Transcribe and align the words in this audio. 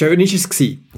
Schön 0.00 0.18
ist 0.20 0.32
es 0.32 0.48
gewesen. 0.48 0.88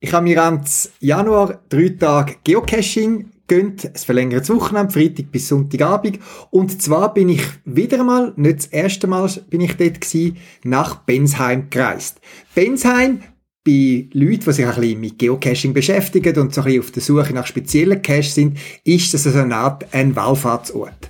Ich 0.00 0.12
habe 0.12 0.24
mir 0.24 0.42
am 0.42 0.60
Januar 0.98 1.62
drei 1.68 1.90
Tage 1.90 2.34
Geocaching 2.42 3.30
gönnt, 3.46 3.88
es 3.94 4.02
verlängertes 4.02 4.50
Wochenende, 4.50 4.92
Freitag 4.92 5.30
bis 5.30 5.46
Sonntagabend. 5.46 6.18
Und 6.50 6.82
zwar 6.82 7.14
bin 7.14 7.28
ich 7.28 7.44
wieder 7.64 8.00
einmal, 8.00 8.32
nicht 8.34 8.58
das 8.58 8.66
erste 8.66 9.06
Mal 9.06 9.30
bin 9.50 9.60
ich 9.60 9.76
dort 9.76 10.00
gewesen, 10.00 10.36
nach 10.64 10.96
Bensheim 10.96 11.70
gereist. 11.70 12.20
Bensheim, 12.56 13.20
bei 13.62 14.08
Leuten, 14.12 14.40
die 14.44 14.52
sich 14.52 14.66
ein 14.66 14.74
bisschen 14.74 15.00
mit 15.00 15.18
Geocaching 15.20 15.72
beschäftigen 15.72 16.36
und 16.36 16.52
so 16.52 16.62
ein 16.62 16.64
bisschen 16.64 16.80
auf 16.80 16.90
der 16.90 17.02
Suche 17.02 17.34
nach 17.34 17.46
speziellen 17.46 18.02
Caches 18.02 18.34
sind, 18.34 18.58
ist 18.82 19.14
das 19.14 19.28
also 19.28 19.38
eine 19.38 19.54
Art 19.54 19.86
ein 19.94 20.16
Wallfahrtsort. 20.16 21.08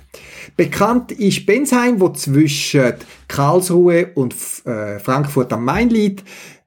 Bekannt 0.55 1.11
ist 1.11 1.45
Bensheim, 1.45 1.99
wo 1.99 2.09
zwischen 2.09 2.93
Karlsruhe 3.27 4.11
und 4.13 4.33
äh, 4.65 4.99
Frankfurt 4.99 5.51
am 5.51 5.65
Main 5.65 5.89
liegt 5.89 6.23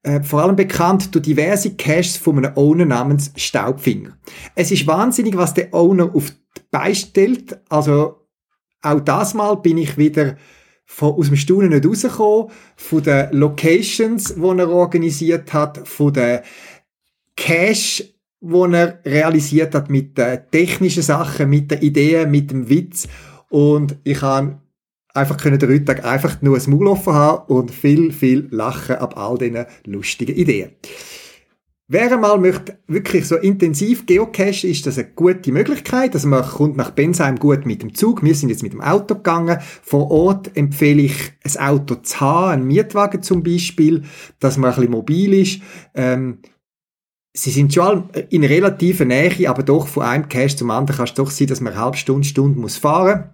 äh, 0.09 0.23
vor 0.23 0.43
allem 0.43 0.57
bekannt 0.57 1.15
durch 1.15 1.25
diverse 1.25 1.75
Caches 1.75 2.17
von 2.17 2.39
einem 2.39 2.57
Owner 2.57 2.87
namens 2.87 3.33
Staubfinger. 3.37 4.17
Es 4.55 4.71
ist 4.71 4.87
wahnsinnig, 4.87 5.37
was 5.37 5.55
der 5.55 5.73
Owner 5.75 6.15
auf 6.15 6.31
die 6.31 6.61
Beine 6.71 6.95
stellt. 6.95 7.61
Also 7.69 8.27
auch 8.83 9.01
das 9.01 9.35
Mal 9.35 9.57
bin 9.57 9.79
ich 9.79 9.99
wieder 9.99 10.37
von, 10.85 11.13
aus 11.13 11.27
dem 11.27 11.37
Staunen 11.37 11.71
nicht 11.71 11.87
rausgekommen, 11.87 12.51
von 12.77 13.03
den 13.03 13.33
Locations, 13.33 14.35
die 14.35 14.41
er 14.41 14.71
organisiert 14.71 15.53
hat, 15.53 15.87
von 15.87 16.13
den 16.15 16.41
Cache, 17.37 18.05
die 18.41 18.73
er 18.73 19.01
realisiert 19.05 19.75
hat 19.75 19.91
mit 19.91 20.17
den 20.17 20.41
technischen 20.51 21.03
Sachen, 21.03 21.51
mit 21.51 21.71
den 21.71 21.83
Ideen, 21.83 22.31
mit 22.31 22.51
dem 22.51 22.69
Witz. 22.69 23.07
Und 23.51 23.97
ich 24.05 24.23
habe 24.23 24.59
einfach 25.15 25.37
können 25.37 25.59
den 25.59 25.69
Rüttag 25.69 26.05
einfach 26.05 26.41
nur 26.43 26.57
ein 26.57 26.71
Maul 26.71 26.89
offen 26.89 27.13
haben 27.13 27.53
und 27.53 27.71
viel, 27.71 28.13
viel 28.13 28.49
lachen 28.51 28.97
ab 28.97 29.17
all 29.17 29.39
diesen 29.39 29.67
lustigen 29.85 30.37
Ideen. 30.37 30.73
Wer 31.91 32.13
einmal 32.13 32.39
möchte 32.39 32.79
wirklich 32.87 33.27
so 33.27 33.37
intensiv 33.37 34.05
Geocache, 34.05 34.67
ist 34.67 34.87
das 34.87 34.99
eine 34.99 35.09
gute 35.09 35.53
Möglichkeit. 35.53 36.13
Also 36.13 36.29
man 36.29 36.45
kommt 36.45 36.77
nach 36.77 36.91
Bensheim 36.91 37.37
gut 37.37 37.65
mit 37.65 37.83
dem 37.83 37.95
Zug. 37.95 38.23
Wir 38.23 38.35
sind 38.35 38.51
jetzt 38.51 38.63
mit 38.63 38.75
dem 38.75 38.83
Auto 38.83 39.15
gegangen. 39.15 39.57
Vor 39.83 40.11
Ort 40.11 40.55
empfehle 40.55 41.01
ich, 41.01 41.33
ein 41.45 41.67
Auto 41.67 41.95
zu 41.95 42.21
haben, 42.21 42.53
einen 42.53 42.67
Mietwagen 42.67 43.23
zum 43.23 43.43
Beispiel, 43.43 44.03
dass 44.39 44.59
man 44.59 44.69
ein 44.69 44.77
bisschen 44.77 44.91
mobil 44.91 45.33
ist. 45.33 45.63
Ähm, 45.95 46.41
sie 47.33 47.53
sind 47.53 47.73
schon 47.73 48.11
in 48.29 48.45
relativer 48.45 49.07
Nähe, 49.07 49.49
aber 49.49 49.63
doch 49.63 49.89
von 49.89 50.03
einem 50.03 50.29
Cache 50.29 50.57
zum 50.57 50.71
anderen 50.71 50.99
kann 50.99 51.07
es 51.07 51.15
doch 51.15 51.31
sein, 51.31 51.47
dass 51.47 51.63
man 51.63 51.73
eine 51.73 51.83
halbe 51.83 51.97
Stunde, 51.97 52.29
Stunde 52.29 52.61
muss 52.61 52.77
fahren 52.77 53.31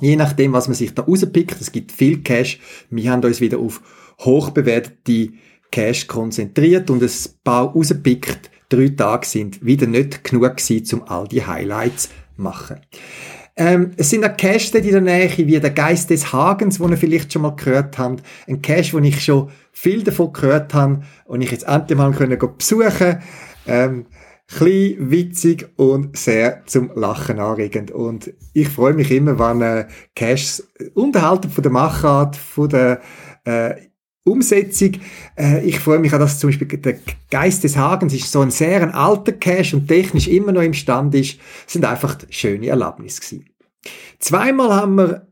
Je 0.00 0.16
nachdem, 0.16 0.52
was 0.52 0.68
man 0.68 0.74
sich 0.74 0.94
da 0.94 1.02
rauspickt, 1.02 1.60
es 1.60 1.72
gibt 1.72 1.92
viel 1.92 2.22
Cash. 2.22 2.58
Wir 2.90 3.10
haben 3.10 3.22
uns 3.22 3.40
wieder 3.40 3.58
auf 3.58 3.82
hochbewertete 4.20 5.32
Cash 5.70 6.06
konzentriert 6.06 6.90
und 6.90 7.02
ein 7.02 7.10
paar 7.44 7.72
rausgepickt. 7.72 8.50
Drei 8.68 8.88
Tage 8.88 9.26
sind 9.26 9.64
wieder 9.64 9.86
nicht 9.86 10.24
genug 10.24 10.56
gewesen, 10.56 11.00
um 11.00 11.08
all 11.08 11.28
die 11.28 11.44
Highlights 11.46 12.04
zu 12.04 12.10
machen. 12.36 12.80
Ähm, 13.56 13.90
es 13.96 14.08
sind 14.08 14.24
auch 14.24 14.36
Caches 14.36 14.70
in 14.70 14.90
der 14.90 15.00
Nähe, 15.00 15.30
wie 15.36 15.60
der 15.60 15.70
Geist 15.70 16.08
des 16.08 16.32
Hagens, 16.32 16.80
wo 16.80 16.88
ihr 16.88 16.96
vielleicht 16.96 17.32
schon 17.32 17.42
mal 17.42 17.56
gehört 17.56 17.98
habt. 17.98 18.22
Ein 18.46 18.62
Cache, 18.62 18.92
wo 18.92 18.98
ich 19.00 19.22
schon 19.22 19.50
viel 19.72 20.02
davon 20.02 20.32
gehört 20.32 20.72
habe 20.72 21.02
und 21.26 21.42
ich 21.42 21.50
jetzt 21.50 21.66
endlich 21.66 21.98
mal 21.98 22.10
besuchen 22.10 23.18
ähm, 23.66 24.06
klein, 24.50 24.96
witzig 24.98 25.68
und 25.76 26.16
sehr 26.16 26.64
zum 26.66 26.90
Lachen 26.94 27.38
anregend. 27.38 27.90
Und 27.90 28.32
ich 28.52 28.68
freue 28.68 28.94
mich 28.94 29.10
immer, 29.10 29.38
wenn 29.38 29.62
äh, 29.62 29.86
Cash 30.14 30.62
unterhalten 30.94 31.50
von 31.50 31.62
der 31.62 31.72
Machart, 31.72 32.36
von 32.36 32.68
der 32.68 33.00
äh, 33.44 33.74
Umsetzung. 34.24 34.92
Äh, 35.38 35.64
ich 35.64 35.78
freue 35.78 35.98
mich 35.98 36.12
auch, 36.12 36.18
dass 36.18 36.38
zum 36.38 36.50
Beispiel 36.50 36.68
der 36.68 36.98
Geist 37.30 37.64
des 37.64 37.76
Hagens 37.76 38.12
ist 38.12 38.30
so 38.30 38.40
ein 38.40 38.50
sehr 38.50 38.82
ein 38.82 38.92
alter 38.92 39.32
Cash 39.32 39.72
und 39.72 39.86
technisch 39.86 40.28
immer 40.28 40.52
noch 40.52 40.62
im 40.62 40.74
Stand 40.74 41.14
ist. 41.14 41.38
Das 41.64 41.72
sind 41.74 41.84
einfach 41.84 42.18
schöne 42.28 42.68
Erlebnisse 42.68 43.20
gewesen. 43.20 43.46
Zweimal 44.18 44.74
haben 44.74 44.96
wir 44.96 45.29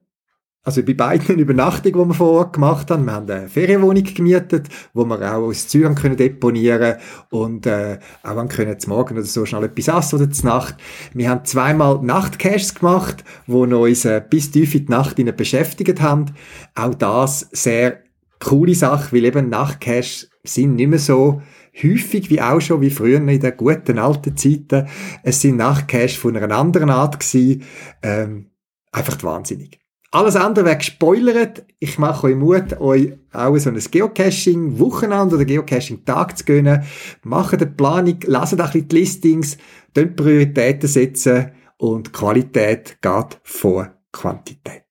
also 0.69 0.83
bei 0.83 0.93
beiden 0.93 1.39
Übernachtungen, 1.39 1.99
die 1.99 2.09
wir 2.11 2.15
vor 2.15 2.33
Ort 2.33 2.53
gemacht 2.53 2.91
haben, 2.91 3.07
wir 3.07 3.13
haben 3.15 3.31
eine 3.31 3.49
Ferienwohnung 3.49 4.05
gemietet, 4.05 4.69
wo 4.93 5.07
wir 5.07 5.17
auch 5.17 5.47
aus 5.47 5.67
Zügen 5.67 5.95
können 5.95 6.19
deponieren 6.19 6.97
und 7.31 7.65
äh, 7.65 7.99
auch 8.23 8.49
können 8.49 8.79
zum 8.79 8.93
Morgen 8.93 9.15
oder 9.15 9.25
so 9.25 9.47
schnell 9.47 9.65
etwas 9.65 9.89
essen 9.89 10.17
oder 10.17 10.31
zur 10.31 10.45
Nacht. 10.45 10.75
Wir 11.15 11.31
haben 11.31 11.47
zweimal 11.47 12.01
Nachtcaches 12.03 12.75
gemacht, 12.75 13.25
wo 13.47 13.63
uns 13.63 14.05
äh, 14.05 14.23
bis 14.29 14.51
tief 14.51 14.75
in 14.75 14.85
die 14.85 14.93
Nacht 14.93 15.17
beschäftigt 15.39 16.03
haben. 16.03 16.35
Auch 16.75 16.95
das 16.95 17.49
sehr 17.51 18.01
coole 18.39 18.75
Sache, 18.75 19.17
weil 19.17 19.25
eben 19.25 19.49
Nachtcaches 19.49 20.29
sind 20.45 20.77
nicht 20.77 20.91
mehr 20.91 20.99
so 20.99 21.41
häufig 21.83 22.29
wie 22.29 22.43
auch 22.43 22.61
schon 22.61 22.83
wie 22.83 22.91
früher 22.91 23.27
in 23.27 23.41
den 23.41 23.57
guten 23.57 23.99
alten 23.99 24.37
Zeiten. 24.37 24.87
Es 25.23 25.41
sind 25.41 25.57
Nachtcaches 25.57 26.17
von 26.17 26.37
einer 26.37 26.55
anderen 26.55 26.91
Art 26.91 27.19
gewesen. 27.19 27.63
Ähm, 28.03 28.51
einfach 28.93 29.23
wahnsinnig. 29.23 29.78
Alles 30.11 30.37
andere 30.37 30.65
wäre 30.65 30.79
gespoilert. 30.79 31.67
Ich 31.79 31.99
mache 31.99 32.29
euch 32.29 32.37
Mut, 32.37 32.81
euch 32.81 33.13
auch 33.31 33.57
so 33.59 33.69
ein 33.69 33.79
Geocaching-Wochenende 33.79 35.37
oder 35.37 35.45
Geocaching-Tag 35.45 36.39
zu 36.39 36.45
gönnen. 36.45 36.83
Macht 37.25 37.53
eine 37.53 37.67
Planung, 37.67 38.19
lasst 38.25 38.55
ein 38.55 38.59
bisschen 38.59 38.89
die 38.89 38.97
Listings, 38.97 39.59
dort 39.93 40.17
Prioritäten 40.17 40.89
setzen 40.89 41.53
und 41.77 42.15
Qualität 42.15 42.97
geht 43.03 43.41
vor 43.43 43.93
Quantität. 44.11 44.85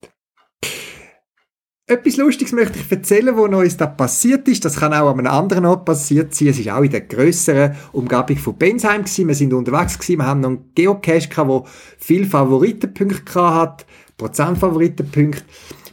Etwas 1.90 2.18
Lustiges 2.18 2.52
möchte 2.52 2.80
ich 2.80 2.92
erzählen, 2.92 3.36
was 3.36 3.64
uns 3.64 3.78
da 3.78 3.88
passiert 3.88 4.48
ist. 4.50 4.66
Das 4.66 4.76
kann 4.76 4.94
auch 4.94 5.10
an 5.10 5.20
einem 5.20 5.32
anderen 5.32 5.66
Ort 5.66 5.86
passiert 5.86 6.36
sein. 6.36 6.50
Es 6.50 6.60
ist 6.60 6.70
auch 6.70 6.84
in 6.84 6.92
der 6.92 7.02
grösseren 7.02 7.76
Umgebung 7.94 8.38
von 8.38 8.58
Bensheim. 8.58 9.06
Wir 9.06 9.36
sind 9.36 9.54
unterwegs. 9.54 9.98
Wir 10.08 10.18
haben 10.24 10.42
noch 10.42 10.50
einen 10.50 10.74
Geocache 10.76 11.30
der 11.30 11.64
viele 11.98 12.26
Favoritenpunkte 12.26 13.42
hat. 13.42 13.86
Prozentfavoritenpunkte. 14.18 15.44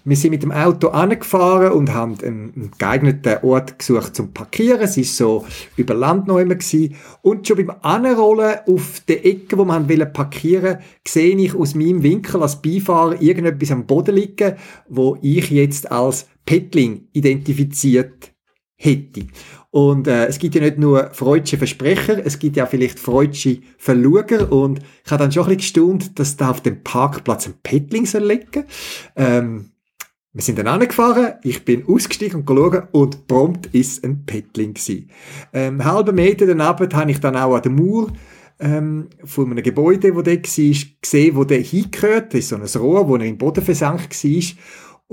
Wir 0.06 0.16
sind 0.18 0.32
mit 0.32 0.42
dem 0.42 0.52
Auto 0.52 0.88
angefahren 0.88 1.72
und 1.72 1.94
haben 1.94 2.18
einen 2.22 2.72
geeigneten 2.76 3.38
Ort 3.42 3.78
gesucht 3.78 4.14
zum 4.14 4.34
Parkieren. 4.34 4.82
Es 4.82 4.98
ist 4.98 5.16
so 5.16 5.46
über 5.76 5.94
Land 5.94 6.26
noch 6.26 6.38
immer. 6.38 6.56
Und 7.22 7.48
schon 7.48 7.56
beim 7.56 7.72
Anrollen 7.80 8.58
auf 8.66 9.00
der 9.08 9.24
Ecke, 9.24 9.56
wo 9.56 9.64
man 9.64 9.86
parkieren 10.12 10.78
sehe 11.08 11.34
ich 11.36 11.54
aus 11.54 11.74
meinem 11.74 12.02
Winkel 12.02 12.42
als 12.42 12.60
Beifahrer 12.60 13.22
irgendetwas 13.22 13.70
am 13.70 13.86
Boden 13.86 14.16
liegen, 14.16 14.56
wo 14.90 15.16
ich 15.22 15.48
jetzt 15.48 15.90
als 15.90 16.26
Petling 16.44 17.08
identifiziert 17.14 18.33
hätte. 18.76 19.26
Und 19.70 20.06
äh, 20.06 20.26
es 20.26 20.38
gibt 20.38 20.54
ja 20.54 20.60
nicht 20.60 20.78
nur 20.78 21.10
freudsche 21.12 21.58
Versprecher, 21.58 22.24
es 22.24 22.38
gibt 22.38 22.56
ja 22.56 22.66
vielleicht 22.66 22.98
freudsche 22.98 23.58
Verluger. 23.78 24.52
Und 24.52 24.80
ich 25.04 25.10
habe 25.10 25.22
dann 25.22 25.32
schon 25.32 25.44
ein 25.44 25.56
bisschen 25.56 25.58
gestaunt, 25.58 26.18
dass 26.18 26.36
da 26.36 26.50
auf 26.50 26.60
dem 26.60 26.82
Parkplatz 26.82 27.46
ein 27.46 27.54
Petling 27.62 28.06
soll 28.06 28.24
liegen. 28.24 28.64
Ähm, 29.16 29.70
wir 30.32 30.42
sind 30.42 30.58
dann 30.58 30.66
angefahren, 30.66 31.34
ich 31.44 31.64
bin 31.64 31.86
ausgestiegen 31.86 32.40
und 32.40 32.46
geschaut 32.46 32.88
und 32.90 33.28
prompt 33.28 33.66
ist 33.66 34.04
ein 34.04 34.24
Petling 34.26 34.74
gewesen. 34.74 35.10
Ähm, 35.52 35.84
halben 35.84 36.16
Meter 36.16 36.46
daneben 36.46 36.92
habe 36.92 37.10
ich 37.10 37.20
dann 37.20 37.36
auch 37.36 37.54
an 37.54 37.62
der 37.62 37.70
Mauer 37.70 38.08
äh, 38.08 38.12
ähm, 38.60 39.08
von 39.24 39.50
einem 39.50 39.62
Gebäude, 39.62 40.14
wo 40.14 40.22
der 40.22 40.36
war, 40.36 40.42
gesehen, 40.42 41.36
wo 41.36 41.44
der 41.44 41.60
hingehört. 41.60 42.32
Das 42.32 42.40
ist 42.40 42.48
so 42.48 42.56
ein 42.56 42.82
Rohr, 42.82 43.08
wo 43.08 43.16
er 43.16 43.24
im 43.24 43.38
Boden 43.38 43.64
versank 43.64 44.10
war. 44.10 44.42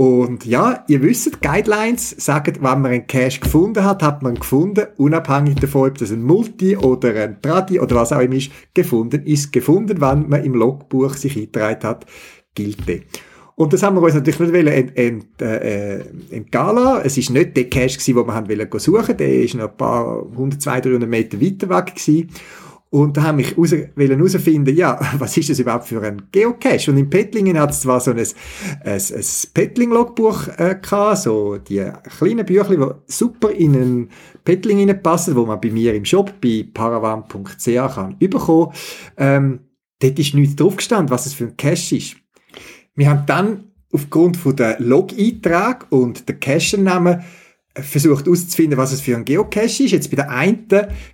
Und 0.01 0.47
ja, 0.47 0.83
ihr 0.87 1.03
wisst, 1.03 1.43
Guidelines 1.43 2.09
sagen, 2.17 2.55
wenn 2.55 2.81
man 2.81 2.87
einen 2.87 3.05
Cache 3.05 3.39
gefunden 3.39 3.83
hat, 3.83 4.01
hat 4.01 4.23
man 4.23 4.33
gefunden, 4.33 4.87
unabhängig 4.97 5.57
davon, 5.59 5.89
ob 5.89 5.99
das 5.99 6.11
ein 6.11 6.23
Multi 6.23 6.75
oder 6.75 7.13
ein 7.13 7.39
Tradi 7.39 7.79
oder 7.79 7.97
was 7.97 8.11
auch 8.11 8.19
immer 8.19 8.33
ist, 8.33 8.49
gefunden 8.73 9.21
ist 9.27 9.53
gefunden, 9.53 10.01
wenn 10.01 10.27
man 10.27 10.43
im 10.43 10.55
Logbuch 10.55 11.13
sich 11.13 11.35
eingetragen 11.35 11.87
hat, 11.87 12.07
gilt 12.55 12.87
der. 12.87 13.01
Und 13.53 13.73
das 13.73 13.83
haben 13.83 13.95
wir 13.95 14.01
uns 14.01 14.15
natürlich 14.15 14.51
nicht 14.51 14.67
ent, 14.67 14.97
ent, 14.97 15.39
äh, 15.39 15.99
entgehen 16.31 17.01
Es 17.03 17.19
ist 17.19 17.29
nicht 17.29 17.55
der 17.55 17.69
Cache 17.69 17.99
gewesen, 17.99 18.15
den 18.15 18.25
wir 18.25 18.33
haben 18.33 18.49
wollen 18.49 18.79
suchen. 18.79 19.17
Der 19.17 19.43
ist 19.43 19.53
noch 19.53 19.69
ein 19.69 19.77
paar 19.77 20.23
100, 20.31 20.59
200, 20.63 20.85
300 20.85 21.09
Meter 21.09 21.39
weiter 21.39 21.69
weg 21.69 21.93
gewesen. 21.93 22.27
Und 22.93 23.15
da 23.15 23.23
haben 23.23 23.37
mich 23.37 23.57
raus, 23.57 23.71
herausfinden, 23.71 24.75
ja, 24.75 24.99
was 25.17 25.37
ist 25.37 25.49
das 25.49 25.59
überhaupt 25.59 25.87
für 25.87 26.01
ein 26.01 26.23
Geocache? 26.29 26.91
Und 26.91 26.97
in 26.97 27.09
Pettlingen 27.09 27.57
hat 27.57 27.71
es 27.71 27.81
zwar 27.81 28.01
so 28.01 28.11
ein, 28.11 28.17
ein, 28.19 28.27
ein 28.83 29.25
Pettling-Logbuch 29.53 30.49
äh, 30.57 30.75
gehabt, 30.81 31.19
so 31.19 31.57
die 31.57 31.89
kleinen 32.17 32.45
Bücher, 32.45 32.75
die 32.75 33.11
super 33.11 33.49
in 33.49 33.75
einen 33.75 34.09
Pettling 34.43 34.79
hineinpassen, 34.79 35.37
wo 35.37 35.45
man 35.45 35.61
bei 35.61 35.71
mir 35.71 35.95
im 35.95 36.03
Shop 36.03 36.33
bei 36.41 36.67
paravan.ch 36.73 37.65
kann 37.65 38.17
überkommen. 38.19 38.73
Ähm, 39.15 39.59
dort 39.99 40.19
ist 40.19 40.33
nichts 40.33 40.57
drauf 40.57 40.75
gestanden, 40.75 41.11
was 41.11 41.25
es 41.25 41.33
für 41.33 41.45
ein 41.45 41.55
Cache 41.55 41.95
ist. 41.95 42.17
Wir 42.95 43.09
haben 43.09 43.25
dann 43.25 43.71
aufgrund 43.93 44.35
von 44.35 44.57
der 44.57 44.81
Log-Eintrag 44.81 45.87
und 45.91 46.27
der 46.27 46.35
Cache-Namen 46.35 47.23
versucht 47.75 48.25
herauszufinden, 48.25 48.77
was 48.77 48.91
es 48.91 49.01
für 49.01 49.15
ein 49.15 49.23
Geocache 49.23 49.83
ist. 49.83 49.91
Jetzt 49.91 50.09
bei 50.09 50.17
der 50.17 50.29
einen 50.29 50.67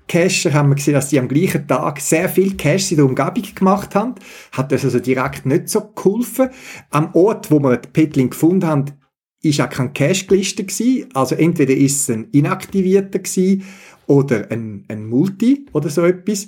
Cacher 0.08 0.54
haben 0.54 0.70
wir 0.70 0.76
gesehen, 0.76 0.96
dass 0.96 1.10
die 1.10 1.20
am 1.20 1.28
gleichen 1.28 1.68
Tag 1.68 2.00
sehr 2.00 2.30
viel 2.30 2.58
Caches 2.58 2.92
in 2.92 2.98
der 2.98 3.06
Umgebung 3.06 3.44
gemacht 3.54 3.94
haben. 3.94 4.16
Hat 4.52 4.72
das 4.72 4.84
also 4.84 5.00
direkt 5.00 5.46
nicht 5.46 5.70
so 5.70 5.82
geholfen. 5.96 6.50
Am 6.90 7.14
Ort, 7.14 7.52
wo 7.52 7.60
wir 7.60 7.78
die 7.78 7.90
Petling 7.90 8.32
gefunden 8.32 8.66
haben, 8.66 8.86
ist 9.42 9.62
auch 9.62 9.70
kein 9.70 9.94
Cache 9.94 10.26
gelistet 10.26 10.70
gewesen. 10.70 11.10
Also 11.14 11.36
entweder 11.36 11.76
ist 11.76 12.02
es 12.02 12.16
ein 12.16 12.28
inaktivierter 12.32 13.20
gewesen 13.20 13.64
oder 14.08 14.50
ein, 14.50 14.86
ein 14.88 15.06
Multi 15.06 15.68
oder 15.74 15.90
so 15.90 16.06
etwas. 16.06 16.48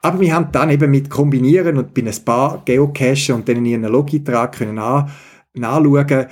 Aber 0.00 0.20
wir 0.20 0.34
haben 0.34 0.52
dann 0.52 0.68
eben 0.70 0.90
mit 0.90 1.08
kombinieren 1.08 1.78
und 1.78 1.94
bei 1.94 2.02
ein 2.02 2.24
paar 2.24 2.62
Geocache 2.64 3.34
und 3.34 3.48
dann 3.48 3.56
in 3.58 3.66
ihren 3.66 3.84
Log-Eintrag 3.84 4.58
können 4.58 4.78
an, 4.78 5.10
nachschauen, 5.54 6.26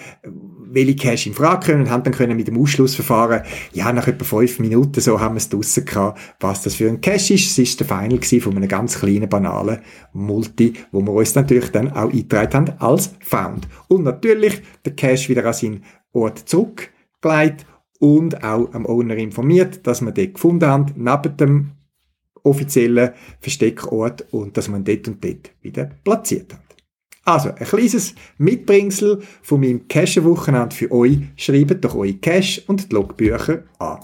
welche 0.73 0.97
Cache 0.97 1.29
in 1.29 1.35
Frage 1.35 1.67
können 1.67 1.83
und 1.83 1.91
haben 1.91 2.03
dann 2.03 2.13
können 2.13 2.37
mit 2.37 2.49
dem 2.49 2.59
Ausschlussverfahren, 2.59 3.43
ja, 3.73 3.93
nach 3.93 4.09
etwa 4.09 4.25
fünf 4.25 4.59
Minuten 4.59 5.01
so 5.01 5.21
haben 5.21 5.35
wir 5.35 5.39
es 5.39 5.49
draussen 5.49 5.85
gehabt, 5.85 6.19
was 6.41 6.63
das 6.63 6.75
für 6.75 6.89
ein 6.89 7.01
Cache 7.01 7.35
ist. 7.35 7.51
Es 7.51 7.59
ist 7.59 7.81
der 7.81 7.87
Final 7.87 8.21
von 8.23 8.57
einem 8.57 8.69
ganz 8.69 8.99
kleinen, 8.99 9.29
banalen 9.29 9.81
Multi, 10.13 10.75
wo 10.91 11.01
wir 11.01 11.13
uns 11.13 11.35
natürlich 11.35 11.71
dann 11.71 11.93
auch 11.93 12.11
eingetragen 12.11 12.55
haben 12.55 12.75
als 12.79 13.15
Found. 13.21 13.69
Und 13.89 14.05
natürlich 14.05 14.63
der 14.85 14.95
Cache 14.95 15.29
wieder 15.29 15.45
an 15.45 15.53
seinen 15.53 15.85
Ort 16.13 16.39
zurückgelegt 16.39 17.67
und 17.99 18.43
auch 18.43 18.73
am 18.75 18.87
Owner 18.87 19.17
informiert, 19.17 19.87
dass 19.87 20.01
wir 20.01 20.13
den 20.13 20.33
gefunden 20.33 20.67
haben, 20.67 20.87
neben 20.97 21.37
dem 21.37 21.71
offiziellen 22.43 23.13
Versteckort 23.41 24.27
und 24.33 24.57
dass 24.57 24.69
man 24.69 24.85
dort 24.85 25.07
und 25.09 25.23
dort 25.23 25.53
wieder 25.61 25.91
platziert 26.03 26.53
hat. 26.53 26.72
Also, 27.25 27.51
ein 27.51 27.67
kleines 27.67 28.15
Mitbringsel 28.39 29.23
von 29.43 29.61
meinem 29.61 29.87
Cache-Wochenende 29.87 30.75
für 30.75 30.91
euch. 30.91 31.19
Schreibt 31.37 31.85
doch 31.85 31.95
eure 31.95 32.15
Cache 32.15 32.63
und 32.67 32.91
die 32.91 32.95
Logbücher 32.95 33.63
an. 33.79 34.01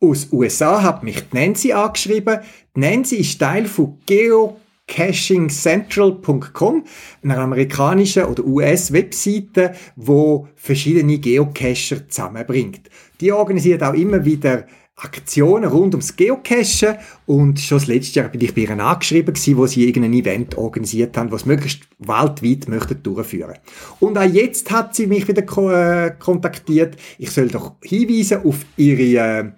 Aus 0.00 0.28
USA 0.30 0.82
hat 0.82 1.02
mich 1.02 1.32
Nancy 1.32 1.72
angeschrieben. 1.72 2.38
Nancy 2.78 3.16
ist 3.16 3.40
Teil 3.40 3.66
von 3.66 3.98
geocachingcentral.com, 4.06 6.84
einer 7.24 7.38
amerikanischen 7.38 8.26
oder 8.26 8.44
US-Webseite, 8.44 9.74
wo 9.96 10.46
verschiedene 10.54 11.18
Geocacher 11.18 12.08
zusammenbringt. 12.08 12.82
Die 13.20 13.32
organisiert 13.32 13.82
auch 13.82 13.94
immer 13.94 14.24
wieder 14.24 14.68
Aktionen 14.94 15.68
rund 15.68 15.94
ums 15.94 16.14
Geocachen 16.14 16.98
und 17.26 17.58
schon 17.58 17.78
das 17.78 17.88
letzte 17.88 18.20
Jahr 18.20 18.28
bin 18.28 18.42
ich 18.42 18.54
bei 18.54 18.60
ihnen 18.60 18.80
angeschrieben 18.80 19.34
gewesen, 19.34 19.56
wo 19.56 19.66
sie 19.66 19.84
irgendein 19.84 20.12
Event 20.12 20.56
organisiert 20.56 21.16
haben, 21.16 21.32
was 21.32 21.46
möglichst 21.46 21.82
weltweit 21.98 22.68
möchten 22.68 23.02
durchführen. 23.02 23.58
Und 23.98 24.16
auch 24.16 24.22
jetzt 24.22 24.70
hat 24.70 24.94
sie 24.94 25.08
mich 25.08 25.26
wieder 25.26 25.42
äh, 25.42 26.12
kontaktiert. 26.16 26.96
Ich 27.18 27.32
soll 27.32 27.48
doch 27.48 27.74
hinweisen 27.82 28.44
auf 28.44 28.64
ihre 28.76 29.20
äh, 29.20 29.50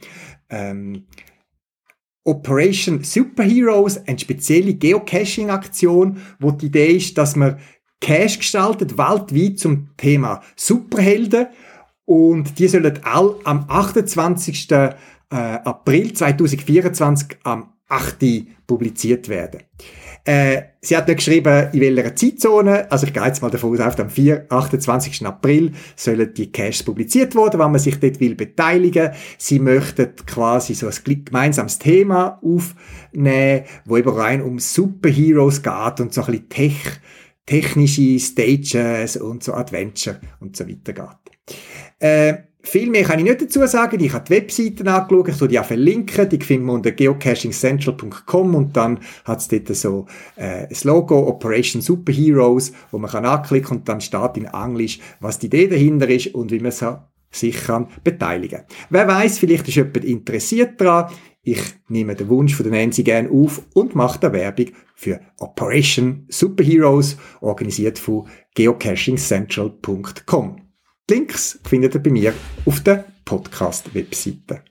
ähm, 0.51 1.05
Operation 2.25 3.03
Superheroes, 3.03 4.07
eine 4.07 4.19
spezielle 4.19 4.75
Geocaching-Aktion, 4.75 6.21
wo 6.39 6.51
die 6.51 6.67
Idee 6.67 6.97
ist, 6.97 7.17
dass 7.17 7.37
man 7.37 7.59
Cache 8.01 8.39
gestaltet, 8.39 8.97
weltweit 8.97 9.59
zum 9.59 9.91
Thema 9.97 10.43
Superhelden. 10.57 11.49
Und 12.05 12.59
die 12.59 12.69
sollen 12.69 13.01
all 13.05 13.37
am 13.45 13.65
28. 13.69 14.71
Äh, 14.71 14.95
April 15.31 16.13
2024 16.13 17.39
am 17.45 17.73
8. 17.89 18.25
publiziert 18.67 19.29
werden. 19.29 19.61
Äh, 20.25 20.63
sie 20.81 20.97
hat 20.97 21.09
nicht 21.09 21.19
geschrieben, 21.19 21.69
in 21.73 21.81
welcher 21.81 22.15
Zeitzone. 22.15 22.91
Also 22.91 23.07
ich 23.07 23.13
gehe 23.13 23.25
jetzt 23.25 23.41
mal 23.41 23.51
davon 23.51 23.73
aus, 23.75 23.81
auf 23.81 23.97
dem 23.97 24.11
4, 24.11 24.47
28. 24.49 25.27
April 25.27 25.73
sollen 25.97 26.33
die 26.35 26.53
Caches 26.53 26.83
publiziert 26.83 27.35
werden, 27.35 27.59
wenn 27.59 27.71
man 27.71 27.81
sich 27.81 27.99
dort 27.99 28.21
will 28.21 28.35
beteiligen. 28.35 29.11
Sie 29.39 29.59
möchten 29.59 30.15
quasi 30.27 30.75
so 30.75 30.89
ein 30.89 31.25
gemeinsames 31.25 31.79
Thema 31.79 32.41
aufnehmen, 32.43 33.65
wo 33.85 33.97
eben 33.97 34.11
rein 34.11 34.43
um 34.43 34.59
Superheroes 34.59 35.63
geht 35.63 36.01
und 36.01 36.13
so 36.13 36.23
ein 36.23 36.27
bisschen 36.27 36.49
Tech, 36.49 37.01
technische 37.47 38.19
Stages 38.19 39.17
und 39.17 39.43
so 39.43 39.55
Adventure 39.55 40.21
und 40.41 40.57
so 40.57 40.69
weiter 40.69 40.93
geht. 40.93 41.57
Äh, 41.99 42.50
viel 42.63 42.91
mehr 42.91 43.05
kann 43.05 43.19
ich 43.19 43.25
nicht 43.25 43.41
dazu 43.41 43.67
sagen. 43.67 44.01
Ich 44.01 44.13
habe 44.13 44.25
die 44.27 44.35
Webseiten 44.35 44.89
angeschaut, 44.89 45.29
ich 45.29 45.49
die 45.49 45.59
auch 45.59 45.65
verlinken. 45.65 46.29
Die 46.29 46.39
finden 46.39 46.67
wir 46.67 46.75
unter 46.75 46.93
geocachingcentral.com 46.93 48.55
und 48.55 48.77
dann 48.77 49.01
hat 49.25 49.41
es 49.41 49.49
dort 49.49 49.75
so 49.75 50.07
äh, 50.37 50.69
das 50.69 50.85
Logo 50.85 51.27
Operation 51.29 51.83
Superheroes, 51.83 52.73
wo 52.91 52.99
man 52.99 53.11
kann 53.11 53.25
anklicken 53.25 53.79
und 53.79 53.89
dann 53.89 54.01
steht 54.01 54.37
in 54.37 54.45
Englisch, 54.45 55.01
was 55.21 55.39
die 55.39 55.47
Idee 55.47 55.69
dahinter 55.69 56.09
ist 56.09 56.35
und 56.35 56.51
wie 56.51 56.61
man 56.61 56.73
sich 57.31 57.65
kann 57.65 57.87
beteiligen. 58.03 58.63
Wer 58.91 59.07
weiß, 59.07 59.39
vielleicht 59.39 59.69
ist 59.69 59.77
jemand 59.77 60.05
interessiert 60.05 60.81
daran. 60.81 61.13
Ich 61.43 61.63
nehme 61.89 62.15
den 62.15 62.29
Wunsch 62.29 62.55
von 62.55 62.69
Nancy 62.69 63.03
gerne 63.03 63.31
auf 63.31 63.63
und 63.73 63.95
mache 63.95 64.21
da 64.21 64.31
Werbung 64.33 64.67
für 64.95 65.21
Operation 65.39 66.27
Superheroes, 66.29 67.17
organisiert 67.41 67.99
von 67.99 68.29
geocachingcentral.com. 68.55 70.70
Links 71.11 71.59
findet 71.65 71.97
ihr 71.97 72.01
bei 72.01 72.11
mir 72.11 72.33
auf 72.67 72.85
der 72.85 73.05
Podcast-Webseite. 73.25 74.63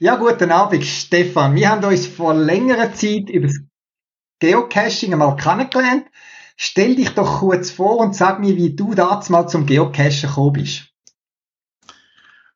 Ja, 0.00 0.16
guten 0.16 0.50
Abend, 0.50 0.84
Stefan. 0.84 1.54
Wir 1.54 1.70
haben 1.70 1.84
uns 1.84 2.08
vor 2.08 2.34
längerer 2.34 2.92
Zeit 2.92 3.30
über 3.30 3.46
das 3.46 3.60
Geocaching 4.42 5.12
einmal 5.12 5.36
kennengelernt. 5.36 6.06
Stell 6.56 6.96
dich 6.96 7.10
doch 7.10 7.38
kurz 7.38 7.70
vor 7.70 7.98
und 7.98 8.16
sag 8.16 8.40
mir, 8.40 8.56
wie 8.56 8.74
du 8.74 8.92
damals 8.92 9.28
mal 9.28 9.46
zum 9.46 9.66
Geocachen 9.66 10.28
gekommen 10.28 10.54
bist. 10.54 10.88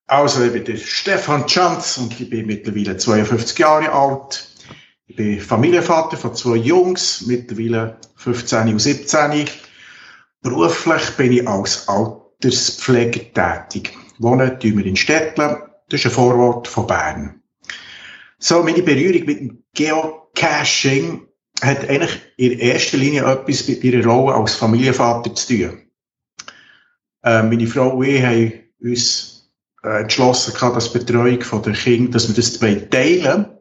Also, 0.09 0.45
ich 0.45 0.53
bin 0.53 0.65
der 0.65 0.79
Stefan 0.79 1.49
Schanz 1.49 1.97
und 1.99 2.21
ich 2.21 2.29
bin 2.29 2.47
mittlerweile 2.47 2.97
52 2.97 3.57
Jahre 3.61 3.93
alt. 3.93 4.49
Ich 5.07 5.15
bin 5.15 5.41
Familienvater 5.41 6.17
von 6.17 6.35
zwei 6.35 6.57
Jungs, 6.57 7.25
mittlerweile 7.27 8.01
15 8.17 8.69
und 8.69 8.81
17. 8.81 9.49
Beruflich 10.43 11.11
bin 11.17 11.33
ich 11.35 11.47
als 11.47 11.89
Alterspfleger 11.89 13.33
tätig. 13.33 13.97
Wohnen 14.19 14.59
tun 14.59 14.79
wir 14.79 14.87
in 14.87 14.97
Städtlen, 14.97 15.59
das 15.89 16.01
ist 16.01 16.07
ein 16.07 16.13
Vorort 16.13 16.67
von 16.67 16.89
Bern. 16.89 17.43
So, 18.39 18.65
meine 18.65 18.83
Berührung 18.83 19.25
mit 19.25 19.39
dem 19.39 19.63
Geocaching 19.73 21.27
hat 21.63 21.89
eigentlich 21.89 22.21
in 22.37 22.59
erster 22.59 22.99
Linie 22.99 23.25
etwas 23.25 23.67
mit 23.67 23.83
ihrer 23.83 24.07
Rolle 24.07 24.35
als 24.35 24.55
Familienvater 24.55 25.35
zu 25.35 25.47
tun. 25.47 25.83
Äh, 27.25 27.43
meine 27.43 27.67
Frau 27.67 27.91
und 27.91 28.07
ich 28.07 28.23
haben 28.23 28.53
uns 28.81 29.51
äh, 29.83 30.03
entschlossen, 30.03 30.55
dass 30.61 30.93
die 30.93 30.99
Betreuung 30.99 31.63
der 31.63 31.73
Kinder, 31.73 32.13
dass 32.13 32.29
wir 32.29 32.35
das 32.35 32.59
teilen 32.91 33.57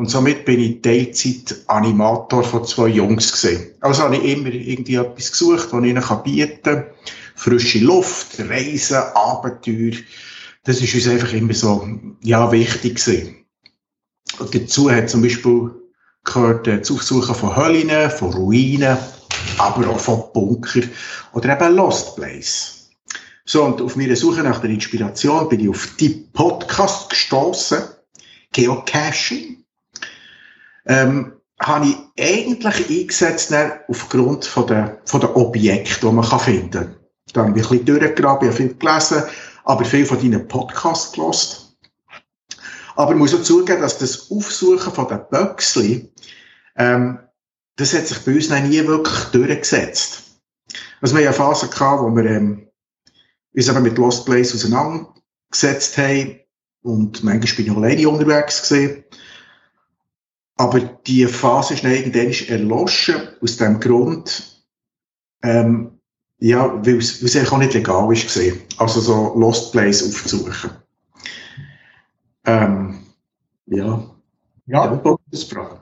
und 0.00 0.10
somit 0.10 0.46
bin 0.46 0.60
ich 0.60 0.80
Teilzeit-Animator 0.80 2.42
von 2.42 2.64
zwei 2.64 2.88
Jungs 2.88 3.32
gesehen. 3.32 3.74
Also 3.80 4.02
habe 4.02 4.16
ich 4.16 4.24
immer 4.24 4.48
irgendwie 4.48 4.94
etwas 4.94 5.30
gesucht, 5.30 5.68
was 5.72 5.84
ich 5.84 5.90
ihnen 5.90 6.04
bieten 6.24 6.62
kann. 6.62 6.86
Frische 7.34 7.80
Luft, 7.80 8.40
Reisen, 8.40 8.96
Abenteuer. 8.96 9.92
Das 10.64 10.80
ist 10.80 10.94
uns 10.94 11.06
einfach 11.06 11.34
immer 11.34 11.52
so, 11.52 11.86
ja, 12.22 12.50
wichtig 12.50 12.96
gewesen. 12.96 13.44
Und 14.38 14.54
dazu 14.54 14.90
hat 14.90 15.10
zum 15.10 15.20
Beispiel 15.20 15.70
gehört 16.24 16.66
äh, 16.66 16.78
das 16.78 16.90
Aufsuchen 16.90 17.34
von 17.34 17.56
Höhlen, 17.56 18.10
von 18.10 18.32
Ruinen, 18.32 18.96
aber 19.58 19.88
auch 19.88 20.00
von 20.00 20.24
Bunker 20.32 20.82
oder 21.32 21.54
eben 21.54 21.76
Lost 21.76 22.16
Place. 22.16 22.90
So, 23.44 23.64
und 23.64 23.80
auf 23.82 23.96
meiner 23.96 24.16
Suche 24.16 24.42
nach 24.42 24.60
der 24.60 24.70
Inspiration 24.70 25.48
bin 25.48 25.60
ich 25.60 25.68
auf 25.68 25.96
die 25.98 26.10
Podcast 26.32 27.10
gestoßen. 27.10 27.82
Geocaching 28.52 29.64
ähm, 30.86 31.32
habe 31.60 31.86
ich 31.86 31.96
eigentlich 32.18 32.90
eingesetzt 32.90 33.54
aufgrund 33.88 34.44
von 34.44 34.66
der, 34.66 34.98
von 35.04 35.20
der 35.20 35.36
Objekte, 35.36 36.06
die 36.06 36.12
man 36.12 36.28
kann 36.28 36.40
finden 36.40 36.70
kann. 36.70 36.96
Da 37.32 37.40
habe 37.42 37.58
ich 37.58 37.64
ein 37.64 37.70
bisschen 37.70 37.86
durchgegraben, 37.86 38.48
ich 38.48 38.54
habe 38.54 38.68
viel 38.68 38.74
gelesen, 38.76 39.22
aber 39.64 39.84
viel 39.84 40.06
von 40.06 40.18
deinen 40.18 40.48
Podcasts 40.48 41.12
gelost. 41.12 41.69
Aber 42.96 43.12
ich 43.12 43.18
muss 43.18 43.34
auch 43.34 43.42
zugeben, 43.42 43.82
dass 43.82 43.98
das 43.98 44.30
Aufsuchen 44.30 44.92
von 44.92 45.08
den 45.08 45.20
Böxli, 45.30 46.10
ähm, 46.76 47.18
das 47.76 47.94
hat 47.94 48.06
sich 48.06 48.18
bei 48.18 48.34
uns 48.34 48.50
noch 48.50 48.60
nie 48.60 48.86
wirklich 48.86 49.24
durchgesetzt. 49.32 50.22
Also 51.00 51.16
wir 51.16 51.28
hatten 51.28 51.32
ja 51.32 51.32
Phasen 51.32 51.70
wo 51.70 52.14
wir 52.14 52.24
ähm, 52.26 52.68
uns 53.54 53.68
eben 53.68 53.82
mit 53.82 53.98
Lost 53.98 54.26
Place 54.26 54.54
auseinandergesetzt 54.54 55.96
haben 55.98 56.40
und 56.82 57.24
manchmal 57.24 57.56
bin 57.56 57.66
ich 57.66 57.76
alleine 57.76 58.08
unterwegs 58.08 58.68
gewesen. 58.68 59.04
Aber 60.56 60.80
die 60.80 61.26
Phase 61.26 61.74
ist 61.74 61.84
dann 61.84 61.92
irgendwann 61.92 62.48
erloschen, 62.48 63.28
aus 63.40 63.56
dem 63.56 63.80
Grund, 63.80 64.62
ähm, 65.42 65.98
ja, 66.38 66.84
weil 66.84 66.98
es, 66.98 67.22
eigentlich 67.22 67.52
auch 67.52 67.58
nicht 67.58 67.74
legal 67.74 68.08
gesehen. 68.08 68.60
Also 68.76 69.00
so 69.00 69.34
Lost 69.38 69.72
Place 69.72 70.02
aufzusuchen. 70.02 70.70
Ähm, 72.46 73.00
ja. 73.66 74.02
Ja. 74.66 74.84
ja. 74.84 75.80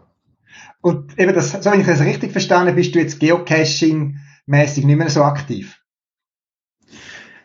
Und 0.81 1.19
eben 1.19 1.35
das, 1.35 1.53
so 1.53 1.71
wenn 1.71 1.81
ich 1.81 1.87
das 1.87 2.01
richtig 2.01 2.33
verstanden 2.33 2.75
bist 2.75 2.95
du 2.95 3.01
jetzt 3.01 3.21
Geocaching-mäßig 3.21 4.85
nicht 4.85 4.97
mehr 4.97 5.11
so 5.11 5.23
aktiv? 5.25 5.81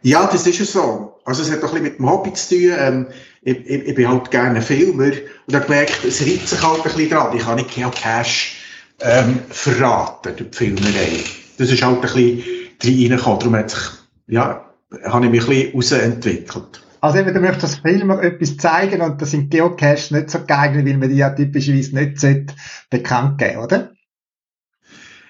Ja, 0.02 0.28
das 0.28 0.46
ist 0.46 0.60
ja 0.60 0.66
so. 0.66 1.20
Also 1.26 1.42
es 1.42 1.52
hat 1.52 1.64
doch 1.64 1.74
ein 1.74 1.82
bisschen 1.82 1.84
mit 1.84 2.00
dem 2.00 2.10
Hobby 2.10 2.34
zu 2.34 2.56
tun. 2.56 2.76
Ähm, 2.78 3.08
ich, 3.42 3.58
ich, 3.66 3.88
ich 3.88 3.96
bin 3.96 4.08
halt 4.08 4.32
gerne 4.32 4.62
Filmer 4.62 5.12
und 5.48 5.56
habe 5.56 5.66
gemerkt, 5.66 6.04
es 6.04 6.22
reizt 6.22 6.50
sich 6.50 6.62
halt 6.62 6.78
ein 6.78 6.84
bisschen 6.84 7.10
dran. 7.10 7.36
Ich 7.36 7.44
kann 7.44 7.56
nicht 7.56 7.74
Geocache 7.74 8.56
ähm, 9.00 9.40
verraten 9.50 10.36
durch 10.36 10.50
die 10.52 10.58
Filmerei. 10.58 11.24
Das 11.58 11.72
ist 11.72 11.82
halt 11.82 11.96
ein 11.96 12.02
bisschen 12.02 12.44
reingekommen. 12.82 13.40
Darum 13.40 13.56
hat 13.56 13.70
sich, 13.70 13.84
ja, 14.28 14.74
habe 15.06 15.26
ich 15.26 15.32
mich 15.32 15.42
ein 15.42 15.48
bisschen 15.48 16.02
rausentwickelt. 16.02 16.84
Also 17.04 17.18
eben, 17.18 17.34
du 17.34 17.42
möchtest 17.42 17.82
Filmer 17.82 18.24
etwas 18.24 18.56
zeigen 18.56 19.02
und 19.02 19.22
da 19.22 19.26
sind 19.26 19.52
Geocaches 19.52 20.12
nicht 20.12 20.30
so 20.30 20.40
geeignet, 20.40 20.86
weil 20.86 20.96
man 20.96 21.10
die 21.10 21.18
ja 21.18 21.32
typischerweise 21.32 21.96
nicht 21.96 22.56
bekannt 22.90 23.40
geben 23.40 23.58
oder? 23.58 23.92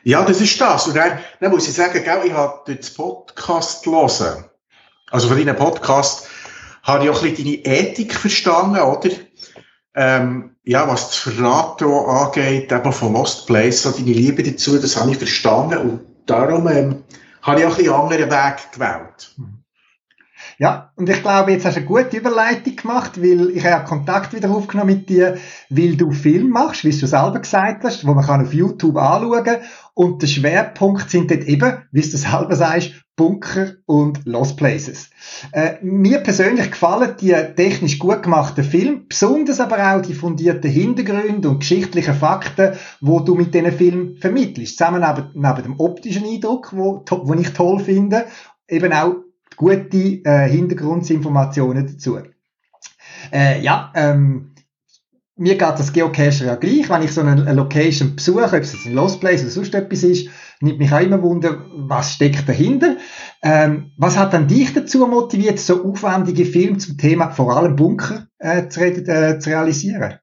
Ja, 0.04 0.24
das 0.24 0.40
ist 0.40 0.62
das. 0.62 0.86
Und 0.86 0.96
dann, 0.96 1.18
dann 1.40 1.50
muss 1.50 1.68
ich 1.68 1.74
sagen, 1.74 2.04
gell, 2.04 2.22
ich 2.26 2.34
habe 2.34 2.62
durch 2.68 2.78
das 2.78 2.94
Podcast 2.94 3.84
hören. 3.88 4.46
Also 5.10 5.28
von 5.28 5.36
deinem 5.36 5.56
Podcast 5.56 6.28
habe 6.84 7.06
ich 7.06 7.10
auch 7.10 7.24
ein 7.24 7.32
bisschen 7.32 7.46
deine 7.46 7.66
Ethik 7.66 8.14
verstanden, 8.14 8.80
oder? 8.80 9.10
Ähm, 9.96 10.56
ja, 10.66 10.88
was 10.88 11.08
das 11.08 11.16
Verraten 11.16 11.86
angeht, 11.86 12.72
eben 12.72 12.94
von 12.94 13.14
Lost 13.14 13.48
Place, 13.48 13.82
so 13.82 13.90
deine 13.90 14.14
Liebe 14.14 14.44
dazu, 14.44 14.78
das 14.78 14.96
habe 14.96 15.10
ich 15.10 15.18
verstanden 15.18 15.80
und 15.80 16.02
darum 16.28 16.68
ähm, 16.68 17.04
habe 17.42 17.62
ich 17.62 17.66
auch 17.66 17.72
ein 17.72 17.78
bisschen 17.78 17.94
anderen 17.94 18.30
Weg 18.30 18.72
gewählt. 18.74 19.36
Ja, 20.60 20.92
und 20.96 21.10
ich 21.10 21.22
glaube, 21.22 21.52
jetzt 21.52 21.66
hast 21.66 21.76
du 21.76 21.80
eine 21.80 21.88
gute 21.88 22.18
Überleitung 22.18 22.76
gemacht, 22.76 23.22
weil 23.22 23.50
ich 23.50 23.66
habe 23.66 23.86
Kontakt 23.86 24.34
wieder 24.34 24.52
aufgenommen 24.52 24.96
mit 24.96 25.10
dir, 25.10 25.38
weil 25.70 25.96
du 25.96 26.12
Film 26.12 26.50
machst, 26.50 26.84
wie 26.84 26.92
du 26.92 27.08
selber 27.08 27.40
gesagt 27.40 27.84
hast, 27.84 28.06
wo 28.06 28.14
man 28.14 28.26
kann 28.26 28.46
auf 28.46 28.54
YouTube 28.54 28.98
anschauen 28.98 29.58
und 29.96 30.22
der 30.22 30.28
Schwerpunkt 30.28 31.10
sind 31.10 31.30
dort 31.30 31.44
eben, 31.44 31.84
wie 31.92 32.02
du 32.02 32.18
selber 32.18 32.56
sagst, 32.56 32.94
Bunker 33.16 33.74
und 33.86 34.26
Lost 34.26 34.58
Places. 34.58 35.12
Äh, 35.52 35.76
mir 35.84 36.20
persönlich 36.20 36.72
gefallen 36.72 37.16
die 37.22 37.36
technisch 37.56 38.00
gut 38.00 38.24
gemachten 38.24 38.64
Filme, 38.64 39.04
besonders 39.08 39.60
aber 39.60 39.94
auch 39.94 40.02
die 40.02 40.16
fundierten 40.16 40.72
Hintergründe 40.72 41.48
und 41.48 41.60
geschichtlichen 41.60 42.16
Fakten, 42.16 42.74
wo 43.02 43.20
du 43.20 43.36
mit 43.36 43.54
diesen 43.54 43.72
Filmen 43.72 44.18
vermittelst. 44.18 44.78
Zusammen 44.78 45.02
neben, 45.02 45.30
neben 45.36 45.64
dem 45.64 45.80
optischen 45.80 46.26
Eindruck, 46.26 46.74
wo, 46.74 47.06
wo 47.08 47.34
ich 47.36 47.54
toll 47.54 47.80
finde, 47.80 48.26
eben 48.68 48.92
auch 48.94 49.16
gute 49.56 49.98
äh, 49.98 50.50
Hintergrundinformationen 50.50 51.88
dazu. 51.88 52.20
Äh, 53.32 53.62
ja, 53.62 53.92
ähm, 53.96 54.54
mir 55.36 55.58
geht 55.58 55.80
das 55.80 55.94
Geocacher 55.94 56.46
ja 56.46 56.56
gleich, 56.56 56.90
wenn 56.90 57.02
ich 57.02 57.12
so 57.12 57.22
eine 57.22 57.54
Location 57.54 58.16
besuche, 58.16 58.44
ob 58.44 58.54
es 58.54 58.86
ein 58.86 58.94
Lost 58.94 59.20
Place 59.20 59.42
oder 59.42 59.50
sonst 59.50 59.74
etwas 59.74 60.04
ist, 60.04 60.30
nimmt 60.62 60.80
mich 60.80 60.92
auch 60.92 61.00
immer 61.00 61.22
Wunder, 61.22 61.66
was 61.74 62.14
steckt 62.14 62.48
dahinter. 62.48 62.98
Ähm, 63.42 63.92
was 63.98 64.18
hat 64.18 64.34
dann 64.34 64.48
dich 64.48 64.74
dazu 64.74 65.06
motiviert, 65.08 65.60
so 65.60 65.84
aufwendige 65.84 66.46
Filme 66.46 66.78
zum 66.78 66.98
Thema 66.98 67.32
vor 67.32 67.56
allem 67.56 67.76
Bunker 67.76 68.28
äh, 68.38 68.68
zu, 68.70 68.82
äh, 68.82 69.40
zu, 69.40 69.50
realisieren? 69.50 70.20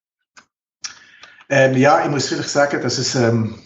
Ähm, 1.48 1.76
ja, 1.76 2.04
ich 2.04 2.10
muss 2.10 2.28
vielleicht 2.28 2.48
sagen, 2.48 2.80
dass 2.80 2.98
es 2.98 3.14
ähm, 3.16 3.56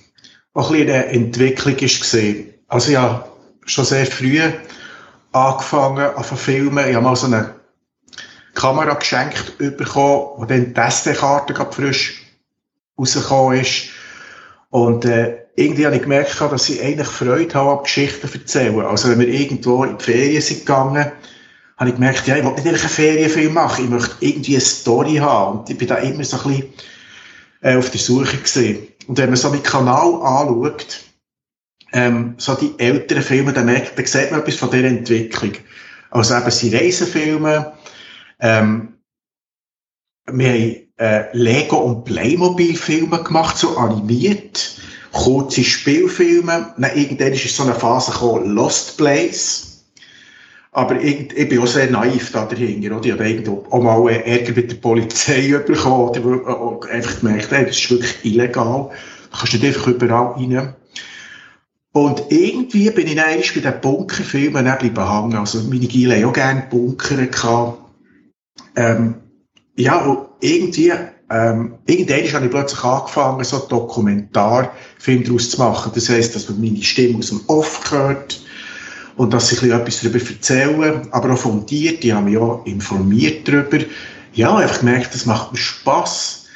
auch 0.55 0.71
ein 0.71 0.83
eine 0.83 1.07
Entwicklung 1.07 1.77
ist 1.77 2.01
gesehen. 2.01 2.55
Also 2.67 2.93
ja, 2.93 3.29
schon 3.67 3.85
sehr 3.85 4.07
früh 4.07 4.41
angefangen 5.35 6.15
an 6.15 6.25
filmen. 6.25 6.89
Ich 6.89 6.95
habe 6.95 7.05
mal 7.05 7.17
so 7.17 7.27
eine 7.27 7.55
Kamera 8.55 8.95
geschenkt 8.95 9.59
bekommen, 9.59 10.29
wo 10.37 10.45
dann 10.45 10.73
die 10.73 10.81
SD-Karte 10.81 11.55
frisch 11.73 12.23
rausgekommen 12.99 13.61
ist. 13.61 13.89
Und 14.71 15.05
äh, 15.05 15.39
irgendwie 15.57 15.87
habe 15.87 15.97
ich 15.97 16.03
gemerkt, 16.03 16.41
dass 16.41 16.69
ich 16.69 16.83
eigentlich 16.83 17.09
Freude 17.09 17.55
habe, 17.55 17.83
Geschichten 17.83 18.29
zu 18.29 18.39
erzählen. 18.39 18.81
Also 18.81 19.11
wenn 19.11 19.21
wir 19.21 19.29
irgendwo 19.29 19.85
in 19.85 19.99
die 19.99 20.05
Ferien 20.05 20.43
sind 20.43 20.61
gegangen, 20.61 21.13
habe 21.77 21.91
ich 21.91 21.97
gemerkt, 21.97 22.27
ja, 22.27 22.37
ich 22.37 22.45
will 22.45 22.53
nicht 22.53 22.67
einen 22.67 22.79
Ferienfilm 22.79 23.55
machen, 23.55 23.85
ich 23.85 23.91
möchte 23.91 24.15
irgendwie 24.21 24.55
eine 24.55 24.61
Story 24.61 25.17
haben. 25.17 25.61
Und 25.61 25.71
ich 25.71 25.79
bin 25.79 25.89
da 25.89 25.97
immer 25.97 26.25
so 26.25 26.37
ein 26.37 26.43
bisschen 26.45 26.73
äh, 27.63 27.77
auf 27.77 27.91
der 27.91 28.01
Suche 28.01 28.37
gesehen. 28.37 28.87
Und 29.09 29.19
wenn 29.19 29.31
man 29.31 29.37
so 29.37 29.51
meinen 29.51 29.63
Kanal 29.63 30.15
anschaut, 30.23 31.01
ähm, 31.95 32.35
so 32.37 32.55
die 32.55 32.75
älteren 32.79 33.23
Filme, 33.23 33.53
dann, 33.53 33.67
merkt, 33.67 33.99
dann 33.99 34.07
sieht 34.07 34.31
man 34.31 34.41
etwas 34.41 34.57
von 34.57 34.71
dieser 34.71 34.85
Entwicklung. 34.85 35.53
Also 36.11 36.37
eben 36.37 36.51
sind 36.51 36.75
Reisefilme, 36.75 37.73
ähm, 38.41 38.95
wir 40.27 40.49
haben 40.49 40.77
äh, 40.97 41.25
Lego- 41.37 41.79
und 41.79 42.05
Playmobil-Filme 42.05 43.23
gemacht, 43.23 43.59
so 43.59 43.77
animiert 43.77 44.75
kurze 45.15 45.65
Spielfilme. 45.65 46.75
Dann 46.77 46.97
irgendwann 46.97 47.33
ist 47.33 47.57
so 47.57 47.63
eine 47.63 47.75
Phase 47.75 48.13
Lost 48.45 48.99
Place. 48.99 49.85
Aber 50.73 51.01
ich, 51.01 51.29
bin 51.29 51.59
auch 51.61 51.67
sehr 51.69 51.89
naiv 51.89 52.33
da 52.33 52.47
dahinter, 52.47 52.97
oder? 52.97 53.07
Ich 53.07 53.13
habe 53.13 53.29
irgendwo 53.29 53.65
auch 53.71 53.81
mal 53.81 54.11
Ärger 54.11 54.53
mit 54.55 54.73
der 54.73 54.77
Polizei 54.77 55.57
bekommen, 55.65 56.09
oder 56.09 56.91
einfach 56.91 57.21
gemerkt, 57.21 57.53
hey, 57.53 57.65
das 57.65 57.79
ist 57.79 57.91
wirklich 57.91 58.25
illegal. 58.25 58.91
Da 59.31 59.39
kannst 59.39 59.53
du 59.53 59.59
nicht 59.59 59.67
einfach 59.67 59.87
überall 59.87 60.33
rein. 60.33 60.75
Und 61.95 62.25
irgendwie 62.31 62.91
bin 62.91 63.07
ich 63.07 63.15
dann 63.15 63.41
bei 63.55 63.71
den 63.71 63.81
Bunkerfilmen 63.81 64.65
bleiben 64.65 65.13
hängen. 65.13 65.37
Also 65.37 65.63
meine 65.63 65.87
Gile 65.87 66.17
haben 66.17 66.25
auch 66.25 66.33
gerne 66.33 66.67
Bunker 66.69 67.25
gehabt. 67.25 67.79
Ähm, 68.75 69.15
ja, 69.77 70.05
und 70.05 70.27
irgendwie 70.41 70.93
ähm, 71.31 71.79
irgendwann 71.87 72.33
habe 72.33 72.47
ich 72.47 72.51
plötzlich 72.51 72.83
angefangen, 72.83 73.45
so 73.45 73.61
Dokumentarfilm 73.61 75.23
daraus 75.23 75.51
zu 75.51 75.59
machen. 75.59 75.93
Das 75.95 76.09
heisst, 76.09 76.35
dass 76.35 76.49
man 76.49 76.61
meine 76.61 76.83
Stimme 76.83 77.19
aus 77.19 77.29
dem 77.29 77.43
Off 77.47 77.89
hört 77.93 78.43
und 79.15 79.33
dass 79.33 79.53
ich 79.53 79.63
etwas 79.63 80.01
darüber 80.01 80.19
erzähle, 80.19 81.03
aber 81.13 81.35
auch 81.35 81.39
fundiert. 81.39 82.03
Die 82.03 82.13
haben 82.13 82.25
mich 82.25 82.39
auch 82.39 82.67
informiert 82.67 83.47
darüber. 83.47 83.85
Ja, 84.33 84.57
einfach 84.57 84.81
gemerkt, 84.81 85.15
das 85.15 85.27
macht 85.27 85.53
mir 85.53 85.59
Spass. 85.59 86.47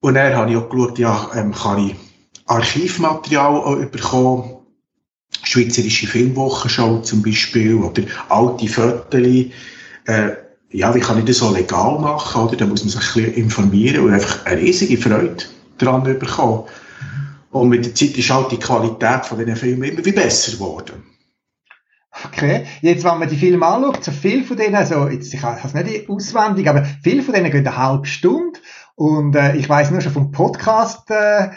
Und 0.00 0.14
dann 0.14 0.34
habe 0.34 0.50
ich 0.50 0.56
auch 0.56 0.68
geschaut, 0.68 0.98
ja, 0.98 1.30
ähm, 1.36 1.52
kann 1.52 1.86
ich 1.86 2.09
Archivmaterial 2.50 3.54
auch 3.56 3.84
bekommen. 3.86 4.56
Schweizerische 5.42 6.06
Filmwochenschau 6.06 6.98
zum 6.98 7.22
Beispiel 7.22 7.74
oder 7.74 8.02
alte 8.28 8.68
Fotos. 8.68 9.20
Äh, 10.06 10.32
ja, 10.72 10.94
wie 10.94 11.00
kann 11.00 11.18
ich 11.18 11.24
das 11.24 11.38
so 11.38 11.52
legal 11.52 11.98
machen, 11.98 12.42
oder? 12.42 12.56
Da 12.56 12.66
muss 12.66 12.82
man 12.82 12.90
sich 12.90 13.00
ein 13.00 13.24
bisschen 13.24 13.34
informieren 13.34 14.04
und 14.04 14.12
einfach 14.12 14.44
eine 14.46 14.60
riesige 14.60 14.98
Freude 14.98 15.44
daran 15.78 16.02
bekommen. 16.02 16.64
Und 17.50 17.68
mit 17.68 17.84
der 17.84 17.94
Zeit 17.94 18.16
ist 18.16 18.30
halt 18.30 18.52
die 18.52 18.58
Qualität 18.58 19.26
von 19.26 19.38
diesen 19.38 19.56
Filmen 19.56 19.90
immer 19.90 20.04
wie 20.04 20.12
besser 20.12 20.52
geworden. 20.52 21.04
Okay. 22.26 22.66
Jetzt, 22.82 23.04
wenn 23.04 23.18
man 23.18 23.28
die 23.28 23.36
Filme 23.36 23.66
anschaut, 23.66 24.04
so 24.04 24.10
viel 24.10 24.44
von 24.44 24.56
denen, 24.56 24.74
also, 24.74 25.08
jetzt, 25.08 25.32
ich 25.32 25.42
habe 25.42 25.60
es 25.64 25.74
nicht 25.74 26.08
auswendig, 26.08 26.68
aber 26.68 26.84
viele 27.02 27.22
von 27.22 27.34
denen 27.34 27.50
gehen 27.50 27.66
eine 27.66 27.76
halbe 27.76 28.06
Stunde. 28.06 28.58
Und 28.96 29.34
äh, 29.36 29.56
ich 29.56 29.68
weiß 29.68 29.90
nur 29.90 30.00
schon 30.00 30.12
vom 30.12 30.32
Podcast 30.32 31.10
äh, 31.10 31.50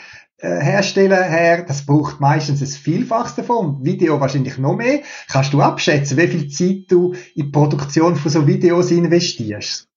äh, 0.44 0.60
Hersteller 0.60 1.24
her, 1.24 1.64
das 1.64 1.86
braucht 1.86 2.20
meistens 2.20 2.60
das 2.60 2.76
Vielfaches 2.76 3.36
davon. 3.36 3.80
Video 3.82 4.20
wahrscheinlich 4.20 4.58
noch 4.58 4.76
mehr. 4.76 5.02
Kannst 5.32 5.54
du 5.54 5.62
abschätzen, 5.62 6.18
wie 6.18 6.28
viel 6.28 6.50
Zeit 6.50 6.92
du 6.92 7.14
in 7.36 7.46
die 7.46 7.52
Produktion 7.52 8.18
von 8.18 8.30
so 8.30 8.46
Videos 8.46 8.92
investierst? 8.92 9.88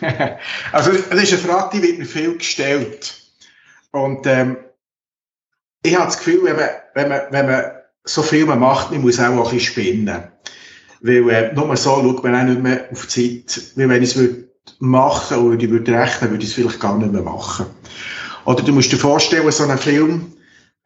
also, 0.72 0.92
das 0.92 1.22
ist 1.22 1.32
eine 1.34 1.42
Frage, 1.42 1.76
die 1.76 1.82
wird 1.82 1.98
mir 1.98 2.06
viel 2.06 2.38
gestellt. 2.38 3.20
Und 3.90 4.26
ähm, 4.26 4.56
ich 5.82 5.94
habe 5.94 6.06
das 6.06 6.16
Gefühl, 6.16 6.44
wenn 6.44 6.56
man, 6.56 6.68
wenn 6.94 7.08
man, 7.10 7.20
wenn 7.28 7.46
man 7.46 7.64
so 8.04 8.22
viel 8.22 8.46
man 8.46 8.60
macht, 8.60 8.92
man 8.92 9.02
muss 9.02 9.20
auch 9.20 9.24
ein 9.24 9.42
bisschen 9.42 9.60
spinnen. 9.60 10.22
Weil 11.02 11.30
äh, 11.30 11.52
nur 11.52 11.76
so 11.76 12.00
schaut 12.00 12.24
man 12.24 12.34
auch 12.34 12.44
nicht 12.44 12.62
mehr 12.62 12.88
auf 12.90 13.06
die 13.08 13.44
Zeit. 13.44 13.62
Weil 13.76 13.90
wenn 13.90 14.02
ich 14.02 14.12
es 14.12 14.16
würde 14.16 14.48
machen 14.78 15.36
oder 15.36 15.62
ich 15.62 15.68
würde 15.68 15.92
rechnen, 15.92 16.30
würde 16.30 16.44
ich 16.44 16.48
es 16.48 16.54
vielleicht 16.54 16.80
gar 16.80 16.96
nicht 16.96 17.12
mehr 17.12 17.22
machen. 17.22 17.66
Oder 18.44 18.62
du 18.62 18.72
musst 18.72 18.92
dir 18.92 18.98
vorstellen, 18.98 19.50
so 19.50 19.64
ein 19.64 19.78
Film, 19.78 20.32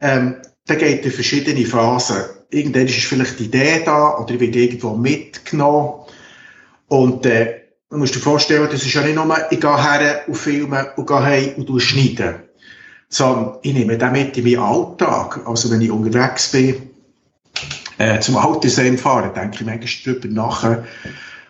ähm, 0.00 0.36
der 0.68 0.76
geht 0.76 1.04
in 1.04 1.12
verschiedene 1.12 1.64
Phasen. 1.64 2.24
Irgendwann 2.50 2.86
ist 2.86 3.04
vielleicht 3.04 3.38
die 3.38 3.44
Idee 3.44 3.82
da 3.84 4.18
oder 4.18 4.38
wird 4.38 4.56
irgendwo 4.56 4.94
mitgenommen. 4.94 6.04
Und 6.88 7.26
äh, 7.26 7.62
du 7.90 7.98
musst 7.98 8.14
dir 8.14 8.20
vorstellen, 8.20 8.68
das 8.70 8.84
ist 8.84 8.94
ja 8.94 9.02
nicht 9.02 9.16
nur, 9.16 9.36
ich 9.50 9.60
gehe 9.60 9.82
her 9.82 10.22
und 10.26 10.36
filme 10.36 10.92
und 10.96 11.06
gehe 11.06 11.22
heim 11.22 11.54
und 11.56 11.80
schneiden. 11.80 12.36
Sondern 13.08 13.58
ich 13.62 13.72
nehme 13.72 13.98
das 13.98 14.12
mit 14.12 14.36
in 14.36 14.44
meinen 14.44 14.58
Alltag. 14.58 15.40
Also 15.46 15.70
wenn 15.70 15.80
ich 15.80 15.90
unterwegs 15.90 16.50
bin, 16.50 16.90
äh, 17.98 18.20
zum 18.20 18.36
Autosee 18.36 18.96
fahren, 18.96 19.32
denke 19.34 19.58
ich 19.60 19.66
manchmal 19.66 20.14
drüber 20.14 20.28
nachher 20.28 20.84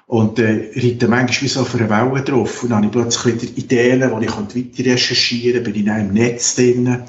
und 0.07 0.39
äh, 0.39 0.71
reite 0.77 1.09
manchmal 1.09 1.43
wie 1.43 1.49
so 1.49 1.61
auf 1.61 1.75
einer 1.75 1.91
Welle 1.91 2.23
drauf. 2.23 2.63
Und 2.63 2.71
dann 2.71 2.79
habe 2.79 2.87
ich 2.87 2.93
plötzlich 2.93 3.43
wieder 3.43 3.59
Ideen, 3.59 4.01
die 4.21 4.25
ich 4.25 4.33
weiter 4.33 4.91
recherchieren 4.93 5.65
kann, 5.65 5.73
bin 5.73 5.81
ich 5.81 5.87
dann 5.87 6.01
im 6.01 6.15
Netz 6.15 6.55
drin. 6.55 7.03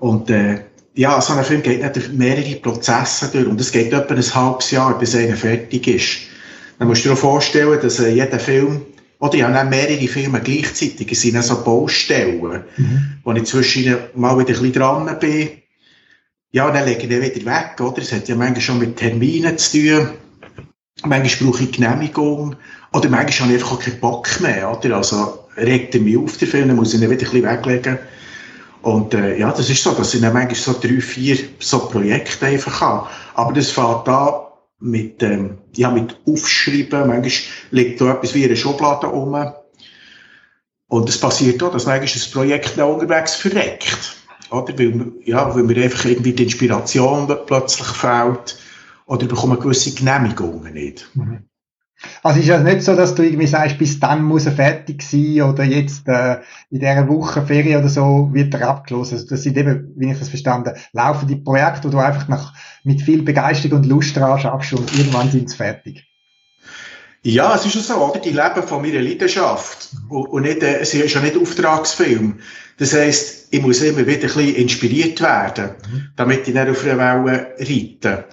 Und 0.00 0.30
äh, 0.30 0.60
ja, 0.94 1.20
so 1.20 1.32
ein 1.32 1.44
Film 1.44 1.62
geht 1.62 1.80
nicht 1.94 2.12
mehrere 2.12 2.56
Prozesse 2.56 3.28
durch 3.32 3.46
und 3.46 3.60
es 3.60 3.70
geht 3.70 3.92
etwa 3.92 4.14
ein 4.14 4.34
halbes 4.34 4.70
Jahr, 4.72 4.98
bis 4.98 5.14
einer 5.14 5.36
fertig 5.36 5.86
ist. 5.86 6.18
Dann 6.78 6.88
musst 6.88 7.04
du 7.04 7.08
dir 7.08 7.14
auch 7.14 7.18
vorstellen, 7.18 7.78
dass 7.80 8.00
äh, 8.00 8.10
jeder 8.10 8.38
Film, 8.40 8.80
oder 9.20 9.34
ich 9.34 9.42
habe 9.42 9.54
dann 9.54 9.68
mehrere 9.68 10.08
Filme 10.08 10.40
gleichzeitig, 10.40 11.10
es 11.12 11.20
sind 11.20 11.34
dann 11.34 11.42
so 11.42 11.62
Baustellen, 11.62 12.64
mhm. 12.76 13.18
wo 13.22 13.32
ich 13.32 13.44
zwischen 13.44 13.96
mal 14.16 14.36
wieder 14.38 14.48
ein 14.48 14.62
bisschen 14.62 14.72
dran 14.72 15.18
bin, 15.20 15.50
ja, 16.50 16.70
dann 16.70 16.84
lege 16.86 17.02
ich 17.02 17.08
den 17.08 17.22
wieder 17.22 17.46
weg, 17.46 17.80
oder? 17.80 17.98
Es 17.98 18.12
hat 18.12 18.28
ja 18.28 18.34
manchmal 18.34 18.60
schon 18.60 18.78
mit 18.78 18.96
Terminen 18.96 19.58
zu 19.58 19.78
tun. 19.78 20.08
Manchmal 21.04 21.50
brauche 21.50 21.64
ich 21.64 21.72
Genehmigung. 21.72 22.56
Oder 22.92 23.08
manchmal 23.08 23.48
habe 23.48 23.56
ich 23.56 23.62
einfach 23.62 23.72
auch 23.72 23.82
keinen 23.82 24.00
Bock 24.00 24.40
mehr, 24.40 24.76
oder? 24.76 24.96
Also, 24.96 25.46
regt 25.56 25.94
er 25.94 26.00
mich 26.00 26.16
auf, 26.16 26.36
der 26.36 26.48
Film, 26.48 26.68
dann 26.68 26.76
muss 26.76 26.94
ich 26.94 27.00
ihn 27.00 27.10
wieder 27.10 27.20
ein 27.20 27.30
bisschen 27.30 27.44
weglegen. 27.44 27.98
Und, 28.82 29.14
äh, 29.14 29.38
ja, 29.38 29.50
das 29.50 29.68
ist 29.68 29.82
so, 29.82 29.92
das 29.92 30.12
sind 30.12 30.22
dann 30.22 30.32
manchmal 30.32 30.54
so 30.54 30.72
drei, 30.80 31.00
vier, 31.00 31.36
so 31.58 31.80
Projekte 31.80 32.46
einfach 32.46 32.80
an. 32.82 33.06
Aber 33.34 33.52
das 33.52 33.70
fängt 33.70 34.08
an 34.08 34.34
mit, 34.80 35.22
ähm, 35.22 35.58
ja, 35.76 35.90
mit 35.90 36.16
Aufschreiben. 36.26 37.08
Manchmal 37.08 37.32
liegt 37.70 38.00
da 38.00 38.12
etwas 38.12 38.34
wie 38.34 38.44
eine 38.44 38.56
Schublade 38.56 39.08
rum. 39.08 39.52
Und 40.88 41.08
es 41.08 41.18
passiert 41.18 41.62
auch, 41.62 41.72
dass 41.72 41.86
manchmal 41.86 42.22
ein 42.24 42.32
Projekt 42.32 42.76
noch 42.76 42.94
unterwegs 42.94 43.34
verreckt. 43.34 44.16
Oder? 44.50 44.78
Weil, 44.78 45.12
ja, 45.24 45.54
weil 45.54 45.64
mir 45.64 45.82
einfach 45.82 46.06
irgendwie 46.06 46.32
die 46.32 46.44
Inspiration 46.44 47.28
plötzlich 47.46 47.88
fehlt. 47.88 48.58
Oder 49.08 49.26
bekommen 49.26 49.58
gewisse 49.58 49.92
Genehmigungen 49.92 50.74
nicht. 50.74 51.08
Mhm. 51.14 51.48
Also 52.22 52.38
ist 52.38 52.46
ja 52.46 52.60
nicht 52.60 52.82
so, 52.82 52.94
dass 52.94 53.14
du 53.14 53.22
irgendwie 53.22 53.46
sagst, 53.46 53.78
bis 53.78 53.98
dann 53.98 54.22
muss 54.22 54.46
er 54.46 54.52
fertig 54.52 55.02
sein 55.02 55.42
oder 55.42 55.64
jetzt 55.64 56.06
äh, 56.06 56.34
in 56.70 56.78
dieser 56.78 57.08
Woche 57.08 57.44
Ferien 57.44 57.80
oder 57.80 57.88
so 57.88 58.28
wird 58.32 58.54
er 58.54 58.68
abgeschlossen. 58.68 59.14
Also 59.14 59.26
das 59.28 59.42
sind 59.42 59.56
eben, 59.56 59.92
wie 59.96 60.12
ich 60.12 60.18
das 60.18 60.28
verstanden 60.28 60.74
laufende 60.92 61.36
Projekte, 61.36 61.88
wo 61.88 61.92
du 61.92 61.98
einfach 61.98 62.28
nach, 62.28 62.54
mit 62.84 63.02
viel 63.02 63.22
Begeisterung 63.22 63.78
und 63.78 63.86
Lust 63.86 64.16
dran 64.16 64.38
schaffst 64.38 64.74
und 64.74 64.96
irgendwann 64.96 65.30
sind 65.30 65.50
sie 65.50 65.56
fertig. 65.56 66.06
Ja, 67.22 67.56
es 67.56 67.66
ist 67.66 67.74
ja 67.74 67.80
so, 67.80 67.96
oder? 67.96 68.20
Die 68.20 68.30
leben 68.30 68.62
von 68.64 68.80
meiner 68.80 69.00
Leidenschaft. 69.00 69.90
Und, 70.08 70.26
und 70.26 70.42
nicht, 70.42 70.62
äh, 70.62 70.78
es 70.78 70.94
ist 70.94 71.14
ja 71.14 71.20
nicht 71.20 71.36
Auftragsfilm. 71.36 72.38
Das 72.76 72.94
heisst, 72.94 73.48
ich 73.50 73.60
muss 73.60 73.80
immer 73.80 74.06
wieder 74.06 74.28
ein 74.28 74.34
bisschen 74.34 74.54
inspiriert 74.54 75.20
werden, 75.20 75.70
mhm. 75.90 76.08
damit 76.14 76.46
ich 76.46 76.54
dann 76.54 76.70
auf 76.70 76.84
einer 76.84 77.24
Welle 77.24 77.54
reite. 77.58 78.26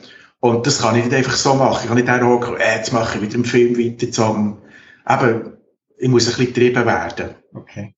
Und 0.46 0.68
das 0.68 0.80
kann 0.80 0.96
ich 0.96 1.06
nicht 1.06 1.16
einfach 1.16 1.36
so 1.36 1.56
machen. 1.56 1.80
Ich 1.82 1.88
kann 1.88 1.98
nicht 1.98 2.24
auch, 2.24 2.60
äh, 2.60 2.76
jetzt 2.76 2.94
mache 2.94 3.18
ich 3.18 3.24
wieder 3.24 3.34
einen 3.34 3.46
Film 3.46 3.80
weiter, 3.80 4.14
sondern 4.14 4.62
eben, 5.10 5.54
ich 5.98 6.08
muss 6.08 6.28
ein 6.28 6.38
bisschen 6.38 6.54
getrieben 6.54 6.86
werden. 6.86 7.32
Okay. 7.56 7.96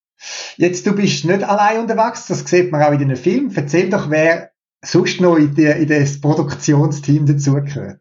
Jetzt, 0.55 0.88
du 0.88 0.93
bist 0.93 1.25
nicht 1.25 1.43
allein 1.43 1.81
unterwegs, 1.81 2.27
das 2.27 2.47
sieht 2.47 2.71
man 2.71 2.83
auch 2.83 2.93
in 2.93 2.99
den 2.99 3.17
Film. 3.17 3.51
Erzähl 3.53 3.89
doch, 3.89 4.10
wer 4.10 4.51
sonst 4.81 5.19
noch 5.19 5.36
in, 5.36 5.55
die, 5.55 5.65
in 5.65 5.89
das 5.89 6.21
Produktionsteam 6.21 7.25
dazugehört. 7.25 7.99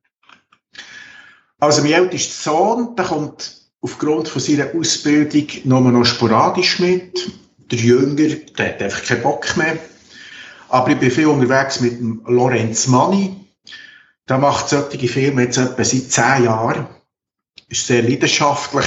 Also 1.59 1.83
mein 1.83 1.95
ältester 1.95 2.53
Sohn, 2.53 2.95
der 2.95 3.05
kommt 3.05 3.53
aufgrund 3.81 4.29
von 4.29 4.41
seiner 4.41 4.73
Ausbildung 4.77 5.47
nur 5.65 5.81
noch 5.81 6.05
sporadisch 6.05 6.79
mit. 6.79 7.33
Der 7.73 7.79
Jünger, 7.81 8.37
der 8.57 8.69
hat 8.69 8.81
einfach 8.81 9.05
keinen 9.05 9.23
Bock 9.23 9.57
mehr. 9.57 9.77
Aber 10.69 10.91
ich 10.91 10.99
bin 11.01 11.11
viel 11.11 11.27
unterwegs 11.27 11.81
mit 11.81 11.99
dem 11.99 12.23
Lorenz 12.29 12.87
Manni. 12.87 13.46
Der 14.29 14.39
macht 14.39 14.69
solche 14.69 15.09
Filme 15.09 15.43
jetzt 15.43 15.59
etwa 15.59 15.85
seit 15.85 16.11
zehn 16.11 16.45
Jahren. 16.45 16.87
Ist 17.69 17.87
sehr 17.87 18.03
leidenschaftlich. 18.03 18.87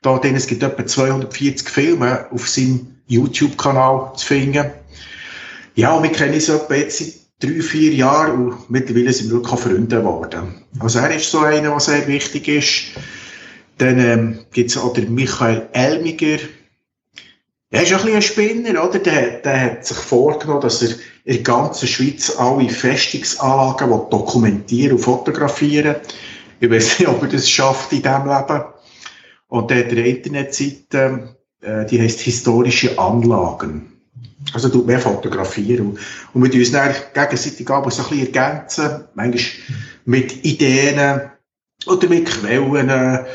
Da 0.00 0.18
drin, 0.18 0.36
es 0.36 0.46
gibt 0.46 0.62
etwa 0.62 0.86
240 0.86 1.68
Filme 1.68 2.26
auf 2.30 2.48
seinem 2.48 2.96
YouTube-Kanal 3.06 4.12
zu 4.16 4.26
finden. 4.26 4.70
Ja, 5.74 5.92
und 5.92 6.04
wir 6.04 6.12
kennen 6.12 6.34
uns 6.34 6.48
etwa 6.48 6.74
jetzt 6.74 6.98
seit 6.98 7.14
drei, 7.40 7.60
vier 7.60 7.92
Jahren 7.92 8.46
und 8.46 8.70
mittlerweile 8.70 9.12
sind 9.12 9.28
wir 9.28 9.36
wirklich 9.36 9.52
auch 9.52 9.60
Freunde 9.60 9.96
geworden. 9.96 10.62
Also 10.80 11.00
er 11.00 11.14
ist 11.14 11.30
so 11.30 11.40
einer, 11.40 11.70
der 11.70 11.80
sehr 11.80 12.06
wichtig 12.06 12.48
ist. 12.48 13.00
Dann 13.78 13.98
ähm, 13.98 14.38
gibt 14.52 14.70
es 14.70 14.76
auch 14.76 14.92
den 14.92 15.14
Michael 15.14 15.68
Elmiger. 15.72 16.38
Er 17.70 17.82
ist 17.82 17.92
ein 17.92 17.98
bisschen 17.98 18.16
ein 18.16 18.22
Spinner, 18.22 18.84
oder? 18.84 18.98
Der, 18.98 19.40
der 19.40 19.60
hat 19.60 19.84
sich 19.84 19.98
vorgenommen, 19.98 20.62
dass 20.62 20.80
er 20.82 20.90
in 21.24 21.34
der 21.34 21.42
ganzen 21.42 21.86
Schweiz 21.86 22.34
alle 22.38 22.68
Festungsanlagen 22.70 23.90
dokumentieren 24.10 24.92
und 24.92 25.02
fotografieren 25.02 25.96
Ich 26.60 26.70
weiß 26.70 26.98
nicht, 26.98 27.08
ob 27.08 27.22
er 27.22 27.28
das 27.28 27.48
schafft 27.48 27.92
in 27.92 28.02
diesem 28.02 28.26
Leben. 28.26 28.64
Und 29.48 29.70
der 29.70 29.78
hat 29.78 29.90
eine 29.90 30.08
Internetseite, 30.08 31.36
äh, 31.60 31.84
die 31.86 32.00
heißt 32.00 32.20
Historische 32.20 32.98
Anlagen. 32.98 33.92
Also 34.54 34.70
tut 34.70 34.86
mehr 34.86 35.00
fotografieren. 35.00 35.98
Und, 36.32 36.52
wir 36.52 36.60
uns 36.60 36.72
dann 36.72 36.94
gegenseitig 37.12 37.68
aber 37.68 37.90
so 37.90 38.02
ein 38.02 38.08
bisschen 38.08 38.34
ergänzen. 38.34 39.04
Manchmal 39.14 39.44
mit 40.06 40.44
Ideen 40.44 41.20
oder 41.86 42.08
mit 42.08 42.26
Quellen. 42.26 43.26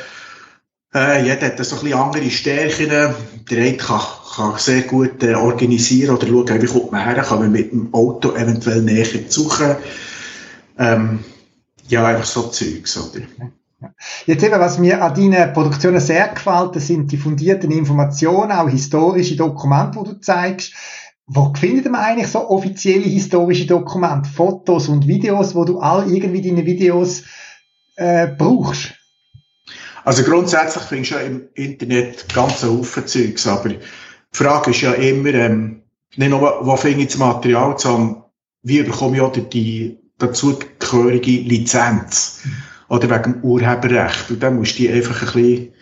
Äh, 0.94 1.24
jeder 1.24 1.48
hat 1.48 1.66
so 1.66 1.76
ein 1.76 1.82
bisschen 1.82 2.00
andere 2.00 2.30
Stärken. 2.30 2.90
Der 2.90 3.58
eine 3.58 3.78
kann, 3.78 4.02
kann 4.36 4.58
sehr 4.58 4.84
gut 4.84 5.24
äh, 5.24 5.34
organisieren 5.34 6.16
oder 6.16 6.28
schauen, 6.28 6.62
wie 6.62 6.68
kommt 6.68 6.92
man 6.92 7.04
her, 7.04 7.24
kann 7.24 7.40
man 7.40 7.52
mit 7.52 7.72
dem 7.72 7.94
Auto 7.94 8.36
eventuell 8.36 8.82
näher 8.82 9.06
suchen. 9.28 9.76
Ähm, 10.78 11.24
ja, 11.88 12.06
einfach 12.06 12.26
so 12.26 12.44
Zeugs, 12.44 12.98
oder? 12.98 13.26
Jetzt 14.26 14.44
eben, 14.44 14.60
was 14.60 14.78
mir 14.78 15.04
an 15.04 15.14
deinen 15.14 15.52
Produktionen 15.54 16.00
sehr 16.00 16.30
gefällt, 16.30 16.80
sind 16.82 17.12
die 17.12 17.18
fundierten 17.18 17.72
Informationen, 17.72 18.52
auch 18.52 18.70
historische 18.70 19.36
Dokumente, 19.36 20.00
die 20.00 20.10
du 20.12 20.22
zeigst. 20.22 20.74
Wo 21.26 21.54
findet 21.54 21.90
man 21.90 22.02
eigentlich 22.02 22.28
so 22.28 22.50
offizielle 22.50 23.06
historische 23.06 23.66
Dokumente, 23.66 24.30
Fotos 24.30 24.88
und 24.88 25.08
Videos, 25.08 25.56
wo 25.56 25.66
du 25.66 25.80
all 25.80 26.10
irgendwie 26.10 26.42
deine 26.42 26.66
Videos 26.66 27.24
äh, 27.96 28.28
brauchst? 28.28 28.94
Also 30.06 30.24
grundsätzlich 30.24 30.84
findest 30.84 31.12
du 31.12 31.16
ja 31.16 31.22
im 31.22 31.44
Internet 31.54 32.34
ganz 32.34 32.64
Haufen 32.64 33.08
Zeugs, 33.08 33.48
aber 33.48 33.70
die 33.70 33.80
Frage 34.32 34.72
ist 34.72 34.82
ja 34.82 34.94
immer, 34.94 35.34
ähm, 35.34 35.84
nicht 36.16 36.30
nur, 36.30 36.60
wo 36.62 36.76
finde 36.76 37.02
ich 37.02 37.08
das 37.08 37.18
Material, 37.18 37.78
sondern 37.78 38.24
wie 38.64 38.82
bekomme 38.84 39.18
ich 39.18 39.22
auch 39.22 39.32
die 39.32 39.98
dazugehörige 40.18 41.32
Lizenz? 41.32 42.44
Oder 42.90 43.10
wegen 43.10 43.34
dem 43.34 43.44
Urheberrecht. 43.44 44.30
Und 44.30 44.44
dann 44.44 44.58
musst 44.58 44.78
du 44.78 44.84
dich 44.84 44.92
einfach 44.92 45.22
ein 45.22 45.42
bisschen 45.42 45.74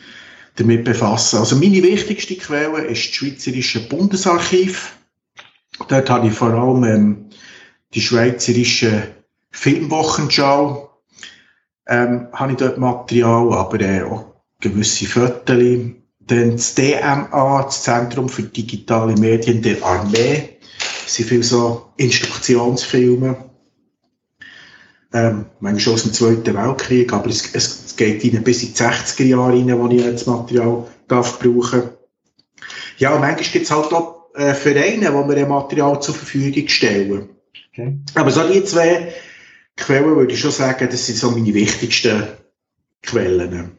damit 0.55 0.83
befassen. 0.83 1.39
Also 1.39 1.55
meine 1.55 1.83
wichtigste 1.83 2.35
Quelle 2.35 2.85
ist 2.85 3.07
das 3.07 3.15
Schweizerische 3.15 3.87
Bundesarchiv. 3.87 4.95
Dort 5.87 6.09
habe 6.09 6.27
ich 6.27 6.33
vor 6.33 6.51
allem 6.51 6.83
ähm, 6.83 7.29
die 7.93 8.01
Schweizerische 8.01 9.07
Filmwochenschau 9.51 10.90
ähm, 11.91 12.27
habe 12.31 12.53
ich 12.53 12.57
dort 12.57 12.77
Material, 12.77 13.53
aber 13.53 13.81
äh, 13.81 14.01
auch 14.03 14.25
gewisse 14.61 15.05
Fotos. 15.05 15.91
Dann 16.21 16.51
das 16.51 16.75
DMA, 16.75 17.63
das 17.63 17.83
Zentrum 17.83 18.29
für 18.29 18.43
digitale 18.43 19.13
Medien 19.17 19.61
der 19.61 19.83
Armee. 19.83 20.57
Das 21.03 21.15
sind 21.15 21.27
viele 21.27 21.43
so 21.43 21.89
Instruktionsfilme. 21.97 23.35
ähm, 25.13 25.45
manchmal 25.59 25.79
schon 25.81 25.93
aus 25.95 26.03
dem 26.03 26.13
Zweiten 26.13 26.55
Weltkrieg, 26.55 27.11
aber 27.11 27.27
es, 27.27 27.53
es 27.53 27.95
geht 27.97 28.23
ihnen 28.23 28.43
bis 28.43 28.63
in 28.63 28.69
die 28.69 28.79
60er 28.79 29.25
Jahre 29.25 29.51
rein, 29.51 29.77
wo 29.77 29.89
ich 29.89 30.01
das 30.01 30.25
Material 30.25 30.87
darf 31.09 31.39
brauchen. 31.39 31.89
Ja, 32.97 33.13
und 33.13 33.19
manchmal 33.19 33.43
gibt 33.43 33.65
es 33.65 33.71
halt 33.71 33.91
auch 33.91 34.29
äh, 34.35 34.53
Vereine, 34.53 35.13
wo 35.13 35.27
wir 35.27 35.45
Material 35.45 36.01
zur 36.01 36.15
Verfügung 36.15 36.69
stellen. 36.69 37.29
Okay. 37.73 37.97
Aber 38.15 38.31
so 38.31 38.47
die 38.47 38.63
zwei 38.63 39.11
Quellen 39.81 40.15
würde 40.15 40.33
ich 40.33 40.39
schon 40.39 40.51
sagen, 40.51 40.87
das 40.89 41.05
sind 41.05 41.17
so 41.17 41.31
meine 41.31 41.53
wichtigsten 41.53 42.23
Quellen. 43.01 43.77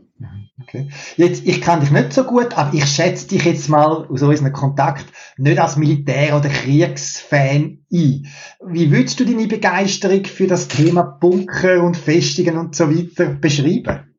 Okay. 0.63 0.91
Jetzt, 1.17 1.45
ich 1.45 1.61
kann 1.61 1.81
dich 1.81 1.91
nicht 1.91 2.13
so 2.13 2.25
gut, 2.25 2.57
aber 2.57 2.73
ich 2.75 2.85
schätze 2.85 3.27
dich 3.27 3.45
jetzt 3.45 3.69
mal 3.69 4.07
aus 4.07 4.23
unserem 4.23 4.53
Kontakt 4.53 5.07
nicht 5.37 5.59
als 5.59 5.77
Militär- 5.77 6.37
oder 6.37 6.49
Kriegsfan 6.49 7.79
ein. 7.93 8.27
Wie 8.65 8.91
würdest 8.93 9.19
du 9.19 9.25
deine 9.25 9.49
Begeisterung 9.49 10.25
für 10.25 10.47
das 10.47 10.69
Thema 10.69 11.03
Bunker 11.03 11.83
und 11.83 11.97
Festungen 11.97 12.59
und 12.59 12.77
so 12.77 12.91
weiter 12.91 13.27
beschreiben? 13.27 14.15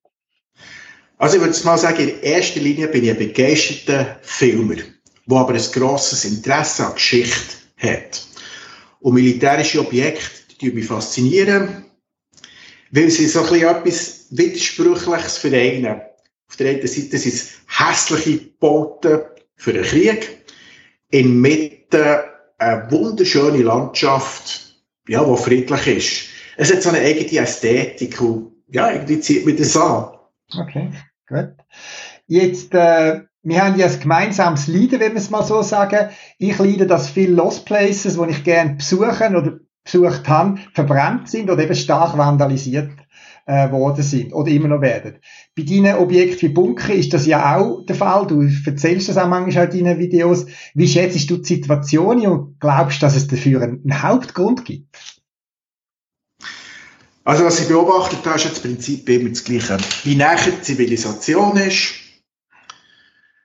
Also 1.17 1.37
ich 1.37 1.43
würde 1.43 1.65
mal 1.65 1.77
sagen, 1.77 2.09
in 2.09 2.21
erster 2.21 2.59
Linie 2.59 2.87
bin 2.87 3.05
ich 3.05 3.11
ein 3.11 3.17
begeisterter 3.17 4.17
Filmer, 4.21 4.75
der 5.25 5.37
aber 5.37 5.53
ein 5.53 5.71
grosses 5.71 6.25
Interesse 6.25 6.87
an 6.87 6.95
Geschichte 6.95 7.55
hat. 7.77 8.25
Und 8.99 9.13
militärische 9.13 9.79
Objekte, 9.79 10.42
die 10.63 10.71
mich 10.71 10.87
faszinieren, 10.87 11.85
weil 12.91 13.09
sie 13.09 13.27
so 13.27 13.43
etwas 13.53 14.27
Widersprüchliches 14.31 15.37
vereinen. 15.37 16.01
Auf 16.47 16.55
der 16.57 16.69
einen 16.69 16.87
Seite 16.87 16.87
sind 16.87 17.13
es 17.13 17.53
hässliche 17.67 18.37
Boote 18.59 19.35
für 19.55 19.71
einen 19.71 19.83
Krieg. 19.83 20.45
In 21.09 21.39
Mitte 21.41 22.23
eine 22.57 22.89
wunderschöne 22.91 23.63
Landschaft, 23.63 24.77
ja, 25.07 25.23
die 25.23 25.37
friedlich 25.37 25.87
ist. 25.87 26.29
Es 26.57 26.71
hat 26.71 26.81
so 26.81 26.89
eine 26.89 26.99
eigene 26.99 27.41
Ästhetik 27.41 28.19
und 28.21 28.53
ja, 28.69 28.91
irgendwie 28.91 29.19
zieht 29.19 29.45
mir 29.45 29.55
das 29.55 29.75
an. 29.75 30.11
Okay, 30.55 30.91
gut. 31.27 31.53
Jetzt, 32.27 32.73
äh, 32.73 33.21
wir 33.41 33.63
haben 33.63 33.77
ja 33.77 33.87
ein 33.87 33.99
gemeinsames 33.99 34.67
Leiden, 34.67 34.99
wenn 34.99 35.13
wir 35.13 35.21
es 35.21 35.29
mal 35.29 35.43
so 35.43 35.61
sagen. 35.61 36.09
Ich 36.37 36.57
leide, 36.57 36.87
dass 36.87 37.09
viele 37.09 37.33
Lost 37.33 37.65
Places, 37.65 38.17
die 38.17 38.31
ich 38.31 38.43
gerne 38.43 38.75
besuchen 38.75 39.35
oder 39.35 39.59
besucht 39.83 40.27
habe, 40.27 40.59
verbrannt 40.73 41.29
sind 41.29 41.49
oder 41.49 41.63
eben 41.63 41.75
stark 41.75 42.17
vandalisiert 42.17 42.91
äh, 43.45 43.69
worden 43.71 44.03
sind 44.03 44.33
oder 44.33 44.49
immer 44.49 44.69
noch 44.69 44.81
werden. 44.81 45.17
Bei 45.55 45.63
deinen 45.63 45.97
Objekten 45.97 46.49
wie 46.49 46.53
Bunker 46.53 46.93
ist 46.93 47.13
das 47.13 47.25
ja 47.25 47.57
auch 47.57 47.85
der 47.85 47.95
Fall. 47.95 48.27
Du 48.27 48.41
erzählst 48.65 49.09
das 49.09 49.17
auch 49.17 49.27
manchmal 49.27 49.73
in 49.75 49.85
deinen 49.85 49.99
Videos. 49.99 50.45
Wie 50.73 50.87
schätzt 50.87 51.29
du 51.29 51.37
die 51.37 51.55
Situation 51.55 52.25
und 52.25 52.59
glaubst, 52.59 53.03
dass 53.03 53.15
es 53.15 53.27
dafür 53.27 53.61
einen 53.61 54.01
Hauptgrund 54.01 54.65
gibt? 54.65 54.95
Also 57.25 57.45
was 57.45 57.59
ich 57.59 57.69
beobachtet 57.69 58.25
habe, 58.25 58.35
ist 58.35 58.51
das 58.51 58.59
Prinzip 58.59 59.07
immer 59.07 59.29
das 59.29 59.43
Gleiche. 59.43 59.77
Je 60.03 60.15
näher 60.15 60.37
die 60.45 60.61
Zivilisation 60.61 61.55
ist, 61.55 61.93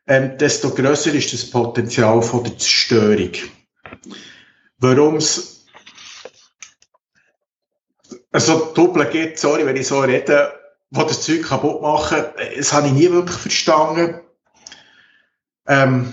ähm, 0.08 0.36
desto 0.38 0.70
grösser 0.70 1.14
ist 1.14 1.32
das 1.32 1.48
Potenzial 1.48 2.22
von 2.22 2.42
der 2.42 2.58
Zerstörung. 2.58 3.32
Warum 4.78 5.16
es 5.16 5.57
also 8.32 8.72
Doppel 8.74 9.06
geht, 9.06 9.38
sorry, 9.38 9.64
wenn 9.64 9.76
ich 9.76 9.86
so 9.86 10.00
rede, 10.00 10.52
wo 10.90 11.02
das 11.02 11.22
Zeug 11.22 11.42
kaputt 11.42 11.82
machen, 11.82 12.24
das 12.56 12.72
habe 12.72 12.88
ich 12.88 12.92
nie 12.92 13.10
wirklich 13.10 13.36
verstanden. 13.36 14.20
Ähm, 15.66 16.12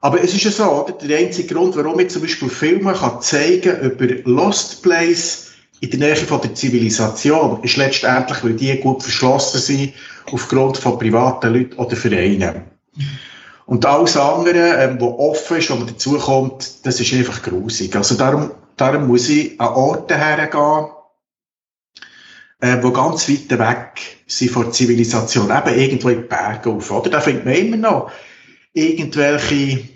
aber 0.00 0.22
es 0.22 0.34
ist 0.34 0.42
ja 0.42 0.50
so, 0.50 0.64
oder? 0.64 0.92
Der 0.92 1.18
einzige 1.18 1.54
Grund, 1.54 1.76
warum 1.76 2.00
ich 2.00 2.10
zum 2.10 2.22
Beispiel 2.22 2.48
Filme 2.48 2.92
kann 2.92 3.20
zeigen 3.20 3.80
über 3.80 4.06
Lost 4.24 4.82
Place 4.82 5.52
in 5.80 5.90
der 5.90 6.00
Nähe 6.00 6.16
von 6.16 6.40
der 6.40 6.54
Zivilisation, 6.54 7.62
ist 7.62 7.76
letztendlich, 7.76 8.42
weil 8.42 8.54
die 8.54 8.76
gut 8.78 9.02
verschlossen 9.02 9.60
sind 9.60 9.94
aufgrund 10.32 10.76
von 10.76 10.98
privaten 10.98 11.52
Leuten 11.52 11.74
oder 11.74 11.96
Vereinen. 11.96 12.64
Und 13.66 13.86
alles 13.86 14.16
andere, 14.16 14.76
ähm, 14.76 15.00
was 15.00 15.18
offen 15.18 15.58
ist, 15.58 15.70
wo 15.70 15.76
man 15.76 15.86
dazukommt, 15.86 16.84
das 16.84 17.00
ist 17.00 17.12
einfach 17.12 17.42
grusig. 17.42 17.94
Also 17.94 18.16
darum 18.16 18.50
Darum 18.76 19.06
muss 19.06 19.28
ich 19.28 19.60
an 19.60 19.68
Orte 19.68 20.16
hergehen, 20.16 20.86
äh, 22.60 22.82
wo 22.82 22.92
ganz 22.92 23.28
weit 23.28 23.58
weg 23.58 24.22
sind 24.26 24.50
von 24.50 24.64
der 24.64 24.72
Zivilisation. 24.72 25.50
Eben 25.50 25.78
irgendwo 25.78 26.08
in 26.08 26.20
den 26.20 26.28
Bergen 26.28 26.76
auf, 26.76 26.90
oder? 26.90 27.10
Da 27.10 27.20
findet 27.20 27.44
man 27.44 27.54
immer 27.54 27.76
noch 27.76 28.12
irgendwelche, 28.72 29.88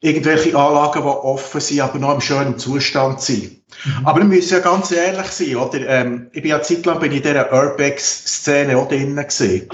irgendwelche 0.00 0.56
Anlagen, 0.56 1.02
die 1.02 1.08
offen 1.08 1.60
sind, 1.60 1.80
aber 1.80 1.98
noch 1.98 2.14
im 2.14 2.20
schönen 2.20 2.58
Zustand 2.58 3.20
sind. 3.20 3.62
Mhm. 3.84 4.06
Aber 4.06 4.20
wir 4.20 4.26
müssen 4.26 4.54
ja 4.54 4.58
ganz 4.60 4.90
ehrlich 4.90 5.26
sein, 5.26 5.56
oder? 5.56 5.86
Ähm, 5.86 6.30
ich 6.32 6.42
bin 6.42 6.50
ja 6.50 6.62
zeitlang 6.62 7.00
bin 7.00 7.12
in 7.12 7.22
dieser 7.22 7.52
Urbex-Szene 7.52 8.76
auch 8.76 8.88
drinnen 8.88 9.24
gesehen. 9.24 9.68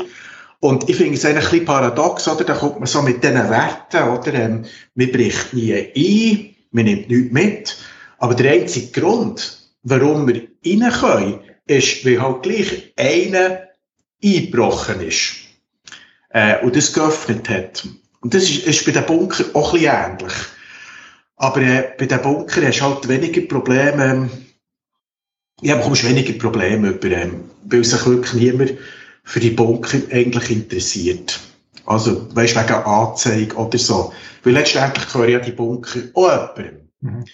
Und 0.61 0.89
ich 0.89 0.97
finde 0.97 1.15
es 1.15 1.25
eigentlich 1.25 1.45
ein 1.45 1.51
bisschen 1.51 1.65
paradox, 1.67 2.27
oder? 2.27 2.45
Da 2.45 2.55
kommt 2.55 2.81
man 2.81 2.87
so 2.87 3.03
mit 3.03 3.23
diesen 3.23 3.51
Werten, 3.51 4.09
oder? 4.09 4.35
Ähm, 4.35 4.65
man 4.95 5.13
bricht 5.13 5.55
nie 5.55 5.75
ein, 5.75 6.56
man 6.77 6.85
nimmt 6.85 7.09
nichts 7.09 7.33
mit. 7.33 7.77
Aber 8.19 8.35
der 8.35 8.53
einzige 8.53 9.01
Grund, 9.01 9.59
warum 9.83 10.29
wir 10.29 10.47
rein 10.65 10.93
können, 10.93 11.41
ist, 11.67 12.05
weil 12.05 12.23
halt 12.23 12.43
gleich 12.43 12.93
einer 12.97 13.63
eingebrochen 14.23 15.01
ist 15.01 15.35
äh, 16.31 16.63
und 16.63 16.77
das 16.77 16.93
geöffnet 16.93 17.49
hat. 17.49 17.87
Und 18.21 18.35
das 18.35 18.45
ist, 18.45 18.67
ist 18.67 18.85
bei 18.85 18.93
den 18.93 19.07
Bunker 19.07 19.45
auch 19.55 19.75
ein 19.75 19.81
bisschen 19.81 19.95
ähnlich. 19.95 20.33
Aber 21.37 21.61
äh, 21.61 21.93
bei 21.99 22.07
den 22.07 22.23
Bunker 22.23 22.67
hast 22.67 22.79
du 22.79 22.85
halt 22.85 23.09
weniger 23.09 23.43
Probleme, 23.43 24.31
ja, 25.61 25.77
bekommst 25.77 26.05
weniger 26.05 26.33
Probleme 26.35 26.91
über, 26.91 27.11
ähm, 27.11 27.45
weil 27.65 27.85
sich 27.85 28.07
wirklich 28.07 28.35
niemand 28.35 28.75
für 29.25 29.41
die 29.41 29.51
Bunker 29.51 29.99
eigentlich 30.11 30.51
interessiert. 30.51 31.41
Also, 31.87 32.35
weißt 32.35 32.57
du, 32.57 32.61
wegen 32.61 32.75
Anzeige 32.75 33.57
oder 33.57 33.79
so. 33.79 34.13
Weil 34.43 34.55
letztendlich 34.55 35.07
gehören 35.11 35.31
ja 35.31 35.39
die 35.39 35.53
Bunker 35.53 36.01
auch 36.15 36.57
jemandem. 36.57 36.91
Mhm. 37.01 37.25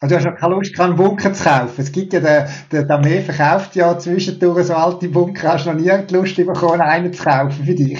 Also 0.00 0.14
du 0.14 0.16
hast 0.18 0.24
ja 0.24 0.32
keine 0.32 0.54
Lust, 0.54 0.74
keinen 0.74 0.96
Bunker 0.96 1.32
zu 1.32 1.44
kaufen. 1.44 1.74
Es 1.78 1.90
gibt 1.90 2.12
ja, 2.12 2.20
der, 2.20 2.50
der, 2.70 2.82
der 2.82 2.96
Armee 2.96 3.22
verkauft 3.22 3.76
ja 3.76 3.98
zwischendurch 3.98 4.66
so 4.66 4.74
alte 4.74 5.08
Bunker. 5.08 5.54
Hast 5.54 5.64
du 5.64 5.72
noch 5.72 5.80
nie 5.80 6.06
die 6.06 6.14
Lust 6.14 6.36
bekommen, 6.36 6.82
einen 6.82 7.14
zu 7.14 7.22
kaufen 7.22 7.64
für 7.64 7.74
dich? 7.74 7.98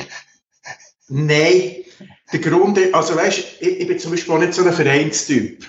Nein. 1.09 1.77
Der 2.33 2.40
Grund, 2.40 2.79
also 2.92 3.16
weißt, 3.16 3.38
ich, 3.61 3.81
ich 3.81 3.87
bin 3.87 3.99
zum 3.99 4.11
Beispiel 4.11 4.35
auch 4.35 4.38
nicht 4.38 4.53
so 4.53 4.64
ein 4.64 4.73
Vereinstyp. 4.73 5.64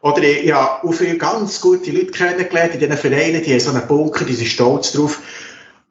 Oder 0.00 0.22
ich, 0.22 0.44
ich 0.44 0.52
habe 0.52 0.86
auch 0.86 0.92
viele 0.92 1.18
ganz 1.18 1.60
gute 1.60 1.90
Leute 1.90 2.12
kennengelernt 2.12 2.74
in 2.74 2.80
diesen 2.80 2.96
Vereinen, 2.96 3.42
die 3.42 3.50
haben 3.50 3.60
so 3.60 3.70
einen 3.70 3.86
Bunker, 3.88 4.24
die 4.24 4.34
sind 4.34 4.46
stolz 4.46 4.92
drauf. 4.92 5.20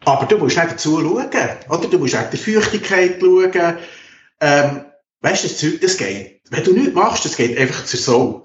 Aber 0.08 0.26
du 0.26 0.38
musst 0.38 0.56
nicht 0.56 0.72
dazu 0.72 1.02
schauen, 1.02 1.28
oder? 1.67 1.88
Du 1.89 2.00
musst 2.00 2.15
auch 2.15 2.30
die 2.30 2.38
Feuchtigkeit 2.38 3.17
schauen. 3.20 3.78
Ähm, 4.39 4.86
weißt 5.20 5.43
du, 5.43 5.48
das 5.50 5.58
Zeug, 5.58 5.82
das 5.82 5.98
geht. 5.98 6.39
Wenn 6.50 6.63
du 6.63 6.72
nichts 6.72 6.93
machst, 6.93 7.26
das 7.26 7.36
geht 7.36 7.58
einfach 7.58 7.84
zur 7.84 8.00
Sau. 8.00 8.43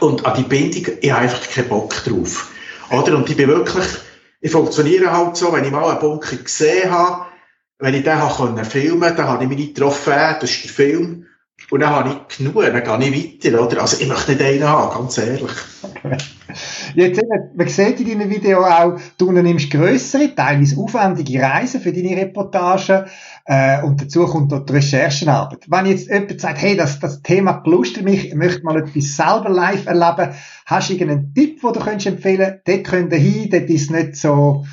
Und 0.00 0.26
an 0.26 0.36
die 0.36 0.42
Bindung, 0.42 0.94
ich 1.00 1.12
habe 1.12 1.22
einfach 1.22 1.48
keinen 1.48 1.68
Bock 1.68 1.94
drauf. 2.02 2.50
Oder? 2.90 3.16
Und 3.16 3.30
ich 3.30 3.36
bin 3.36 3.46
wirklich, 3.46 3.86
ich 4.40 4.50
funktioniere 4.50 5.12
halt 5.12 5.36
so, 5.36 5.52
wenn 5.52 5.64
ich 5.64 5.70
mal 5.70 5.90
einen 5.90 6.00
Bunker 6.00 6.36
gesehen 6.36 6.90
habe, 6.90 7.26
wenn 7.78 7.94
ich 7.94 8.02
den 8.02 8.16
habe 8.16 8.64
filmen 8.64 9.00
konnte, 9.00 9.14
dann 9.14 9.28
habe 9.28 9.44
ich 9.44 9.48
meine 9.48 9.72
Trophäe, 9.72 10.38
das 10.40 10.50
ist 10.50 10.64
der 10.64 10.70
Film. 10.72 11.26
Und 11.70 11.80
dann 11.80 11.90
habe 11.90 12.08
ich 12.28 12.36
genug, 12.36 12.64
dann 12.64 13.00
gehe 13.00 13.10
ich 13.10 13.44
weiter, 13.44 13.62
oder? 13.64 13.82
Also 13.82 13.96
ich 14.00 14.08
möchte 14.08 14.32
nicht 14.32 14.42
einen 14.42 14.68
haben, 14.68 14.92
ganz 14.92 15.18
ehrlich. 15.18 15.52
Jetzt 16.94 17.18
eben, 17.18 17.50
man 17.54 17.68
sieht 17.68 18.00
in 18.00 18.18
deinem 18.18 18.30
Video 18.30 18.64
auch, 18.64 18.98
du 19.18 19.28
unternimmst 19.28 19.70
grössere, 19.70 20.34
teilweise 20.34 20.78
aufwendige 20.78 21.42
Reisen 21.42 21.80
für 21.80 21.92
deine 21.92 22.16
Reportagen, 22.16 23.06
äh, 23.46 23.82
und 23.82 24.00
dazu 24.00 24.26
kommt 24.26 24.52
dort 24.52 24.68
die 24.68 24.74
Recherchenarbeit. 24.74 25.64
Wenn 25.68 25.86
jetzt 25.86 26.08
jemand 26.08 26.40
sagt, 26.40 26.60
hey, 26.60 26.76
das, 26.76 27.00
das 27.00 27.22
Thema 27.22 27.52
belustet 27.52 28.04
mich, 28.04 28.28
ich 28.28 28.34
möchte 28.34 28.62
mal 28.62 28.78
etwas 28.78 29.16
selber 29.16 29.48
live 29.48 29.86
erleben, 29.86 30.34
hast 30.66 30.88
du 30.88 30.94
irgendeinen 30.94 31.34
Tipp, 31.34 31.60
den 31.60 31.72
du 31.72 31.80
könntest 31.80 32.06
empfehlen? 32.06 32.60
Dort 32.64 32.84
könnt 32.84 33.12
ihr 33.12 33.18
hin, 33.18 33.50
dort 33.50 33.68
ist 33.70 33.90
nicht 33.90 34.16
so, 34.16 34.64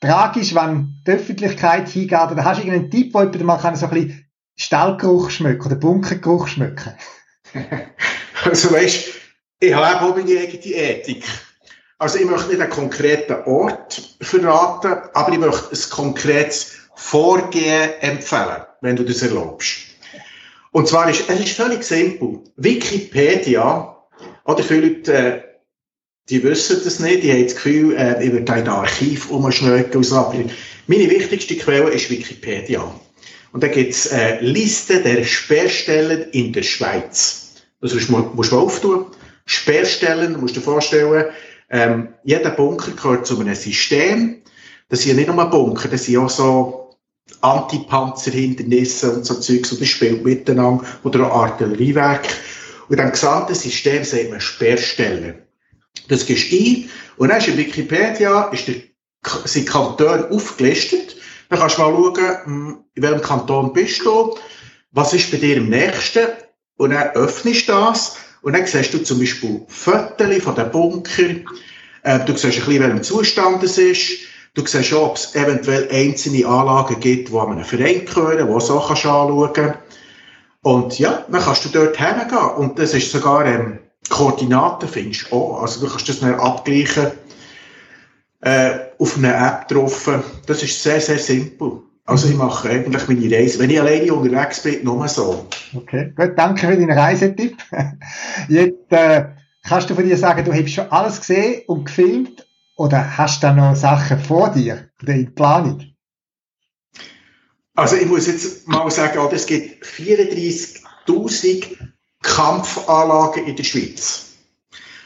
tragisch, 0.00 0.54
wenn 0.54 0.94
die 1.06 1.12
Öffentlichkeit 1.12 1.88
hingeht, 1.88 2.30
oder 2.30 2.44
hast 2.44 2.62
du 2.62 2.66
irgendeinen 2.66 2.90
Tipp, 2.90 3.14
wo 3.14 3.22
jemand 3.22 3.62
mal 3.64 3.76
so 3.76 3.86
ein 3.86 3.92
bisschen 3.92 4.24
Stallgeruch 4.56 5.30
schmecken 5.30 5.66
oder 5.66 5.76
Bunkergeruch 5.76 6.48
schmecken? 6.48 6.92
also 8.44 8.72
weißt, 8.72 9.23
ich 9.66 9.74
habe 9.74 10.04
auch 10.04 10.16
meine 10.16 10.40
eigene 10.40 10.74
Ethik. 10.74 11.24
Also 11.98 12.18
ich 12.18 12.26
möchte 12.26 12.48
nicht 12.48 12.60
einen 12.60 12.70
konkreten 12.70 13.36
Ort 13.46 14.16
verraten, 14.20 15.08
aber 15.14 15.32
ich 15.32 15.38
möchte 15.38 15.70
ein 15.72 15.90
konkretes 15.90 16.72
Vorgehen 16.96 17.90
empfehlen, 18.00 18.62
wenn 18.80 18.96
du 18.96 19.04
das 19.04 19.22
erlaubst. 19.22 19.76
Und 20.72 20.88
zwar 20.88 21.08
ist, 21.08 21.28
es 21.28 21.40
ist 21.40 21.56
völlig 21.56 21.84
simpel. 21.84 22.40
Wikipedia, 22.56 23.96
oder 24.44 24.62
viele 24.62 24.88
Leute, 24.88 25.12
äh, 25.12 25.40
die 26.28 26.42
wissen 26.42 26.80
das 26.82 27.00
nicht, 27.00 27.22
die 27.22 27.32
haben 27.32 27.44
das 27.44 27.54
Gefühl, 27.54 27.96
äh, 27.96 28.24
ich 28.24 28.32
würde 28.32 28.44
da 28.44 28.56
in 28.56 28.68
Archiv 28.68 29.30
umschneiden 29.30 29.92
und 29.94 30.04
so. 30.04 30.16
Aber 30.16 30.34
meine 30.86 31.10
wichtigste 31.10 31.56
Quelle 31.56 31.90
ist 31.90 32.10
Wikipedia. 32.10 32.82
Und 33.52 33.62
da 33.62 33.68
gibt 33.68 33.92
es 33.92 34.10
eine 34.10 34.40
Liste 34.40 35.00
der 35.00 35.22
Sperrstellen 35.22 36.30
in 36.32 36.52
der 36.52 36.64
Schweiz. 36.64 37.62
Das 37.80 37.94
musst 37.94 38.08
du, 38.08 38.42
du 38.50 38.58
auftun. 38.58 39.06
Sperrstellen, 39.46 40.34
du 40.34 40.40
musst 40.40 40.56
dir 40.56 40.60
vorstellen, 40.60 41.26
ähm, 41.70 42.14
jeder 42.24 42.50
Bunker 42.50 42.92
gehört 42.92 43.26
zu 43.26 43.38
einem 43.40 43.54
System. 43.54 44.42
Das 44.88 45.00
sind 45.00 45.12
ja 45.12 45.16
nicht 45.16 45.34
nur 45.34 45.44
Bunker, 45.50 45.88
das 45.88 46.04
sind 46.04 46.18
auch 46.18 46.30
so 46.30 46.84
Antipanzerhindernisse 47.40 49.12
und 49.12 49.26
so 49.26 49.34
Zeugs, 49.34 49.72
und 49.72 49.80
das 49.80 49.88
spielt 49.88 50.24
miteinander, 50.24 50.84
oder 51.02 51.30
auch 51.30 51.42
Artilleriewerk. 51.44 52.26
Und 52.88 52.98
diesem 52.98 53.12
gesamten 53.12 53.54
System 53.54 54.04
sagt 54.04 54.30
man 54.30 54.40
Sperrstellen. 54.40 55.42
Das 56.08 56.26
gehst 56.26 56.52
du 56.52 56.56
ein, 56.56 56.90
und 57.16 57.28
dann 57.28 57.38
ist 57.38 57.48
in 57.48 57.56
Wikipedia 57.56 58.44
ist 58.48 58.68
der, 58.68 58.76
sind 59.44 59.68
Kantone 59.68 60.30
aufgelistet. 60.30 61.16
Dann 61.48 61.58
kannst 61.58 61.78
du 61.78 61.82
mal 61.82 62.14
schauen, 62.14 62.44
hm, 62.44 62.84
in 62.94 63.02
welchem 63.02 63.22
Kanton 63.22 63.72
bist 63.72 64.04
du, 64.04 64.36
was 64.92 65.14
ist 65.14 65.30
bei 65.30 65.38
dir 65.38 65.58
am 65.58 65.68
nächsten, 65.68 66.28
und 66.76 66.90
dann 66.90 67.10
öffnest 67.10 67.68
du 67.68 67.72
das, 67.72 68.16
und 68.44 68.52
dann 68.52 68.66
siehst 68.66 68.92
du 68.92 69.02
zum 69.02 69.18
Beispiel 69.18 69.62
Fotos 69.68 70.42
von 70.42 70.54
den 70.54 70.70
Bunker, 70.70 71.22
äh, 72.02 72.18
du 72.26 72.36
siehst 72.36 72.44
ein 72.44 72.50
bisschen, 72.50 72.72
in 72.74 72.82
welchem 72.82 73.02
Zustand 73.02 73.62
es 73.62 73.78
ist, 73.78 74.18
du 74.52 74.66
siehst 74.66 74.92
auch, 74.92 75.10
ob 75.10 75.16
es 75.16 75.34
eventuell 75.34 75.88
einzelne 75.90 76.46
Anlagen 76.46 77.00
gibt, 77.00 77.30
die 77.30 77.34
an 77.34 77.52
einen 77.52 77.64
Verein 77.64 78.04
gehören, 78.04 78.46
wo 78.48 78.58
du 78.58 78.60
so 78.60 78.78
kannst 78.78 79.06
anschauen 79.06 79.50
kannst. 79.54 79.78
Und 80.60 80.98
ja, 80.98 81.24
dann 81.30 81.42
kannst 81.42 81.64
du 81.64 81.68
dort 81.70 81.96
hingehen. 81.96 82.38
Und 82.56 82.78
das 82.78 82.92
ist 82.92 83.10
sogar, 83.10 83.46
ähm, 83.46 83.78
Koordinaten 84.10 84.90
findest 84.90 85.30
du 85.30 85.36
auch. 85.36 85.62
Also 85.62 85.80
du 85.80 85.90
kannst 85.90 86.10
das 86.10 86.20
dann 86.20 86.34
abgleichen, 86.34 87.12
äh, 88.42 88.78
auf 88.98 89.16
einer 89.16 89.34
App 89.34 89.68
drauf. 89.68 90.10
Das 90.46 90.62
ist 90.62 90.82
sehr, 90.82 91.00
sehr 91.00 91.18
simpel. 91.18 91.80
Also 92.06 92.28
ich 92.28 92.36
mache 92.36 92.68
eigentlich 92.68 93.08
meine 93.08 93.34
Reise, 93.34 93.58
wenn 93.58 93.70
ich 93.70 93.80
alleine 93.80 94.12
unterwegs 94.12 94.62
bin, 94.62 94.84
nur 94.84 95.08
so. 95.08 95.46
Okay, 95.74 96.12
gut, 96.14 96.32
danke 96.36 96.66
für 96.66 96.76
deinen 96.76 96.90
Reisetipp. 96.90 97.56
Jetzt 98.48 98.92
äh, 98.92 99.28
kannst 99.62 99.88
du 99.88 99.94
von 99.94 100.04
dir 100.04 100.16
sagen, 100.18 100.44
du 100.44 100.52
hast 100.52 100.70
schon 100.70 100.92
alles 100.92 101.20
gesehen 101.20 101.62
und 101.66 101.86
gefilmt 101.86 102.46
oder 102.76 103.16
hast 103.16 103.42
du 103.42 103.46
da 103.46 103.54
noch 103.54 103.74
Sachen 103.74 104.18
vor 104.18 104.50
dir 104.50 104.90
oder 105.02 105.14
in 105.14 105.34
Planung? 105.34 105.82
Also 107.74 107.96
ich 107.96 108.06
muss 108.06 108.26
jetzt 108.28 108.68
mal 108.68 108.88
sagen, 108.90 109.18
oh, 109.18 109.28
es 109.32 109.46
gibt 109.46 109.84
34'000 109.84 111.76
Kampfanlagen 112.22 113.46
in 113.46 113.56
der 113.56 113.64
Schweiz. 113.64 114.34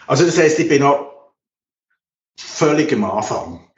Also 0.07 0.27
das 0.27 0.37
heisst, 0.37 0.59
ich 0.59 0.69
bin 0.69 0.83
noch 0.83 1.33
völlig 2.39 2.93
am 2.93 3.05
Anfang. 3.05 3.71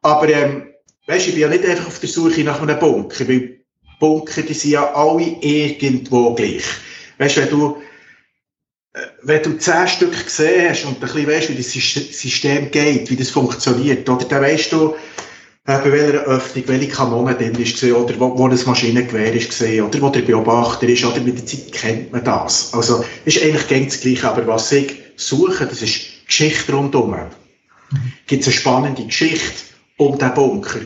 Aber 0.00 0.28
ähm, 0.28 0.67
weißt, 1.08 1.28
ich 1.28 1.32
bin 1.32 1.42
ja 1.42 1.48
nicht 1.48 1.64
einfach 1.64 1.86
auf 1.86 1.98
der 1.98 2.08
Suche 2.08 2.44
nach 2.44 2.60
einem 2.60 2.78
Bunker, 2.78 3.26
weil 3.28 3.60
Bunker, 3.98 4.42
die 4.42 4.54
sind 4.54 4.72
ja 4.72 4.92
alle 4.94 5.36
irgendwo 5.40 6.34
gleich. 6.34 6.64
Weißt, 7.18 7.38
wenn 7.38 7.50
du 7.50 7.78
äh, 8.92 9.00
wenn 9.22 9.42
du 9.42 9.58
zehn 9.58 9.88
Stück 9.88 10.24
gesehen 10.24 10.70
hast 10.70 10.84
und 10.84 10.94
ein 10.94 11.00
bisschen 11.00 11.26
weißt, 11.26 11.48
wie 11.50 11.56
das 11.56 11.72
System 11.72 12.70
geht, 12.70 13.10
wie 13.10 13.16
das 13.16 13.30
funktioniert, 13.30 14.08
oder 14.08 14.24
dann 14.26 14.42
weißt 14.42 14.72
du, 14.72 14.94
bei 15.64 15.92
welcher 15.92 16.24
Öffnung, 16.24 16.64
welche 16.66 16.88
Kanone 16.88 17.34
drin 17.34 17.54
ist 17.56 17.82
oder 17.84 18.18
wo, 18.18 18.38
wo 18.38 18.48
das 18.48 18.64
Maschinengewehr 18.64 19.34
ist 19.34 19.60
oder 19.60 20.00
wo 20.00 20.08
der 20.08 20.22
Beobachter 20.22 20.88
ist, 20.88 21.04
oder 21.04 21.20
mit 21.20 21.36
der 21.36 21.46
Zeit 21.46 21.72
kennt 21.72 22.12
man 22.12 22.24
das. 22.24 22.72
Also, 22.72 23.04
ist 23.26 23.42
eigentlich 23.42 23.68
ganz 23.68 23.94
das 23.94 24.00
Gleiche, 24.00 24.28
aber 24.28 24.46
was 24.46 24.72
ich 24.72 24.96
suche, 25.16 25.66
das 25.66 25.82
ist 25.82 26.26
Geschichte 26.26 26.72
rundum. 26.72 27.14
Gibt 28.26 28.42
es 28.42 28.48
eine 28.48 28.56
spannende 28.56 29.04
Geschichte 29.04 29.68
um 29.98 30.18
den 30.18 30.34
Bunker, 30.34 30.80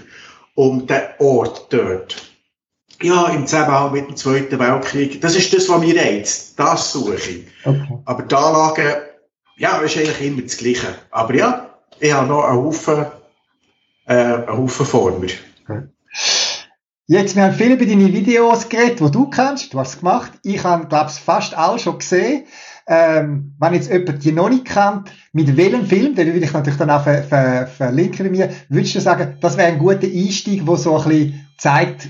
um 0.55 0.87
den 0.87 1.03
Ort 1.19 1.73
dort. 1.73 2.17
Ja, 3.01 3.29
im 3.29 3.47
Zusammenhang 3.47 3.93
mit 3.93 4.09
dem 4.09 4.17
Zweiten 4.17 4.59
Weltkrieg. 4.59 5.21
Das 5.21 5.35
ist 5.35 5.53
das, 5.55 5.69
was 5.69 5.81
mir 5.81 5.97
reizt. 5.97 6.59
Das 6.59 6.93
suche 6.93 7.15
ich. 7.15 7.47
Okay. 7.65 7.99
Aber 8.05 8.23
die 8.23 8.35
Anlage, 8.35 9.03
ja, 9.57 9.79
ist 9.79 9.97
eigentlich 9.97 10.21
immer 10.21 10.43
das 10.43 10.57
Gleiche. 10.57 10.95
Aber 11.11 11.35
ja, 11.35 11.71
ich 11.99 12.13
habe 12.13 12.29
noch 12.29 12.45
einen 12.45 12.59
Haufen 12.59 13.07
äh, 14.07 14.15
einen 14.15 14.49
Haufen 14.49 14.87
vor 14.87 15.19
mir. 15.19 15.31
Jetzt, 17.07 17.37
wir 17.37 17.43
haben 17.43 17.55
viel 17.55 17.73
über 17.73 17.85
deine 17.85 18.13
Videos 18.13 18.69
geredet, 18.69 19.01
die 19.01 19.11
du 19.11 19.29
kennst, 19.29 19.75
du 19.75 19.79
hast 19.79 19.95
es 19.95 19.99
gemacht. 19.99 20.33
Ich 20.45 20.63
habe, 20.65 20.87
glaube 20.87 21.11
ich, 21.11 21.21
fast 21.21 21.55
alle 21.55 21.79
schon 21.79 21.99
gesehen. 21.99 22.45
Ähm, 22.87 23.55
wenn 23.59 23.75
jetzt 23.75 23.91
jemand 23.91 24.25
die 24.25 24.33
noch 24.33 24.49
nicht 24.49 24.65
kennt, 24.65 25.13
mit 25.33 25.57
welchem 25.57 25.87
Film, 25.87 26.15
den 26.15 26.27
würde 26.33 26.45
ich 26.45 26.53
natürlich 26.53 26.79
dann 26.79 26.91
auch 26.91 27.05
ver 27.05 27.23
ver 27.23 27.67
verlinken 27.67 28.27
bei 28.27 28.31
mir, 28.31 28.51
würdest 28.69 28.95
du 28.95 29.01
sagen, 29.01 29.37
das 29.41 29.57
wäre 29.57 29.69
ein 29.69 29.79
guter 29.79 30.07
Einstieg, 30.07 30.67
wo 30.67 30.77
so 30.77 30.97
ein 30.97 31.09
bisschen 31.09 31.47
zeigt, 31.59 32.09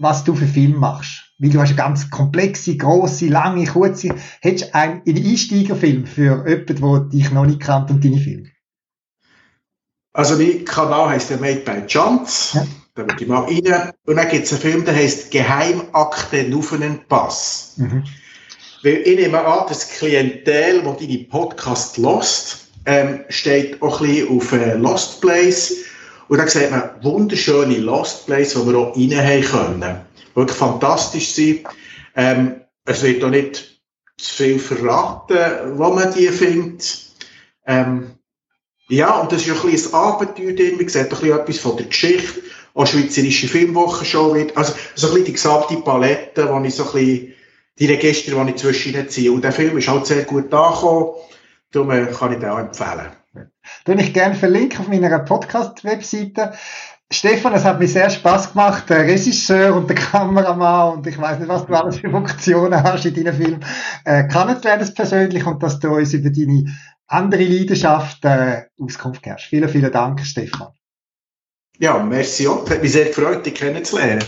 was 0.00 0.24
du 0.24 0.34
für 0.34 0.46
Film 0.46 0.76
machst? 0.78 1.32
Weil 1.38 1.50
du 1.50 1.60
hast 1.60 1.70
eine 1.70 1.76
ganz 1.76 2.10
komplexe, 2.10 2.76
große, 2.76 3.26
lange, 3.26 3.66
kurze, 3.66 4.14
hättest 4.40 4.70
du 4.70 4.74
einen 4.74 5.02
Einsteigerfilm 5.06 6.06
für 6.06 6.46
jemanden, 6.48 6.80
der 6.80 7.00
dich 7.00 7.30
noch 7.32 7.44
nicht 7.44 7.60
kennt 7.60 7.90
und 7.90 8.04
deine 8.04 8.18
Filme? 8.18 8.50
Also 10.12 10.36
mein 10.36 10.64
Kanal 10.64 11.10
heisst 11.10 11.30
der 11.30 11.38
Made 11.38 11.60
by 11.60 11.86
Chance. 11.86 12.58
Ja. 12.58 12.66
Da 12.94 13.02
würde 13.02 13.16
ich 13.20 13.28
mal 13.28 13.42
rein. 13.42 13.90
Und 14.06 14.16
dann 14.16 14.28
gibt 14.28 14.44
es 14.44 14.52
einen 14.52 14.62
Film, 14.62 14.84
der 14.84 14.94
heisst 14.94 15.32
Geheimakte 15.32 16.44
Pass. 17.08 17.74
Mhm. 17.76 18.04
Weil 18.84 19.00
ich 19.06 19.16
nehme 19.16 19.42
an, 19.42 19.64
das 19.66 19.88
Klientel, 19.88 20.82
das 20.82 20.98
deine 20.98 21.18
Podcast 21.30 21.96
lost, 21.96 22.68
ähm, 22.84 23.24
steht 23.30 23.80
auch 23.80 23.98
ein 24.02 24.08
bisschen 24.08 24.36
auf 24.36 24.52
äh, 24.52 24.74
Lost 24.74 25.22
Place. 25.22 25.76
Und 26.28 26.36
dann 26.36 26.48
sieht 26.48 26.70
man 26.70 26.90
wunderschöne 27.00 27.78
Lost 27.78 28.26
Place, 28.26 28.52
die 28.52 28.66
wir 28.66 28.76
auch 28.76 28.94
rein 28.94 29.26
haben 29.26 29.80
können. 29.80 30.00
Wirklich 30.34 30.58
fantastisch 30.58 31.32
sind. 31.32 31.66
Ähm, 32.14 32.60
es 32.84 33.02
wird 33.02 33.24
auch 33.24 33.30
nicht 33.30 33.80
zu 34.18 34.34
viel 34.34 34.58
verraten, 34.58 35.78
wo 35.78 35.88
man 35.88 36.12
die 36.12 36.28
findet. 36.28 37.06
Ähm, 37.66 38.10
ja, 38.90 39.18
und 39.18 39.32
das 39.32 39.46
ist 39.46 39.64
ein 39.64 39.70
bisschen 39.70 39.94
ein 39.94 39.98
Abenteuer 39.98 40.52
drin. 40.52 40.76
Man 40.76 40.88
sieht 40.88 41.04
ein 41.04 41.08
bisschen 41.08 41.38
etwas 41.38 41.58
von 41.58 41.78
der 41.78 41.86
Geschichte. 41.86 42.42
Auch 42.74 42.86
Schweizerische 42.86 43.48
Filmwoche 43.48 44.04
schon 44.04 44.34
wird. 44.34 44.54
Also, 44.58 44.74
so 44.94 45.06
ein 45.06 45.12
bisschen 45.12 45.24
die 45.24 45.32
gesamte 45.32 45.76
Palette, 45.76 46.52
wo 46.52 46.62
ich 46.62 46.74
so 46.74 46.84
ein 46.84 46.92
bisschen, 46.92 47.33
die 47.78 47.86
Register, 47.86 48.44
die 48.44 48.50
ich 48.50 48.56
zwischen 48.56 49.08
ziehe. 49.08 49.32
Und 49.32 49.42
der 49.42 49.52
Film 49.52 49.76
ist 49.78 49.88
halt 49.88 50.06
sehr 50.06 50.24
gut 50.24 50.52
angekommen. 50.52 51.14
Darum 51.72 51.90
äh, 51.90 52.06
kann 52.06 52.32
ich 52.32 52.38
den 52.38 52.48
auch 52.48 52.58
empfehlen. 52.58 53.08
Den 53.86 53.98
ich 53.98 54.14
gerne 54.14 54.34
verlinke 54.34 54.78
auf 54.78 54.88
meiner 54.88 55.18
Podcast-Webseite. 55.18 56.52
Stefan, 57.10 57.52
es 57.54 57.64
hat 57.64 57.78
mir 57.80 57.88
sehr 57.88 58.10
Spaß 58.10 58.52
gemacht, 58.52 58.88
der 58.88 59.06
Regisseur 59.06 59.74
und 59.74 59.88
der 59.88 59.96
Kameramann 59.96 60.98
und 60.98 61.06
ich 61.06 61.18
weiß 61.18 61.38
nicht, 61.38 61.48
was 61.48 61.66
du 61.66 61.74
alles 61.74 61.98
für 61.98 62.10
Funktionen 62.10 62.82
hast 62.82 63.04
in 63.04 63.14
deinem 63.14 63.34
Film, 63.34 63.60
äh, 64.04 64.24
kennenzulernen 64.26 64.94
persönlich 64.94 65.46
und 65.46 65.62
dass 65.62 65.78
du 65.78 65.90
uns 65.90 66.14
über 66.14 66.30
deine 66.30 66.64
andere 67.06 67.44
Leidenschaft 67.44 68.24
äh, 68.24 68.62
Auskunft 68.80 69.22
gibst. 69.22 69.44
Vielen, 69.44 69.68
vielen 69.68 69.92
Dank, 69.92 70.20
Stefan. 70.24 70.68
Ja, 71.78 71.98
merci 71.98 72.48
auch. 72.48 72.68
Hat 72.68 72.82
mich 72.82 72.92
sehr 72.92 73.06
gefreut, 73.06 73.44
dich 73.44 73.54
kennenzulernen. 73.54 74.24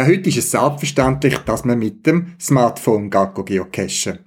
Ja, 0.00 0.06
heute 0.06 0.30
ist 0.30 0.38
es 0.38 0.50
selbstverständlich, 0.50 1.36
dass 1.40 1.66
man 1.66 1.78
mit 1.78 2.06
dem 2.06 2.34
Smartphone 2.40 3.10
geocachen. 3.10 4.20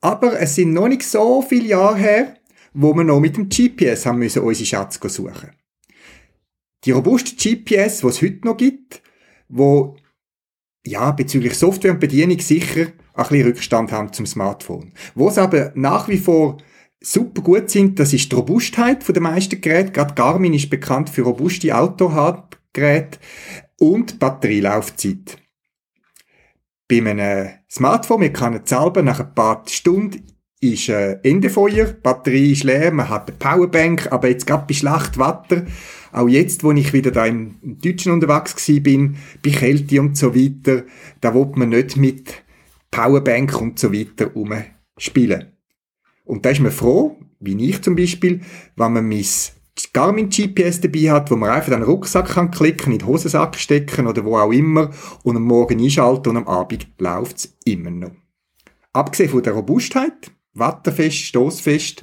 Aber 0.00 0.38
es 0.38 0.54
sind 0.54 0.72
noch 0.72 0.86
nicht 0.86 1.02
so 1.02 1.42
viele 1.42 1.66
Jahre 1.66 1.96
her, 1.96 2.34
wo 2.74 2.94
wir 2.94 3.02
noch 3.02 3.18
mit 3.18 3.36
dem 3.36 3.48
GPS 3.48 4.06
haben 4.06 4.20
müssen 4.20 4.42
unsere 4.42 4.66
Schätze 4.66 5.08
suchen. 5.08 5.50
Die 6.84 6.92
robusten 6.92 7.36
GPS, 7.36 8.02
die 8.02 8.06
es 8.06 8.22
heute 8.22 8.46
noch 8.46 8.56
gibt, 8.56 9.02
wo 9.48 9.96
ja, 10.86 11.10
bezüglich 11.10 11.54
Software 11.54 11.90
und 11.90 11.98
Bedienung 11.98 12.38
sicher 12.38 12.86
ein 13.14 13.26
bisschen 13.28 13.46
Rückstand 13.48 13.90
haben 13.90 14.12
zum 14.12 14.26
Smartphone. 14.26 14.92
Wo 15.16 15.28
es 15.28 15.38
aber 15.38 15.72
nach 15.74 16.06
wie 16.06 16.18
vor 16.18 16.58
super 17.00 17.42
gut 17.42 17.68
sind, 17.68 17.98
das 17.98 18.12
ist 18.12 18.30
die 18.30 18.36
Robustheit 18.36 19.04
der 19.08 19.22
meisten 19.22 19.60
Geräte. 19.60 19.90
Gerade 19.90 20.14
Garmin 20.14 20.54
ist 20.54 20.70
bekannt 20.70 21.10
für 21.10 21.22
robuste 21.22 21.76
Outdoor-Geräte 21.76 23.18
und 23.78 24.18
Batterielaufzeit. 24.18 25.38
Bei 26.88 26.98
einem 26.98 27.50
Smartphone, 27.70 28.22
wir 28.22 28.32
können 28.32 28.64
selber 28.64 29.02
nach 29.02 29.20
ein 29.20 29.34
paar 29.34 29.62
Stunden 29.66 30.24
ist 30.60 30.88
äh, 30.88 31.18
Ende 31.22 31.50
Feuer, 31.50 31.86
Batterie 31.86 32.52
ist 32.52 32.64
leer, 32.64 32.90
man 32.90 33.08
hat 33.08 33.28
eine 33.28 33.38
Powerbank, 33.38 34.10
aber 34.10 34.28
jetzt 34.28 34.46
gerade 34.46 34.64
bei 34.66 34.74
schlechtem 34.74 35.22
Wetter, 35.22 35.66
auch 36.12 36.28
jetzt, 36.28 36.64
wo 36.64 36.72
ich 36.72 36.92
wieder 36.92 37.10
da 37.10 37.26
im, 37.26 37.56
Deutschen 37.62 38.12
unterwegs 38.12 38.56
gewesen 38.56 38.82
bin, 38.82 39.16
bei 39.44 39.50
Kälte 39.50 40.00
und 40.00 40.16
so 40.16 40.34
weiter, 40.34 40.84
da 41.20 41.34
will 41.34 41.50
man 41.54 41.68
nicht 41.68 41.96
mit 41.96 42.42
Powerbank 42.90 43.60
und 43.60 43.78
so 43.78 43.92
weiter 43.92 44.32
rumspielen. 44.32 45.52
Und 46.24 46.44
da 46.44 46.50
ist 46.50 46.60
man 46.60 46.72
froh, 46.72 47.16
wie 47.40 47.68
ich 47.68 47.80
zum 47.82 47.94
Beispiel, 47.94 48.40
wenn 48.76 48.92
man 48.92 49.08
mein 49.08 49.24
Garmin 49.92 50.28
GPS 50.28 50.80
dabei 50.80 51.10
hat, 51.10 51.30
wo 51.30 51.36
man 51.36 51.50
einfach 51.50 51.72
den 51.72 51.82
Rucksack 51.82 52.30
kann 52.30 52.50
klicken, 52.50 52.92
in 52.92 52.98
den 52.98 53.06
Hosensack 53.06 53.56
stecken 53.56 54.06
oder 54.06 54.24
wo 54.24 54.36
auch 54.36 54.52
immer 54.52 54.90
und 55.22 55.36
am 55.36 55.44
Morgen 55.44 55.80
einschalten 55.80 56.30
und 56.30 56.36
am 56.38 56.48
Abend 56.48 56.88
läuft's 56.98 57.56
immer 57.64 57.90
noch. 57.90 58.12
Abgesehen 58.92 59.30
von 59.30 59.42
der 59.42 59.52
Robustheit, 59.52 60.32
watterfest, 60.54 61.18
stoßfest 61.18 62.02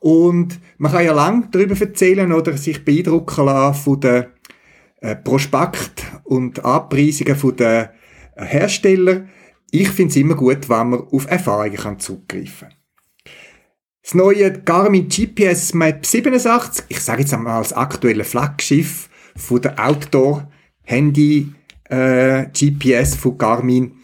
und 0.00 0.60
man 0.78 0.92
kann 0.92 1.04
ja 1.04 1.12
lang 1.12 1.50
darüber 1.50 1.78
erzählen 1.80 2.32
oder 2.32 2.56
sich 2.56 2.84
beeindrucken 2.84 3.46
lassen 3.46 3.82
von 3.82 4.00
den 4.00 4.26
äh, 5.00 5.16
Prospekt 5.16 6.04
und 6.24 6.64
Abpreisungen 6.64 7.58
äh, 7.58 7.88
Herstellern. 8.36 9.28
Ich 9.70 9.88
finde 9.88 10.10
es 10.10 10.16
immer 10.16 10.34
gut, 10.34 10.68
wenn 10.68 10.90
man 10.90 11.00
auf 11.10 11.28
Erfahrungen 11.28 11.98
zugreifen 11.98 12.68
kann. 12.68 12.75
Das 14.06 14.14
neue 14.14 14.52
Garmin 14.52 15.08
GPS 15.08 15.74
Map 15.74 16.06
87, 16.06 16.84
ich 16.90 17.00
sage 17.00 17.22
jetzt 17.22 17.34
einmal 17.34 17.58
als 17.58 17.72
aktuelle 17.72 18.22
Flaggschiff 18.22 19.08
von 19.34 19.60
der 19.60 19.84
Outdoor 19.84 20.48
Handy 20.84 21.52
äh, 21.90 22.44
GPS 22.52 23.16
von 23.16 23.36
Garmin, 23.36 23.96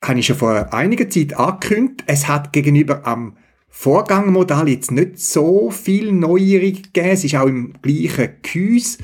habe 0.00 0.20
ich 0.20 0.26
schon 0.26 0.36
vor 0.36 0.72
einiger 0.72 1.10
Zeit 1.10 1.34
angekündigt. 1.36 2.04
Es 2.06 2.28
hat 2.28 2.52
gegenüber 2.52 3.04
am 3.04 3.36
Vorgangmodell 3.68 4.68
jetzt 4.68 4.92
nicht 4.92 5.18
so 5.18 5.72
viel 5.72 6.12
Neuerung 6.12 6.74
gegeben. 6.74 7.08
Es 7.08 7.24
ist 7.24 7.34
auch 7.34 7.48
im 7.48 7.72
gleichen 7.82 8.36
Gehäuse 8.42 8.98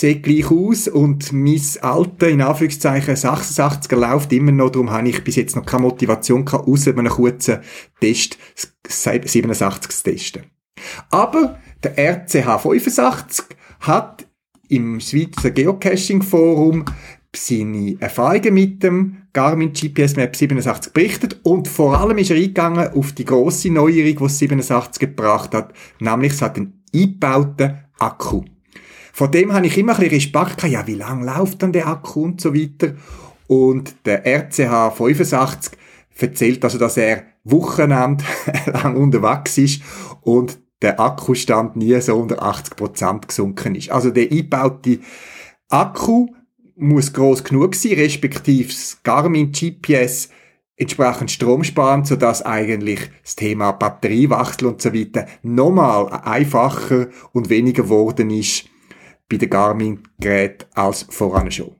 sieht 0.00 0.22
gleich 0.22 0.50
aus 0.50 0.88
und 0.88 1.32
mein 1.32 1.60
alter, 1.80 2.28
in 2.28 2.40
Anführungszeichen, 2.40 3.14
86er 3.14 3.96
läuft 3.96 4.32
immer 4.32 4.52
noch, 4.52 4.70
darum 4.70 4.90
habe 4.90 5.08
ich 5.08 5.24
bis 5.24 5.36
jetzt 5.36 5.56
noch 5.56 5.66
keine 5.66 5.82
Motivation 5.82 6.44
gehabt, 6.44 6.68
außer 6.68 6.92
einem 6.92 7.08
kurzen 7.08 7.58
Test, 8.00 8.38
87 8.86 9.90
zu 9.90 10.02
testen. 10.02 10.42
Aber 11.10 11.58
der 11.82 11.98
RCH 11.98 12.60
85 12.60 13.44
hat 13.80 14.26
im 14.68 15.00
Schweizer 15.00 15.50
Geocaching 15.50 16.22
Forum 16.22 16.84
seine 17.34 17.96
Erfahrungen 18.00 18.54
mit 18.54 18.82
dem 18.82 19.22
Garmin 19.32 19.72
GPS 19.72 20.16
Map 20.16 20.34
87 20.34 20.92
berichtet 20.92 21.40
und 21.42 21.68
vor 21.68 21.98
allem 21.98 22.18
ist 22.18 22.30
er 22.30 22.36
eingegangen 22.36 22.88
auf 22.88 23.12
die 23.12 23.24
grosse 23.24 23.70
Neuerung, 23.70 24.04
die 24.04 24.14
das 24.14 24.38
87 24.38 25.00
gebracht 25.00 25.54
hat, 25.54 25.72
nämlich 26.00 26.32
es 26.32 26.42
hat 26.42 26.56
einen 26.56 26.82
eingebauten 26.94 27.78
Akku. 27.98 28.44
Von 29.18 29.32
dem 29.32 29.52
habe 29.52 29.66
ich 29.66 29.76
immer 29.76 29.94
ein 29.94 29.98
bisschen 29.98 30.14
Respekt 30.14 30.58
gehabt, 30.58 30.72
ja, 30.72 30.86
wie 30.86 30.94
lange 30.94 31.26
läuft 31.26 31.60
dann 31.60 31.72
der 31.72 31.88
Akku 31.88 32.22
und 32.22 32.40
so 32.40 32.54
weiter. 32.54 32.94
Und 33.48 34.06
der 34.06 34.24
RCH 34.24 34.92
85 34.96 35.76
erzählt 36.16 36.62
also, 36.62 36.78
dass 36.78 36.96
er 36.98 37.24
Wochenende 37.42 38.22
lang 38.66 38.96
unterwegs 38.96 39.58
ist 39.58 39.82
und 40.20 40.60
der 40.82 41.00
Akkustand 41.00 41.74
nie 41.74 42.00
so 42.00 42.14
unter 42.14 42.44
80% 42.44 43.26
gesunken 43.26 43.74
ist. 43.74 43.90
Also 43.90 44.10
der 44.10 44.30
eingebaute 44.30 45.00
Akku 45.68 46.28
muss 46.76 47.12
groß 47.12 47.42
genug 47.42 47.74
sein, 47.74 47.94
respektive 47.94 48.68
das 48.68 49.00
Garmin 49.02 49.50
GPS 49.50 50.28
entsprechend 50.76 51.32
Strom 51.32 51.64
sparen, 51.64 52.04
sodass 52.04 52.46
eigentlich 52.46 53.00
das 53.24 53.34
Thema 53.34 53.72
Batteriewechsel 53.72 54.68
und 54.68 54.80
so 54.80 54.94
weiter 54.94 55.26
nochmal 55.42 56.08
einfacher 56.22 57.08
und 57.32 57.50
weniger 57.50 57.82
geworden 57.82 58.30
ist 58.30 58.68
bei 59.28 59.36
den 59.36 59.50
Garmin-Geräten 59.50 60.66
als 60.74 61.06
voran 61.10 61.50
schon. 61.50 61.76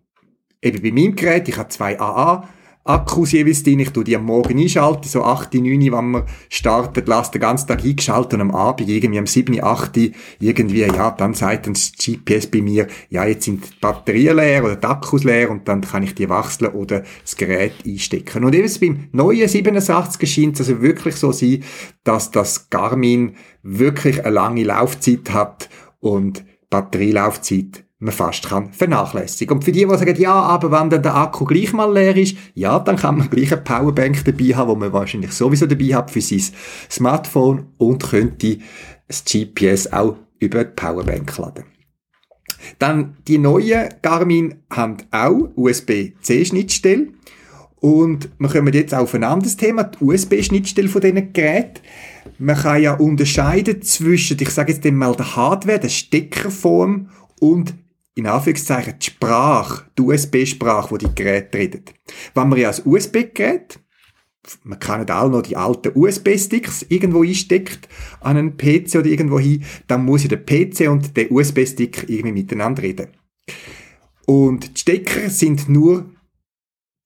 Eben 0.61 0.83
bei 0.83 0.91
meinem 0.91 1.15
Gerät, 1.15 1.49
ich 1.49 1.57
habe 1.57 1.69
zwei 1.69 1.99
AA, 1.99 2.49
Akkus 2.89 3.33
jeweils 3.33 3.63
drin. 3.63 3.81
Ich 3.81 3.91
tue 3.91 4.03
die 4.03 4.17
am 4.17 4.25
Morgen 4.25 4.59
einschalten, 4.59 5.07
so 5.07 5.23
8, 5.23 5.53
9, 5.53 5.93
wenn 5.93 6.11
man 6.11 6.25
startet, 6.49 7.07
lasse 7.07 7.33
den 7.33 7.43
ganzen 7.43 7.69
Tag 7.69 7.85
eingeschaltet 7.85 8.35
und 8.35 8.41
am 8.41 8.51
Abend, 8.51 8.89
irgendwie 8.89 9.19
am 9.19 9.27
7, 9.27 9.63
8, 9.63 9.99
irgendwie, 10.41 10.81
ja, 10.81 11.11
dann 11.11 11.35
sagt 11.35 11.67
dann 11.67 11.75
das 11.75 11.93
GPS 11.93 12.47
bei 12.47 12.63
mir, 12.63 12.87
ja, 13.11 13.27
jetzt 13.27 13.45
sind 13.45 13.63
die 13.63 13.79
Batterien 13.79 14.37
leer 14.37 14.65
oder 14.65 14.77
die 14.77 14.87
Akkus 14.87 15.25
leer 15.25 15.51
und 15.51 15.69
dann 15.69 15.83
kann 15.83 16.03
ich 16.03 16.15
die 16.15 16.31
wechseln 16.31 16.73
oder 16.73 17.05
das 17.23 17.37
Gerät 17.37 17.75
einstecken. 17.87 18.45
Und 18.45 18.55
eben 18.55 18.73
beim 18.81 19.09
neuen 19.13 19.49
87 19.49 20.33
scheint 20.33 20.55
es 20.55 20.61
also 20.61 20.81
wirklich 20.81 21.17
so 21.17 21.31
sein, 21.31 21.63
dass 22.05 22.31
das 22.31 22.71
Garmin 22.71 23.37
wirklich 23.63 24.25
eine 24.25 24.35
lange 24.35 24.65
Laufzeit 24.65 25.31
hat 25.31 25.69
und 26.01 26.43
Batterielaufzeit 26.71 27.85
man 28.01 28.13
fast 28.13 28.49
kann 28.49 28.73
vernachlässigen. 28.73 29.57
Und 29.57 29.65
für 29.65 29.73
die, 29.73 29.85
die 29.85 29.97
sagen, 29.97 30.21
ja, 30.21 30.33
aber 30.33 30.71
wenn 30.71 30.89
dann 30.89 31.03
der 31.03 31.17
Akku 31.17 31.45
gleich 31.45 31.73
mal 31.73 31.93
leer 31.93 32.17
ist, 32.17 32.37
ja, 32.55 32.79
dann 32.79 32.97
kann 32.97 33.19
man 33.19 33.29
gleich 33.29 33.53
eine 33.53 33.63
Powerbank 33.63 34.25
dabei 34.25 34.55
haben, 34.55 34.69
wo 34.69 34.75
man 34.77 34.93
wahrscheinlich 34.93 35.33
sowieso 35.33 35.67
dabei 35.67 35.95
hat 35.95 36.11
für 36.11 36.21
sein 36.21 36.43
Smartphone 36.91 37.67
und 37.77 38.09
könnte 38.09 38.59
das 39.09 39.25
GPS 39.25 39.93
auch 39.93 40.17
über 40.39 40.65
die 40.65 40.75
Powerbank 40.75 41.37
laden. 41.39 41.65
Dann 42.79 43.17
die 43.27 43.39
neuen 43.39 43.89
Garmin 44.03 44.63
haben 44.71 44.99
auch 45.11 45.51
USB-C-Schnittstelle. 45.57 47.09
Und 47.81 48.29
wir 48.39 48.49
kommen 48.49 48.75
jetzt 48.75 48.95
auf 48.95 49.15
ein 49.15 49.23
anderes 49.23 49.57
Thema, 49.57 49.85
die 49.85 50.05
USB-Schnittstelle 50.05 50.89
von 50.89 51.01
diesen 51.01 51.33
Geräten. 51.33 51.81
Man 52.39 52.57
kann 52.57 52.83
ja 52.83 52.95
unterscheiden 52.95 53.83
zwischen, 53.83 54.39
ich 54.41 54.51
sage 54.51 54.73
jetzt 54.73 54.85
mal, 54.85 55.15
der 55.17 55.35
Hardware, 55.35 55.81
der 55.81 55.89
Steckerform 55.89 57.11
und 57.41 57.75
in 58.15 58.27
Anführungszeichen 58.27 58.95
die 59.01 59.07
Sprache, 59.07 59.85
die 59.97 60.03
USB-Sprache, 60.03 60.99
die 60.99 61.07
die 61.07 61.15
Geräte 61.15 61.59
reden. 61.59 61.85
Wenn 62.35 62.49
man 62.49 62.59
ja 62.59 62.69
als 62.69 62.85
USB-Gerät, 62.85 63.81
man 64.63 64.79
kann 64.79 65.01
nicht 65.01 65.11
alle 65.11 65.31
noch 65.31 65.43
die 65.43 65.57
alten 65.57 65.93
USB-Sticks 65.95 66.87
irgendwo 66.89 67.23
einsteckt 67.23 67.89
an 68.21 68.37
einen 68.37 68.57
PC 68.57 68.97
oder 68.97 69.07
irgendwo 69.07 69.39
hin, 69.39 69.65
dann 69.89 70.05
muss 70.05 70.23
ja 70.23 70.29
der 70.29 70.45
PC 70.45 70.89
und 70.89 71.17
der 71.17 71.31
USB-Stick 71.31 72.09
irgendwie 72.09 72.33
miteinander 72.33 72.83
reden. 72.83 73.09
Und 74.27 74.77
die 74.77 74.81
Stecker 74.81 75.29
sind 75.29 75.69
nur 75.69 76.11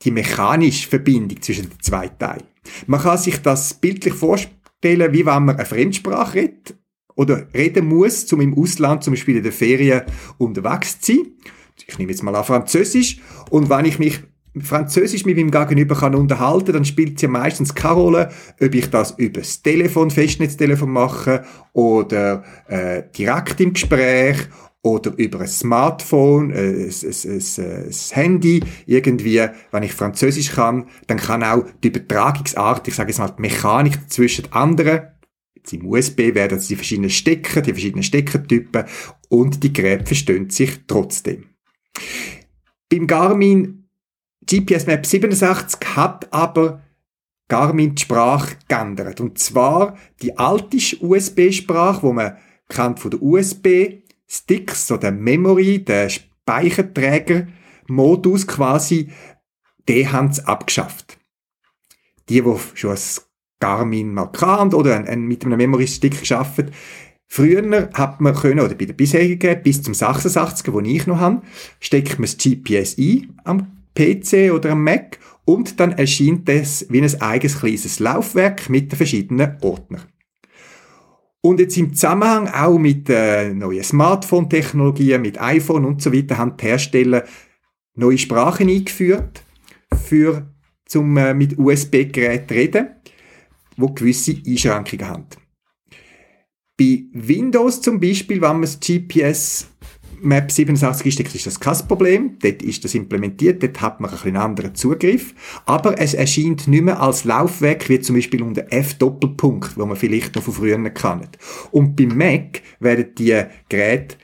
die 0.03 0.11
mechanische 0.11 0.89
Verbindung 0.89 1.41
zwischen 1.41 1.71
den 1.71 1.81
zwei 1.81 2.09
Teilen. 2.09 2.45
Man 2.87 3.01
kann 3.01 3.19
sich 3.19 3.39
das 3.39 3.75
bildlich 3.75 4.15
vorstellen, 4.15 4.62
wie 4.83 5.27
wenn 5.27 5.45
man 5.45 5.57
eine 5.57 5.65
Fremdsprache 5.65 6.35
redet 6.35 6.75
oder 7.15 7.47
reden 7.55 7.87
muss, 7.87 8.33
um 8.33 8.41
im 8.41 8.57
Ausland 8.59 9.05
zum 9.05 9.13
Beispiel 9.13 9.37
in 9.37 9.43
der 9.43 9.53
Ferien 9.53 10.03
unterwegs 10.39 11.01
zu 11.01 11.15
sein. 11.15 11.27
Ich 11.87 11.99
nehme 11.99 12.11
jetzt 12.11 12.23
mal 12.23 12.35
an 12.35 12.45
Französisch 12.45 13.21
und 13.51 13.69
wenn 13.71 13.85
ich 13.85 13.99
mich 13.99 14.21
Französisch 14.61 15.25
mit 15.25 15.37
meinem 15.37 15.51
Gegenüber 15.51 15.95
kann 15.95 16.15
unterhalten, 16.15 16.75
dann 16.75 16.85
spielt 16.85 17.17
es 17.17 17.23
ja 17.23 17.29
meistens 17.29 17.75
keine 17.75 17.95
Rolle, 17.95 18.31
ob 18.61 18.75
ich 18.75 18.91
das 18.91 19.13
über 19.13 19.41
das 19.41 19.63
Telefon, 19.63 20.11
Festnetztelefon 20.11 20.91
mache 20.91 21.45
oder 21.73 22.45
äh, 22.69 23.03
direkt 23.17 23.61
im 23.63 23.73
Gespräch 23.73 24.37
oder 24.83 25.13
über 25.17 25.41
ein 25.41 25.49
Smartphone, 25.49 26.51
äh, 26.51 26.57
ein, 26.59 26.91
ein, 26.91 27.31
ein, 27.31 27.87
ein, 27.87 27.95
Handy, 28.11 28.65
irgendwie, 28.87 29.47
wenn 29.71 29.83
ich 29.83 29.93
Französisch 29.93 30.53
kann, 30.53 30.89
dann 31.07 31.19
kann 31.19 31.45
auch 31.45 31.65
die 31.83 31.89
Übertragungsart, 31.89 32.89
ich 32.89 32.95
sage 32.95 33.11
jetzt 33.11 33.19
mal 33.19 33.29
die 33.29 33.43
Mechanik 33.43 34.11
zwischen 34.11 34.53
anderen 34.53 35.13
Jetzt 35.63 35.75
im 35.75 35.87
USB 35.87 36.35
werden 36.35 36.59
die 36.59 36.75
verschiedenen 36.75 37.11
Stecker, 37.11 37.61
die 37.61 37.71
verschiedenen 37.73 38.03
Steckertypen 38.03 38.85
und 39.29 39.63
die 39.63 39.73
Geräte 39.73 40.07
verstehen 40.07 40.51
sich 40.51 40.81
trotzdem. 40.89 41.51
Beim 42.91 43.07
Garmin 43.07 43.89
GPS 44.45 44.87
Map 44.87 45.07
87 45.07 45.79
hat 45.95 46.33
aber 46.33 46.83
Garmin 47.47 47.95
die 47.95 48.03
Sprache 48.03 48.57
geändert. 48.67 49.21
Und 49.21 49.39
zwar 49.39 49.97
die 50.21 50.37
alte 50.37 50.79
USB-Sprache, 51.01 52.03
wo 52.03 52.13
man 52.13 52.37
kennt 52.69 52.99
von 52.99 53.13
der 53.13 53.23
USB-Sticks, 53.23 54.02
so 54.87 54.97
der 54.97 55.13
Memory, 55.13 55.85
der 55.85 56.09
Speicherträger-Modus 56.09 58.47
quasi, 58.47 59.11
den 59.89 60.13
haben 60.13 60.33
sie 60.33 60.47
abgeschafft. 60.47 61.19
Die, 62.29 62.41
die 62.41 62.55
schon 62.75 62.93
ein 62.93 62.99
Garmin 63.61 64.15
Markant 64.15 64.73
oder 64.75 64.95
ein, 64.97 65.07
ein, 65.07 65.23
mit 65.23 65.45
einem 65.45 65.59
Memory-Stick 65.59 66.21
geschafft. 66.21 66.65
Früher 67.29 67.91
hat 67.95 68.21
man 68.21 68.35
können, 68.35 68.61
oder 68.61 68.75
bei 68.75 68.87
den 68.87 68.97
bisherigen, 68.97 69.63
bis 69.63 69.83
zum 69.83 69.95
86er, 69.95 70.73
wo 70.73 70.81
ich 70.81 71.07
noch 71.07 71.19
habe, 71.19 71.43
steckt 71.81 72.19
man 72.19 72.23
das 72.23 72.37
GPS 72.37 72.99
ein 72.99 73.39
am 73.45 73.85
PC 73.95 74.53
oder 74.53 74.73
am 74.73 74.83
Mac 74.85 75.19
und 75.45 75.81
dann 75.81 75.93
erscheint 75.93 76.49
das 76.49 76.87
wie 76.89 77.03
ein 77.03 77.21
eigenes 77.21 77.61
kleines 77.61 78.01
Laufwerk 78.01 78.71
mit 78.71 78.93
den 78.93 78.97
verschiedenen 78.97 79.59
Ordnern. 79.61 80.12
Und 81.45 81.59
jetzt 81.59 81.77
im 81.77 81.93
Zusammenhang 81.93 82.47
auch 82.49 82.79
mit 82.79 83.11
äh, 83.11 83.53
neuen 83.53 83.83
Smartphone-Technologien, 83.83 85.21
mit 85.21 85.41
iPhone 85.41 85.85
und 85.85 86.01
so 86.01 86.13
weiter, 86.13 86.39
haben 86.39 86.57
die 86.57 86.67
Hersteller 86.67 87.25
neue 87.95 88.17
Sprachen 88.17 88.69
eingeführt, 88.69 89.43
für, 90.07 90.55
zum 90.87 91.17
äh, 91.17 91.35
mit 91.35 91.59
USB-Geräten 91.59 92.55
reden, 92.55 92.89
wo 93.77 93.89
gewisse 93.89 94.37
Einschränkungen 94.47 95.09
haben. 95.09 95.27
Bei 96.79 97.05
Windows 97.13 97.81
zum 97.81 97.99
Beispiel, 97.99 98.41
wenn 98.41 98.53
man 98.53 98.63
das 98.63 98.79
GPS 98.79 99.69
Map 100.23 100.51
87 100.51 101.07
einsteckt, 101.07 101.35
ist 101.35 101.47
das 101.47 101.61
kein 101.61 101.77
Problem. 101.89 102.39
Dort 102.41 102.63
ist 102.63 102.85
das 102.85 102.95
implementiert, 102.95 103.63
dort 103.63 103.81
hat 103.81 104.01
man 104.01 104.11
ein 104.11 104.17
bisschen 104.17 104.37
anderen 104.37 104.75
Zugriff. 104.75 105.35
Aber 105.67 105.99
es 105.99 106.15
erscheint 106.15 106.69
nicht 106.69 106.85
mehr 106.85 107.01
als 107.01 107.25
Laufwerk, 107.25 107.89
wie 107.89 108.01
zum 108.01 108.17
Beispiel 108.17 108.43
unter 108.43 108.73
F-Doppelpunkt, 108.73 109.77
wo 109.77 109.87
man 109.87 109.97
vielleicht 109.97 110.35
noch 110.37 110.43
von 110.43 110.55
früher 110.55 110.79
kennt. 110.91 111.39
Und 111.71 111.97
beim 111.97 112.17
Mac 112.17 112.63
werden 112.81 113.15
die 113.19 113.43
Geräte 113.69 114.17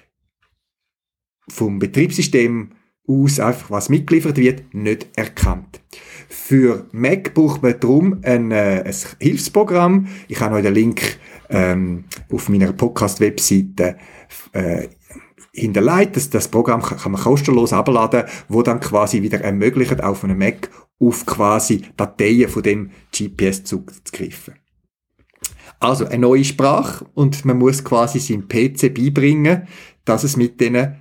vom 1.49 1.79
Betriebssystem 1.79 2.71
aus, 3.09 3.41
einfach 3.41 3.71
was 3.71 3.89
mitgeliefert 3.89 4.37
wird, 4.37 4.75
nicht 4.75 5.09
erkannt. 5.17 5.81
Für 6.29 6.87
Mac 6.93 7.33
braucht 7.33 7.63
man 7.63 7.81
darum 7.81 8.19
ein, 8.23 8.51
äh, 8.53 8.85
ein 8.85 8.95
Hilfsprogramm. 9.19 10.09
Ich 10.29 10.41
habe 10.41 10.57
euch 10.57 10.63
den 10.63 10.75
Link 10.75 11.19
ähm, 11.49 12.05
auf 12.31 12.49
meiner 12.51 12.73
Podcast-Webseite 12.73 13.97
äh, 14.53 14.89
hinterlegt. 15.59 16.17
Das, 16.17 16.31
das 16.31 16.49
Programm 16.49 16.83
kann, 16.83 17.13
man 17.13 17.21
kostenlos 17.21 17.73
abladen, 17.73 18.25
wo 18.49 18.63
dann 18.63 18.81
quasi 18.81 19.23
wieder 19.23 19.41
ermöglicht, 19.41 20.03
auf 20.03 20.25
einem 20.25 20.39
Mac 20.39 20.71
auf 21.01 21.27
quasi 21.27 21.83
Dateien 21.97 22.49
von 22.49 22.63
dem 22.63 22.91
GPS 23.17 23.65
zuzugreifen. 23.65 24.55
Also 25.81 26.07
eine 26.07 26.19
neue 26.19 26.45
Sprache 26.45 27.07
und 27.15 27.45
man 27.45 27.59
muss 27.59 27.85
quasi 27.85 28.19
seinem 28.19 28.49
PC 28.49 28.93
beibringen, 28.93 29.69
dass 30.05 30.25
es 30.25 30.37
mit 30.37 30.61
diesen 30.61 30.97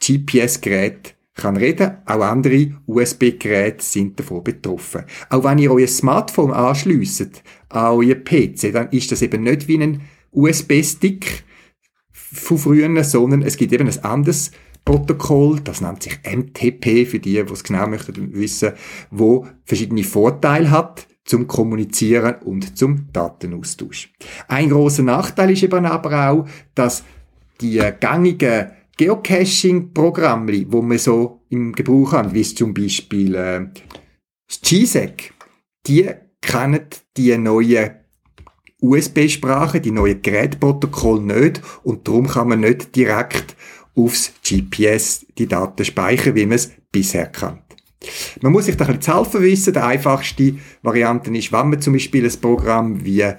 GPS-Geräten 0.00 1.12
kann 1.34 1.56
reden. 1.56 1.98
Auch 2.06 2.22
andere 2.22 2.72
USB-Geräte 2.86 3.84
sind 3.84 4.18
davon 4.18 4.42
betroffen. 4.42 5.04
Auch 5.28 5.44
wenn 5.44 5.58
ihr 5.58 5.72
euer 5.72 5.86
Smartphone 5.86 6.52
anschliesst 6.52 7.42
an 7.68 7.94
euer 7.94 8.14
PC, 8.14 8.72
dann 8.72 8.88
ist 8.90 9.12
das 9.12 9.22
eben 9.22 9.42
nicht 9.42 9.68
wie 9.68 9.82
ein 9.82 10.02
USB-Stick 10.30 11.44
von 12.32 12.58
früher, 12.58 13.04
sondern 13.04 13.42
es 13.42 13.56
gibt 13.56 13.72
eben 13.72 13.88
ein 13.88 14.04
anderes 14.04 14.50
Protokoll, 14.84 15.60
das 15.60 15.80
nennt 15.80 16.02
sich 16.02 16.18
MTP, 16.24 17.06
für 17.06 17.18
die, 17.18 17.42
die 17.42 17.52
es 17.52 17.62
genau 17.62 17.86
möchten 17.86 18.34
wissen, 18.34 18.72
wo 19.10 19.46
verschiedene 19.64 20.02
Vorteile 20.02 20.70
hat 20.70 21.06
zum 21.24 21.46
Kommunizieren 21.46 22.36
und 22.44 22.76
zum 22.76 23.12
Datenaustausch. 23.12 24.12
Ein 24.48 24.70
großer 24.70 25.04
Nachteil 25.04 25.52
ist 25.52 25.62
eben 25.62 25.86
aber 25.86 26.30
auch, 26.30 26.48
dass 26.74 27.04
die 27.60 27.80
gängigen 28.00 28.72
Geocaching-Programme, 28.96 30.66
wo 30.68 30.82
man 30.82 30.98
so 30.98 31.42
im 31.48 31.72
Gebrauch 31.72 32.12
haben, 32.12 32.34
wie 32.34 32.42
zum 32.42 32.74
Beispiel 32.74 33.34
äh, 33.34 33.66
das 34.48 34.60
GSEC, 34.62 35.32
die 35.86 36.10
kennen 36.40 36.86
die 37.16 37.36
neue 37.38 38.01
USB-Sprache, 38.82 39.80
die 39.80 39.92
neue 39.92 40.16
Gerätprotokoll 40.16 41.20
nicht 41.20 41.62
und 41.84 42.06
darum 42.06 42.26
kann 42.26 42.48
man 42.48 42.60
nicht 42.60 42.94
direkt 42.96 43.56
aufs 43.94 44.32
GPS 44.42 45.24
die 45.38 45.46
Daten 45.46 45.84
speichern, 45.84 46.34
wie 46.34 46.46
man 46.46 46.56
es 46.56 46.72
bisher 46.90 47.26
kann. 47.26 47.60
Man 48.40 48.52
muss 48.52 48.64
sich 48.66 48.76
da 48.76 48.84
ein 48.84 48.96
bisschen 48.98 49.02
zu 49.02 49.16
helfen 49.16 49.42
wissen. 49.42 49.72
Die 49.72 49.78
einfachste 49.78 50.54
Variante 50.82 51.30
ist, 51.36 51.52
wenn 51.52 51.70
man 51.70 51.80
zum 51.80 51.92
Beispiel 51.92 52.24
ein 52.24 52.40
Programm 52.40 53.04
wie 53.04 53.20
äh, 53.20 53.36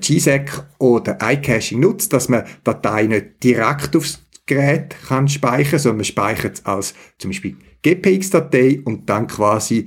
GSEC 0.00 0.64
oder 0.78 1.18
iCaching 1.20 1.80
nutzt, 1.80 2.12
dass 2.12 2.28
man 2.28 2.44
Dateien 2.64 3.10
nicht 3.10 3.42
direkt 3.42 3.94
aufs 3.96 4.24
Gerät 4.46 4.96
kann 5.06 5.28
speichern, 5.28 5.78
sondern 5.78 5.98
man 5.98 6.04
speichert 6.04 6.54
es 6.54 6.64
als 6.64 6.94
zum 7.18 7.30
Beispiel 7.30 7.56
GPX-Datei 7.82 8.80
und 8.82 9.08
dann 9.08 9.26
quasi 9.26 9.86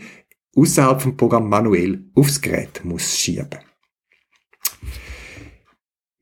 außerhalb 0.55 1.01
vom 1.01 1.17
Programm 1.17 1.49
manuell 1.49 2.03
aufs 2.13 2.39
Gerät 2.39 2.81
muss 2.83 3.17
schieben. 3.17 3.70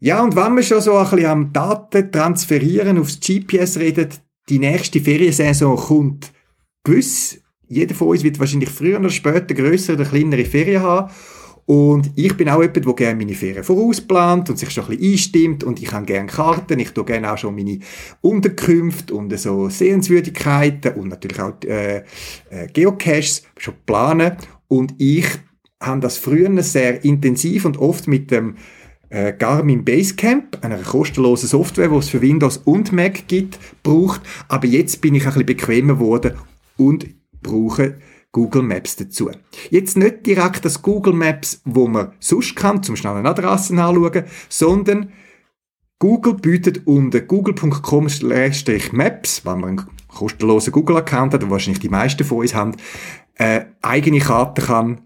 Ja, 0.01 0.23
und 0.23 0.35
wenn 0.35 0.55
wir 0.55 0.63
schon 0.63 0.81
so 0.81 0.95
ein 0.95 1.09
bisschen 1.09 1.25
am 1.25 1.51
Daten 1.51 2.11
transferieren 2.11 2.97
aufs 2.97 3.19
GPS 3.19 3.77
redet, 3.77 4.21
die 4.47 4.59
nächste 4.59 5.01
Feriensaison 5.01 5.75
kommt 5.75 6.31
gewiss. 6.83 7.41
Jeder 7.67 7.93
von 7.93 8.09
uns 8.09 8.23
wird 8.23 8.39
wahrscheinlich 8.39 8.69
früher 8.69 8.99
oder 8.99 9.09
später 9.09 9.53
größere 9.53 9.97
oder 9.97 10.05
kleinere 10.05 10.45
Ferien 10.45 10.81
haben. 10.81 11.11
Und 11.65 12.11
ich 12.15 12.35
bin 12.35 12.49
auch 12.49 12.61
jemand, 12.61 12.83
der 12.83 12.93
gerne 12.93 13.15
meine 13.15 13.35
Ferien 13.35 13.63
vorausplant 13.63 14.49
und 14.49 14.57
sich 14.57 14.71
schon 14.71 14.85
ein 14.85 14.97
bisschen 14.97 15.11
einstimmt 15.11 15.63
und 15.63 15.79
ich 15.79 15.91
habe 15.91 16.05
gerne 16.05 16.27
Karten, 16.27 16.79
ich 16.79 16.91
tue 16.91 17.05
gerne 17.05 17.31
auch 17.31 17.37
schon 17.37 17.53
meine 17.53 17.77
Unterkünfte 18.21 19.13
und 19.13 19.37
so 19.37 19.69
Sehenswürdigkeiten 19.69 20.93
und 20.93 21.09
natürlich 21.09 21.39
auch 21.39 21.53
äh, 21.65 21.97
äh, 22.49 22.67
Geocaches 22.73 23.43
schon 23.57 23.75
planen. 23.85 24.37
Und 24.67 24.95
ich 24.97 25.27
habe 25.79 25.99
das 25.99 26.17
früher 26.17 26.63
sehr 26.63 27.03
intensiv 27.05 27.65
und 27.65 27.77
oft 27.77 28.07
mit 28.07 28.31
dem 28.31 28.55
äh, 29.09 29.33
Garmin 29.33 29.83
Basecamp, 29.83 30.63
einer 30.63 30.77
kostenlosen 30.77 31.49
Software, 31.49 31.89
die 31.89 31.95
es 31.95 32.09
für 32.09 32.21
Windows 32.21 32.57
und 32.57 32.91
Mac 32.91 33.27
gibt, 33.27 33.59
braucht. 33.83 34.21
Aber 34.47 34.67
jetzt 34.67 35.01
bin 35.01 35.15
ich 35.15 35.23
ein 35.23 35.29
bisschen 35.29 35.45
bequemer 35.45 35.95
geworden 35.95 36.33
und 36.77 37.07
brauche 37.41 37.97
Google 38.31 38.61
Maps 38.61 38.95
dazu. 38.95 39.31
Jetzt 39.69 39.97
nicht 39.97 40.25
direkt 40.25 40.63
das 40.63 40.81
Google 40.81 41.13
Maps, 41.13 41.61
wo 41.65 41.87
man 41.87 42.13
sonst 42.19 42.55
kann, 42.55 42.83
zum 42.83 42.95
schnellen 42.95 43.25
Adressen 43.25 43.79
anschauen, 43.79 44.23
sondern 44.49 45.11
Google 45.97 46.35
bietet 46.35 46.87
unter 46.87 47.21
google.com-maps, 47.21 49.45
wenn 49.45 49.59
man 49.59 49.69
einen 49.69 49.85
kostenlosen 50.07 50.71
Google-Account 50.71 51.33
hat, 51.33 51.49
wahrscheinlich 51.49 51.81
die 51.81 51.89
meisten 51.89 52.23
von 52.23 52.37
uns 52.39 52.55
haben, 52.55 52.77
äh, 53.35 53.65
eigene 53.81 54.19
Karten 54.19 54.65
kann 54.65 55.01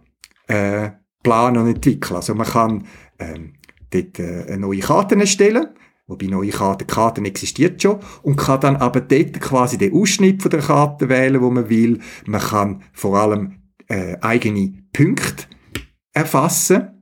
äh, 0.48 0.92
planen 1.24 1.58
und 1.58 1.68
entwickeln. 1.68 2.18
Also 2.18 2.36
man 2.36 2.46
kann 2.46 2.86
ähm, 3.18 3.54
dort 3.94 4.20
äh, 4.20 4.58
neue 4.58 4.80
Karten 4.80 5.20
erstellen, 5.20 5.68
wobei 6.08 6.28
neue 6.28 6.50
Karten, 6.50 6.88
Karten 6.88 7.26
existiert 7.26 7.82
schon, 7.82 8.00
und 8.22 8.36
kann 8.36 8.62
dann 8.62 8.76
aber 8.76 9.02
dort 9.02 9.40
quasi 9.40 9.78
den 9.78 9.94
Ausschnitt 9.94 10.42
von 10.42 10.52
der 10.52 10.62
Karte 10.62 11.10
wählen, 11.10 11.42
wo 11.42 11.50
man 11.50 11.70
will. 11.70 12.00
Man 12.26 12.42
kann 12.42 12.84
vor 12.94 13.20
allem 13.20 13.60
äh, 13.88 14.18
eigene 14.22 14.74
Punkte 14.92 15.46
erfassen, 16.14 17.02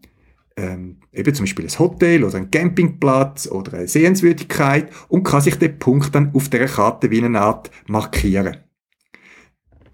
ähm, 0.57 0.97
eben 1.11 1.33
zum 1.33 1.45
Beispiel 1.45 1.65
ein 1.65 1.79
Hotel 1.79 2.23
oder 2.23 2.37
ein 2.37 2.51
Campingplatz 2.51 3.47
oder 3.47 3.73
eine 3.73 3.87
Sehenswürdigkeit 3.87 4.89
und 5.07 5.23
kann 5.23 5.41
sich 5.41 5.55
den 5.55 5.79
Punkt 5.79 6.13
dann 6.15 6.33
auf 6.33 6.49
der 6.49 6.67
Karte 6.67 7.11
wie 7.11 7.23
eine 7.23 7.41
Art 7.41 7.71
markieren. 7.87 8.57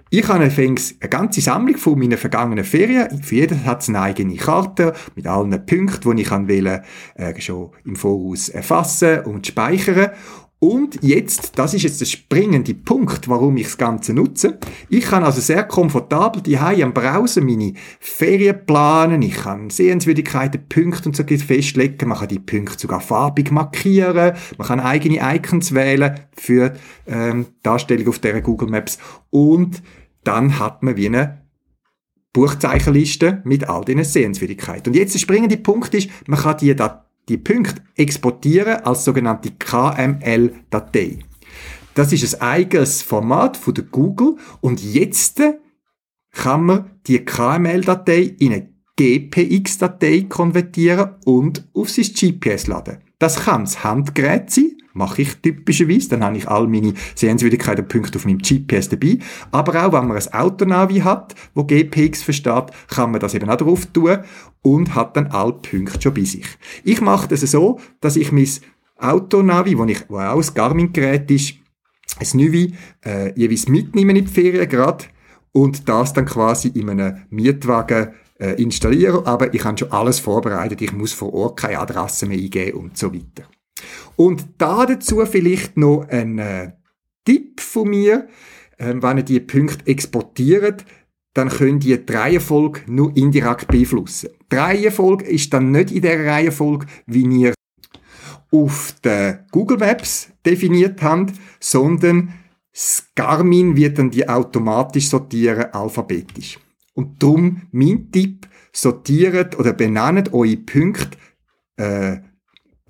Ich 0.09 0.25
habe 0.29 0.45
übrigens 0.45 0.95
eine 1.01 1.09
ganze 1.09 1.41
Sammlung 1.41 1.75
von 1.75 1.99
meinen 1.99 2.17
vergangenen 2.17 2.63
Ferien. 2.63 3.21
Für 3.21 3.35
jeden 3.35 3.65
hat 3.65 3.81
es 3.81 3.89
eine 3.89 3.99
eigene 3.99 4.37
Karte 4.37 4.93
mit 5.15 5.27
allen 5.27 5.65
Punkten, 5.65 6.15
die 6.15 6.21
ich 6.21 6.31
wählen, 6.31 6.81
äh, 7.15 7.41
schon 7.41 7.71
im 7.83 7.97
Voraus 7.97 8.47
erfassen 8.47 9.25
und 9.25 9.45
speichern. 9.45 10.11
Und 10.59 11.03
jetzt, 11.03 11.59
das 11.59 11.75
ist 11.75 11.83
jetzt 11.83 12.01
der 12.01 12.07
springende 12.07 12.73
Punkt, 12.73 13.29
warum 13.29 13.57
ich 13.57 13.67
das 13.67 13.77
Ganze 13.77 14.13
nutze. 14.13 14.57
Ich 14.89 15.05
kann 15.05 15.23
also 15.23 15.39
sehr 15.39 15.63
komfortabel 15.63 16.41
die 16.41 16.57
am 16.57 16.93
Browser 16.93 17.41
meine 17.41 17.73
Ferien 17.99 18.65
planen. 18.65 19.21
Ich 19.21 19.35
kann 19.35 19.69
Sehenswürdigkeiten, 19.69 20.67
Punkte 20.67 21.09
und 21.09 21.15
so 21.15 21.23
festlegen. 21.23 22.09
Man 22.09 22.17
kann 22.17 22.27
die 22.27 22.39
Punkte 22.39 22.79
sogar 22.79 23.01
farbig 23.01 23.51
markieren. 23.51 24.35
Man 24.57 24.67
kann 24.67 24.79
eigene 24.79 25.19
Icons 25.35 25.75
wählen 25.75 26.19
für 26.35 26.73
ähm, 27.05 27.45
Darstellung 27.61 28.07
auf 28.07 28.17
der 28.17 28.41
Google 28.41 28.69
Maps. 28.69 28.97
Und 29.29 29.83
dann 30.23 30.57
hat 30.57 30.81
man 30.81 30.97
wie 30.97 31.05
eine 31.05 31.43
Buchzeichenliste 32.33 33.41
mit 33.45 33.69
all 33.69 33.85
diesen 33.85 34.03
Sehenswürdigkeiten. 34.03 34.91
Und 34.91 34.95
jetzt 34.95 35.13
der 35.13 35.19
springende 35.19 35.57
Punkt 35.57 35.93
ist, 35.93 36.09
man 36.25 36.39
kann 36.39 36.57
die 36.57 36.75
Datei 36.75 37.06
die 37.29 37.37
Punkte 37.37 37.81
exportieren 37.95 38.83
als 38.83 39.05
sogenannte 39.05 39.51
KML-Datei. 39.51 41.19
Das 41.93 42.13
ist 42.13 42.35
ein 42.35 42.41
eigenes 42.41 43.01
Format 43.01 43.57
von 43.57 43.73
der 43.73 43.85
Google 43.85 44.35
und 44.61 44.81
jetzt 44.83 45.41
kann 46.31 46.65
man 46.65 46.91
die 47.07 47.25
KML-Datei 47.25 48.35
in 48.39 48.53
eine 48.53 48.69
GPX-Datei 48.97 50.25
konvertieren 50.29 51.15
und 51.25 51.67
auf 51.73 51.89
sein 51.89 52.05
GPS 52.05 52.67
laden. 52.67 52.99
Das 53.19 53.45
kann 53.45 53.63
das 53.63 53.83
Handgerät 53.83 54.51
sein, 54.51 54.77
mache 54.97 55.21
ich 55.21 55.35
typischerweise, 55.35 56.09
dann 56.09 56.23
habe 56.23 56.37
ich 56.37 56.47
all 56.47 56.67
meine 56.67 56.93
Sehenswürdigkeiten 57.15 57.87
Punkte 57.87 58.17
auf 58.17 58.25
meinem 58.25 58.39
GPS 58.39 58.89
dabei. 58.89 59.19
Aber 59.51 59.85
auch 59.85 59.93
wenn 59.93 60.07
man 60.07 60.17
ein 60.17 60.33
Autonavi 60.33 60.99
hat, 60.99 61.35
wo 61.53 61.63
GPX 61.63 62.23
versteht, 62.23 62.65
kann 62.87 63.11
man 63.11 63.21
das 63.21 63.33
eben 63.33 63.49
auch 63.49 63.57
drauf 63.57 63.85
tun 63.87 64.19
und 64.61 64.95
hat 64.95 65.15
dann 65.15 65.27
alle 65.27 65.53
Punkte 65.53 66.01
schon 66.01 66.13
bei 66.13 66.23
sich. 66.23 66.45
Ich 66.83 66.99
mache 67.01 67.27
das 67.27 67.41
so, 67.41 67.79
dass 68.01 68.15
ich 68.15 68.31
mein 68.31 68.49
Autonavi, 68.97 69.77
wo, 69.77 69.85
ich, 69.85 70.09
wo 70.09 70.17
auch 70.17 70.41
ein 70.41 70.53
Garmin-Gerät 70.53 71.29
ist, 71.31 71.53
ein 72.19 72.39
Neue, 72.39 72.71
äh, 73.05 73.33
jeweils 73.39 73.67
mitnehmen 73.67 74.15
in 74.15 74.25
die 74.25 74.31
Ferien 74.31 74.67
gerade 74.67 75.05
und 75.51 75.87
das 75.87 76.13
dann 76.13 76.25
quasi 76.25 76.69
in 76.69 76.89
einem 76.89 77.23
Mietwagen 77.29 78.13
äh, 78.39 78.61
installieren. 78.61 79.25
Aber 79.25 79.53
ich 79.53 79.63
habe 79.63 79.77
schon 79.77 79.91
alles 79.91 80.19
vorbereitet. 80.19 80.81
Ich 80.81 80.93
muss 80.93 81.13
vor 81.13 81.33
Ort 81.33 81.59
keine 81.59 81.79
Adresse 81.79 82.25
mehr 82.25 82.37
eingeben 82.37 82.79
und 82.79 82.97
so 82.97 83.13
weiter. 83.13 83.47
Und 84.15 84.45
da 84.57 84.85
dazu 84.85 85.25
vielleicht 85.25 85.77
noch 85.77 86.07
ein 86.09 86.39
äh, 86.39 86.71
Tipp 87.25 87.59
von 87.61 87.89
mir, 87.89 88.27
äh, 88.77 88.93
wenn 88.95 89.17
ihr 89.17 89.23
die 89.23 89.39
Punkte 89.39 89.85
exportiert, 89.87 90.85
dann 91.33 91.49
könnt 91.49 91.85
ihr 91.85 91.97
die 91.97 92.13
Reihenfolge 92.13 92.81
nur 92.87 93.15
indirekt 93.15 93.67
beeinflussen. 93.67 94.29
Die 94.51 94.55
Reihenfolge 94.55 95.25
ist 95.25 95.53
dann 95.53 95.71
nicht 95.71 95.91
in 95.91 96.01
der 96.01 96.25
Reihenfolge, 96.25 96.87
wie 97.05 97.25
ihr 97.25 97.53
auf 98.51 98.95
den 99.03 99.39
Google 99.51 99.77
Maps 99.77 100.29
definiert 100.45 101.01
habt, 101.03 101.33
sondern 101.59 102.33
das 102.71 103.09
Garmin 103.13 103.75
wird 103.75 103.99
dann 103.99 104.09
die 104.09 104.27
automatisch 104.27 105.09
sortieren, 105.09 105.73
alphabetisch. 105.73 106.59
Und 106.93 107.21
darum 107.21 107.63
mein 107.71 108.11
Tipp, 108.11 108.47
sortiert 108.71 109.59
oder 109.59 109.73
benannt 109.73 110.33
eure 110.33 110.57
Punkte 110.57 111.17
äh, 111.77 112.17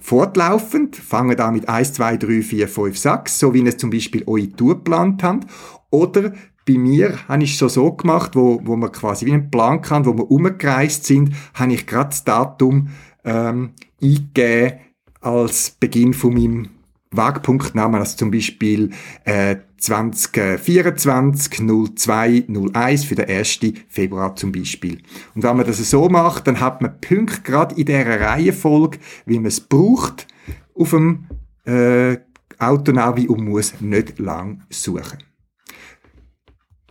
fortlaufend, 0.08 0.96
fangen 0.96 1.36
da 1.36 1.52
mit 1.52 1.68
1, 1.68 1.92
2, 1.92 2.16
3, 2.16 2.42
4, 2.42 2.70
5, 2.70 2.98
6, 2.98 3.40
so 3.40 3.54
wie 3.54 3.60
ihr 3.60 3.78
zum 3.78 3.90
Beispiel 3.90 4.24
eure 4.26 4.50
Tour 4.54 4.76
geplant 4.76 5.22
habt, 5.22 5.52
oder 5.90 6.32
bei 6.66 6.78
mir 6.78 7.28
habe 7.28 7.44
ich 7.44 7.52
es 7.52 7.58
schon 7.58 7.68
so 7.68 7.92
gemacht, 7.92 8.34
wo, 8.34 8.62
wo 8.64 8.78
man 8.78 8.94
quasi 8.94 9.26
wie 9.26 9.34
einen 9.34 9.52
Plan 9.52 9.82
kann, 9.82 10.06
wo 10.06 10.18
wir 10.18 10.32
umgereist 10.32 11.04
sind, 11.04 11.34
habe 11.54 11.74
ich 11.74 11.86
gerade 11.86 12.12
das 12.12 12.24
Datum 12.24 12.88
ähm, 13.26 13.72
eingegeben 14.02 14.80
als 15.20 15.72
Beginn 15.72 16.14
von 16.14 16.36
meinem 16.36 16.70
Wagpunktnamen, 17.12 18.00
also 18.00 18.16
zum 18.16 18.32
Beispiel 18.32 18.92
äh, 19.26 19.58
2024 19.78 21.62
02 21.96 22.46
01 22.74 23.06
für 23.06 23.16
den 23.16 23.30
1. 23.30 23.60
Februar 23.88 24.36
zum 24.36 24.52
Beispiel. 24.52 25.02
Und 25.36 25.44
wenn 25.44 25.58
man 25.58 25.66
das 25.66 25.78
so 25.90 26.10
macht, 26.10 26.48
dann 26.48 26.60
hat 26.60 26.82
man 26.82 27.00
Punkte 27.00 27.42
gerade 27.42 27.76
in 27.76 27.86
dieser 27.86 28.20
Reihenfolge, 28.20 29.00
wie 29.26 29.38
man 29.38 29.48
es 29.48 29.62
braucht, 29.62 30.28
auf 30.74 30.92
dem 30.92 31.28
äh, 31.66 32.18
Autonavi 32.60 33.28
und 33.28 33.44
muss 33.44 33.80
nicht 33.82 34.20
lang 34.20 34.64
suchen. 34.70 35.20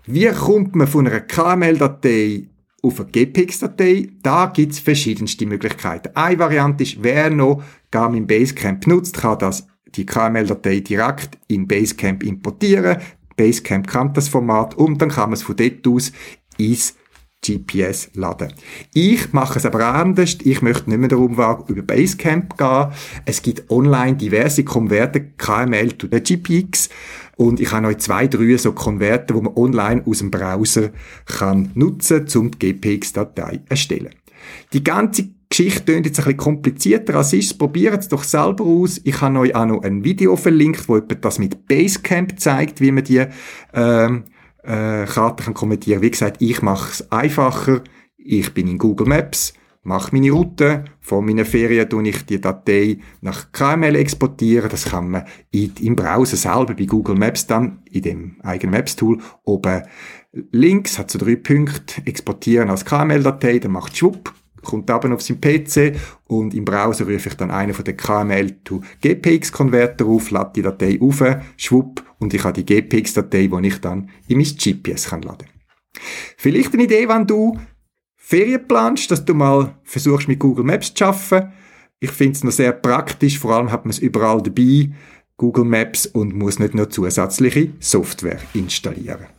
Wie 0.06 0.28
kommt 0.28 0.76
man 0.76 0.86
von 0.86 1.08
einer 1.08 1.20
KML-Datei 1.20 2.48
auf 2.82 3.00
eine 3.00 3.10
GPX-Datei? 3.10 4.10
Da 4.22 4.46
gibt 4.46 4.72
es 4.72 4.78
verschiedenste 4.78 5.46
Möglichkeiten. 5.46 6.14
Eine 6.14 6.38
Variante 6.38 6.84
ist, 6.84 7.02
wer 7.02 7.30
noch 7.30 7.64
Garmin 7.90 8.26
Basecamp 8.26 8.86
nutzt, 8.86 9.16
kann 9.16 9.38
das 9.40 9.66
die 9.94 10.06
KML-Datei 10.06 10.80
direkt 10.80 11.38
in 11.48 11.66
Basecamp 11.66 12.22
importieren. 12.22 12.98
Basecamp 13.36 13.86
kann 13.86 14.12
das 14.12 14.28
Format 14.28 14.74
und 14.74 15.00
dann 15.00 15.10
kann 15.10 15.30
man 15.30 15.34
es 15.34 15.42
von 15.42 15.56
dort 15.56 15.86
aus 15.86 16.12
ins 16.58 16.96
GPS 17.44 18.10
laden. 18.14 18.52
Ich 18.92 19.32
mache 19.32 19.58
es 19.58 19.66
aber 19.66 19.84
anders. 19.94 20.38
Ich 20.42 20.62
möchte 20.62 20.90
nicht 20.90 20.98
mehr 20.98 21.08
darum 21.08 21.36
wagen, 21.36 21.64
über 21.68 21.82
Basecamp 21.82 22.56
gehen. 22.56 22.88
Es 23.24 23.42
gibt 23.42 23.70
online 23.70 24.16
diverse 24.16 24.64
Konverter, 24.64 25.20
KML 25.20 25.96
zu 25.96 26.08
der 26.08 26.20
GPX. 26.20 26.88
Und 27.36 27.60
ich 27.60 27.70
habe 27.70 27.86
noch 27.86 27.96
zwei, 27.98 28.26
drei 28.26 28.56
so 28.56 28.72
Konverter, 28.72 29.34
wo 29.34 29.42
man 29.42 29.54
online 29.54 30.02
aus 30.06 30.18
dem 30.18 30.30
Browser 30.30 30.90
kann 31.26 31.70
nutzen, 31.74 32.26
um 32.34 32.50
die 32.50 32.72
GPX-Datei 32.72 33.60
erstellen. 33.68 34.14
Die 34.72 34.82
ganze 34.82 35.28
Geschichte 35.56 35.84
klingt 35.84 36.04
jetzt 36.04 36.18
ein 36.18 36.24
bisschen 36.24 36.36
komplizierter 36.36 37.14
als 37.14 37.32
ist. 37.32 37.58
Probiert 37.58 37.98
es 37.98 38.08
doch 38.08 38.24
selber 38.24 38.62
aus. 38.62 39.00
Ich 39.04 39.22
habe 39.22 39.38
euch 39.38 39.54
auch 39.54 39.64
noch 39.64 39.82
ein 39.84 40.04
Video 40.04 40.36
verlinkt, 40.36 40.86
wo 40.86 40.96
jemand 40.96 41.24
das 41.24 41.38
mit 41.38 41.66
Basecamp 41.66 42.38
zeigt, 42.38 42.82
wie 42.82 42.92
man 42.92 43.04
die 43.04 43.24
ähm, 43.72 44.24
äh, 44.62 45.06
Karte 45.06 45.44
kann 45.44 45.54
kommentieren. 45.54 46.02
Wie 46.02 46.10
gesagt, 46.10 46.42
ich 46.42 46.60
mache 46.60 46.90
es 46.90 47.10
einfacher. 47.10 47.80
Ich 48.18 48.52
bin 48.52 48.68
in 48.68 48.76
Google 48.76 49.06
Maps, 49.06 49.54
mache 49.82 50.14
meine 50.14 50.30
Route. 50.30 50.84
Vor 51.00 51.22
meinen 51.22 51.46
Ferien 51.46 51.88
tue 51.88 52.06
ich 52.06 52.26
die 52.26 52.38
Datei 52.38 52.98
nach 53.22 53.50
KML 53.50 53.96
exportieren. 53.96 54.68
Das 54.68 54.84
kann 54.84 55.08
man 55.08 55.24
in, 55.52 55.72
im 55.80 55.96
Browser 55.96 56.36
selber 56.36 56.74
bei 56.74 56.84
Google 56.84 57.16
Maps 57.16 57.46
dann 57.46 57.78
in 57.90 58.02
dem 58.02 58.36
eigenen 58.42 58.72
Maps-Tool 58.72 59.22
oben 59.44 59.84
links 60.52 60.98
hat 60.98 61.10
so 61.10 61.18
drei 61.18 61.36
Punkte 61.36 62.02
exportieren 62.04 62.68
als 62.68 62.84
KML-Datei. 62.84 63.58
Dann 63.58 63.72
macht 63.72 63.96
schwupp 63.96 64.34
kommt 64.66 64.90
aber 64.90 65.14
auf 65.14 65.22
seinen 65.22 65.40
PC 65.40 65.96
und 66.26 66.54
im 66.54 66.64
Browser 66.64 67.06
rufe 67.06 67.28
ich 67.28 67.34
dann 67.34 67.50
einen 67.50 67.72
von 67.72 67.84
den 67.84 67.96
KML 67.96 68.50
to 68.64 68.82
GPX 69.00 69.52
Konverter 69.52 70.04
auf, 70.06 70.30
lade 70.30 70.52
die 70.56 70.62
Datei 70.62 70.98
auf, 71.00 71.22
schwupp 71.56 72.04
und 72.18 72.34
ich 72.34 72.44
habe 72.44 72.62
die 72.62 72.66
GPX 72.66 73.14
Datei, 73.14 73.46
die 73.46 73.66
ich 73.68 73.80
dann 73.80 74.10
in 74.28 74.38
mein 74.38 74.46
GPS 74.46 75.08
kann 75.08 75.22
laden. 75.22 75.48
Vielleicht 76.36 76.74
eine 76.74 76.84
Idee, 76.84 77.08
wenn 77.08 77.26
du 77.26 77.58
Ferien 78.16 78.66
planst, 78.66 79.10
dass 79.10 79.24
du 79.24 79.34
mal 79.34 79.76
versuchst 79.84 80.28
mit 80.28 80.40
Google 80.40 80.64
Maps 80.64 80.92
zu 80.92 81.04
arbeiten. 81.04 81.52
Ich 82.00 82.10
finde 82.10 82.32
es 82.32 82.44
noch 82.44 82.52
sehr 82.52 82.72
praktisch, 82.72 83.38
vor 83.38 83.54
allem 83.54 83.70
hat 83.70 83.84
man 83.84 83.90
es 83.90 83.98
überall 83.98 84.42
dabei, 84.42 84.90
Google 85.36 85.64
Maps 85.64 86.06
und 86.06 86.34
muss 86.34 86.58
nicht 86.58 86.74
nur 86.74 86.90
zusätzliche 86.90 87.72
Software 87.78 88.40
installieren. 88.54 89.35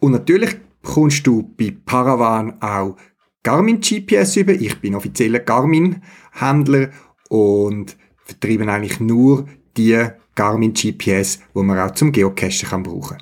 Und 0.00 0.12
natürlich 0.12 0.56
kommst 0.82 1.26
du 1.26 1.54
bei 1.56 1.74
Paravan 1.84 2.60
auch 2.62 2.96
Garmin 3.42 3.80
GPS 3.80 4.36
über. 4.36 4.52
Ich 4.52 4.80
bin 4.80 4.94
offizieller 4.94 5.40
Garmin-Händler 5.40 6.90
und 7.28 7.96
vertreibe 8.24 8.70
eigentlich 8.70 9.00
nur 9.00 9.46
die 9.76 10.06
Garmin 10.34 10.72
GPS, 10.72 11.40
wo 11.54 11.62
man 11.62 11.78
auch 11.78 11.92
zum 11.92 12.12
Geocachen 12.12 12.68
kann 12.68 12.82
brauchen. 12.82 13.18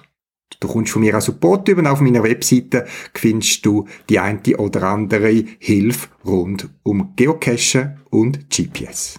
Du 0.61 0.69
kommst 0.69 0.93
von 0.93 1.03
mir 1.03 1.17
auch 1.17 1.21
Support 1.21 1.69
über 1.69 1.91
auf 1.91 2.01
meiner 2.01 2.23
Webseite 2.23 2.87
findest 3.15 3.65
du 3.67 3.87
die 4.09 4.19
eine 4.19 4.41
oder 4.57 4.85
andere 4.85 5.45
Hilfe 5.59 6.09
rund 6.25 6.69
um 6.83 7.13
Geocachen 7.15 8.01
und 8.11 8.49
GPS. 8.49 9.19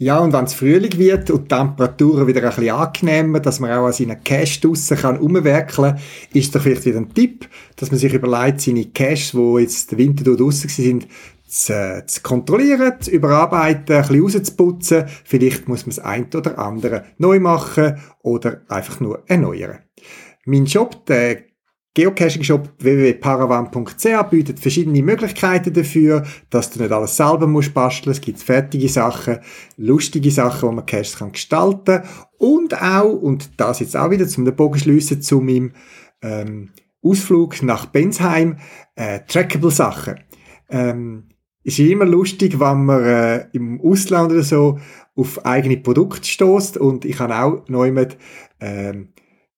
Ja, 0.00 0.20
und 0.20 0.32
wenn 0.32 0.44
es 0.44 0.54
Frühling 0.54 0.96
wird 0.96 1.28
und 1.28 1.50
die 1.50 1.56
Temperaturen 1.56 2.28
wieder 2.28 2.44
ein 2.44 2.54
bisschen 2.54 2.70
angenehmer, 2.70 3.40
dass 3.40 3.58
man 3.58 3.72
auch 3.72 3.86
an 3.86 3.92
seinen 3.92 4.22
Cache 4.22 4.60
draussen 4.60 4.96
kann 4.96 5.18
umwerkeln, 5.18 5.98
ist 6.32 6.54
doch 6.54 6.62
vielleicht 6.62 6.86
wieder 6.86 6.98
ein 6.98 7.12
Tipp, 7.12 7.48
dass 7.74 7.90
man 7.90 7.98
sich 7.98 8.14
überlegt, 8.14 8.60
seine 8.60 8.84
Caches, 8.84 9.32
die 9.32 9.60
jetzt 9.60 9.90
den 9.90 9.98
Winter 9.98 10.36
draussen 10.36 10.68
sind, 10.68 11.08
zu, 11.48 12.04
zu 12.06 12.22
kontrollieren, 12.22 13.00
zu 13.00 13.10
überarbeiten, 13.10 13.96
ein 13.96 14.02
bisschen 14.02 14.22
rauszuputzen. 14.22 15.04
Vielleicht 15.24 15.66
muss 15.66 15.84
man 15.84 15.96
das 15.96 16.04
eine 16.04 16.26
oder 16.32 16.58
andere 16.60 17.04
neu 17.16 17.40
machen 17.40 17.98
oder 18.22 18.60
einfach 18.68 19.00
nur 19.00 19.24
erneuern. 19.26 19.80
Mein 20.44 20.66
Job, 20.66 21.06
der 21.06 21.47
Geocaching-Shop 21.98 22.74
www.paravan.ch 22.78 24.30
bietet 24.30 24.60
verschiedene 24.60 25.02
Möglichkeiten 25.02 25.72
dafür, 25.72 26.24
dass 26.48 26.70
du 26.70 26.80
nicht 26.80 26.92
alles 26.92 27.16
selber 27.16 27.48
musst 27.48 27.74
basteln. 27.74 28.12
Es 28.12 28.20
gibt 28.20 28.38
fertige 28.38 28.88
Sachen, 28.88 29.38
lustige 29.76 30.30
Sachen, 30.30 30.68
wo 30.68 30.72
man 30.72 30.86
Caches 30.86 31.16
kann 31.16 31.32
gestalten 31.32 32.02
und 32.38 32.80
auch, 32.80 33.14
und 33.14 33.50
das 33.56 33.80
jetzt 33.80 33.96
auch 33.96 34.12
wieder 34.12 34.28
zum 34.28 34.44
den 34.44 34.54
Bogen 34.54 34.78
schliessen 34.78 35.22
zu 35.22 35.40
meinem 35.40 35.72
ähm, 36.22 36.70
Ausflug 37.02 37.64
nach 37.64 37.86
Bensheim, 37.86 38.58
äh, 38.94 39.18
trackable 39.26 39.72
Sachen. 39.72 40.20
Ähm, 40.70 41.30
ist 41.64 41.80
immer 41.80 42.04
lustig, 42.04 42.60
wenn 42.60 42.84
man 42.84 43.02
äh, 43.02 43.46
im 43.54 43.80
Ausland 43.80 44.30
oder 44.30 44.44
so 44.44 44.78
auf 45.16 45.44
eigene 45.44 45.78
Produkte 45.78 46.28
stößt 46.28 46.76
und 46.76 47.04
ich 47.04 47.18
habe 47.18 47.36
auch 47.36 47.68
neu 47.68 47.90
mit 47.90 48.16
ähm, 48.60 49.08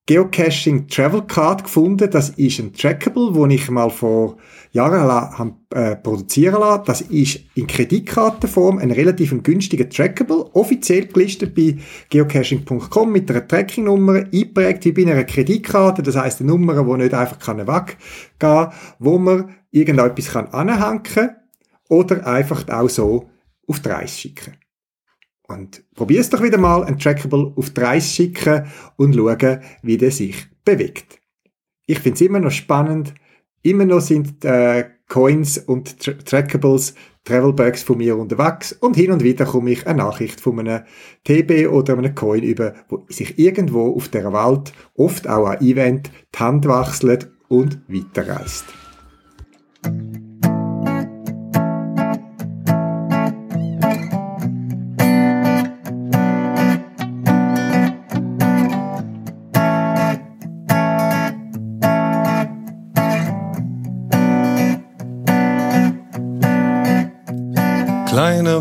Geocaching 0.07 0.89
Travel 0.89 1.23
Card 1.23 1.65
gefunden. 1.65 2.11
Das 2.11 2.31
ist 2.31 2.59
ein 2.59 2.73
Trackable, 2.73 3.35
wo 3.35 3.47
ich 3.47 3.71
mal 3.71 3.91
vor 3.91 4.39
Jahren 4.73 5.55
äh, 5.71 5.97
produzieren 5.97 6.61
lassen. 6.61 6.83
Das 6.87 7.01
ist 7.01 7.41
in 7.55 7.67
Kreditkartenform 7.67 8.79
ein 8.79 8.91
relativ 8.91 9.35
günstiger 9.43 9.89
Trackable, 9.89 10.47
offiziell 10.55 11.07
gelistet 11.07 11.55
bei 11.55 11.77
geocaching.com 12.09 13.13
mit 13.13 13.31
einer 13.31 13.47
Tracking-Nummer, 13.47 14.25
eingeprägt 14.33 14.85
wie 14.85 14.93
bei 14.93 15.03
einer 15.03 15.25
Kreditkarte. 15.25 16.03
Das 16.03 16.17
heißt 16.17 16.41
eine 16.41 16.51
Nummer, 16.51 16.83
die 16.83 17.03
nicht 17.03 17.15
einfach 17.15 17.39
weggehen 17.57 17.97
kann, 18.39 18.73
wo 18.99 19.19
man 19.19 19.55
irgendetwas 19.71 20.33
kann 20.33 20.49
anhängen 20.49 21.03
kann 21.03 21.37
oder 21.89 22.27
einfach 22.27 22.69
auch 22.69 22.89
so 22.89 23.29
auf 23.67 23.81
die 23.81 23.89
Reise 23.89 24.17
schicken. 24.17 24.60
Und 25.51 25.83
probier's 25.95 26.31
doch 26.31 26.43
wieder 26.43 26.59
mal, 26.59 26.85
ein 26.85 26.99
Trackable 26.99 27.53
auf 27.57 27.71
die 27.71 27.81
Reise 27.81 28.09
schicken 28.09 28.67
und 28.97 29.17
schauen, 29.17 29.61
wie 29.83 29.99
der 29.99 30.13
sich 30.13 30.47
bewegt. 30.65 31.21
Ich 31.87 31.99
find's 31.99 32.21
immer 32.21 32.39
noch 32.39 32.53
spannend. 32.53 33.15
Immer 33.63 33.85
noch 33.85 34.01
sind 34.01 34.45
äh, 34.45 34.89
Coins 35.09 35.59
und 35.59 35.99
Tra 35.99 36.13
Trackables, 36.13 36.95
Travelbags 37.25 37.83
von 37.83 37.99
mir 37.99 38.17
unterwegs 38.17 38.73
und 38.73 38.97
hin 38.97 39.11
und 39.11 39.25
wieder 39.25 39.45
komme 39.45 39.73
ich 39.73 39.87
eine 39.87 39.99
Nachricht 39.99 40.41
von 40.41 40.61
einem 40.61 40.85
TB 41.25 41.69
oder 41.69 41.99
einem 41.99 42.15
Coin 42.15 42.43
über, 42.43 42.75
wo 42.89 43.05
sich 43.09 43.39
irgendwo 43.39 43.95
auf 43.95 44.09
der 44.09 44.33
Welt, 44.33 44.73
oft 44.95 45.29
auch 45.29 45.47
ein 45.47 45.61
Event, 45.61 46.11
die 46.33 46.39
Hand 46.39 46.65
wechselt 46.65 47.29
und 47.49 47.83
weiterreist. 47.89 48.65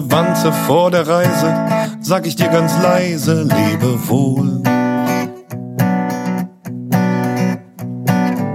Wanze 0.08 0.52
vor 0.52 0.92
der 0.92 1.08
Reise, 1.08 1.54
sag 2.02 2.26
ich 2.26 2.36
dir 2.36 2.48
ganz 2.48 2.72
leise, 2.82 3.44
lebe 3.44 4.08
wohl. 4.08 4.62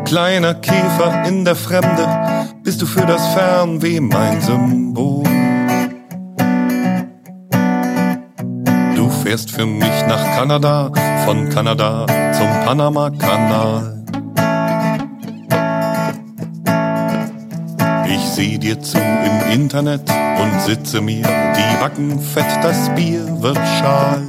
Kleiner 0.05 0.55
Käfer 0.55 1.24
in 1.26 1.45
der 1.45 1.57
Fremde, 1.57 2.07
bist 2.62 2.80
du 2.80 2.86
für 2.86 3.05
das 3.05 3.26
Fernweh 3.34 4.01
mein 4.01 4.40
Symbol. 4.40 5.24
Du 8.97 9.11
fährst 9.22 9.51
für 9.51 9.66
mich 9.66 10.07
nach 10.09 10.24
Kanada, 10.36 10.90
von 11.24 11.49
Kanada 11.51 12.07
zum 12.32 12.49
Panama-Kanal. 12.64 14.05
Ich 18.07 18.20
seh 18.20 18.59
dir 18.59 18.80
zu 18.80 18.99
im 18.99 19.53
Internet 19.53 20.23
und 20.41 20.61
sitze 20.61 21.01
mir 21.01 21.22
die 21.24 21.80
Backen 21.80 22.20
fett, 22.20 22.59
das 22.62 22.89
Bier 22.95 23.26
wird 23.41 23.59
schal. 23.78 24.22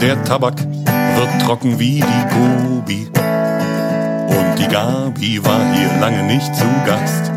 Der 0.00 0.22
Tabak 0.24 0.54
wird 0.58 1.42
trocken 1.44 1.78
wie 1.78 2.00
die 2.00 2.24
Gobi 2.34 3.08
und 4.28 4.58
die 4.58 4.68
Gabi 4.68 5.44
war 5.44 5.60
hier 5.74 5.90
lange 6.00 6.22
nicht 6.22 6.54
zu 6.54 6.64
Gast. 6.86 7.30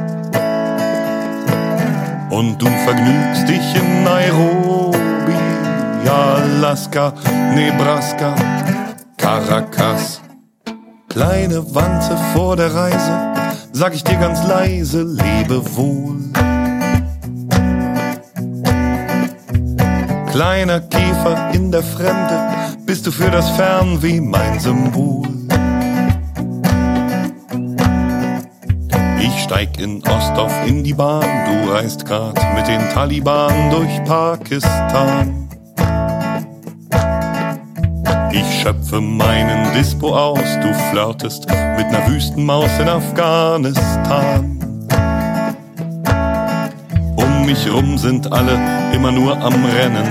Und 2.29 2.57
du 2.59 2.65
vergnügst 2.65 3.47
dich 3.47 3.75
in 3.75 4.03
Nairobi, 4.03 4.97
Alaska, 6.07 7.13
Nebraska, 7.53 8.33
Caracas. 9.17 10.21
Kleine 11.09 11.63
Wanze 11.75 12.17
vor 12.33 12.55
der 12.55 12.73
Reise, 12.73 13.33
sag 13.73 13.95
ich 13.95 14.03
dir 14.03 14.15
ganz 14.15 14.41
leise, 14.47 15.03
lebe 15.03 15.61
wohl. 15.75 16.19
Kleiner 20.31 20.79
Käfer 20.79 21.51
in 21.53 21.71
der 21.71 21.83
Fremde, 21.83 22.39
bist 22.85 23.05
du 23.05 23.11
für 23.11 23.29
das 23.29 23.49
Fernweh 23.51 24.21
mein 24.21 24.59
Symbol. 24.59 25.27
Ich 29.19 29.43
steig 29.43 29.79
in 29.79 30.03
Ostdorf 30.07 30.53
in 30.65 30.83
die 30.83 30.93
Bahn, 30.93 31.25
du 31.45 31.71
reist 31.71 32.05
grad 32.05 32.35
mit 32.55 32.67
den 32.67 32.81
Taliban 32.93 33.69
durch 33.71 34.03
Pakistan. 34.05 35.42
Schöpfe 38.63 39.01
meinen 39.01 39.73
Dispo 39.73 40.15
aus, 40.15 40.39
du 40.61 40.73
flirtest 40.89 41.45
mit 41.75 41.91
ner 41.91 42.07
Wüstenmaus 42.07 42.71
in 42.79 42.87
Afghanistan. 42.87 44.57
Um 47.17 47.45
mich 47.45 47.69
rum 47.69 47.97
sind 47.97 48.31
alle 48.31 48.57
immer 48.93 49.11
nur 49.11 49.35
am 49.35 49.65
Rennen 49.65 50.07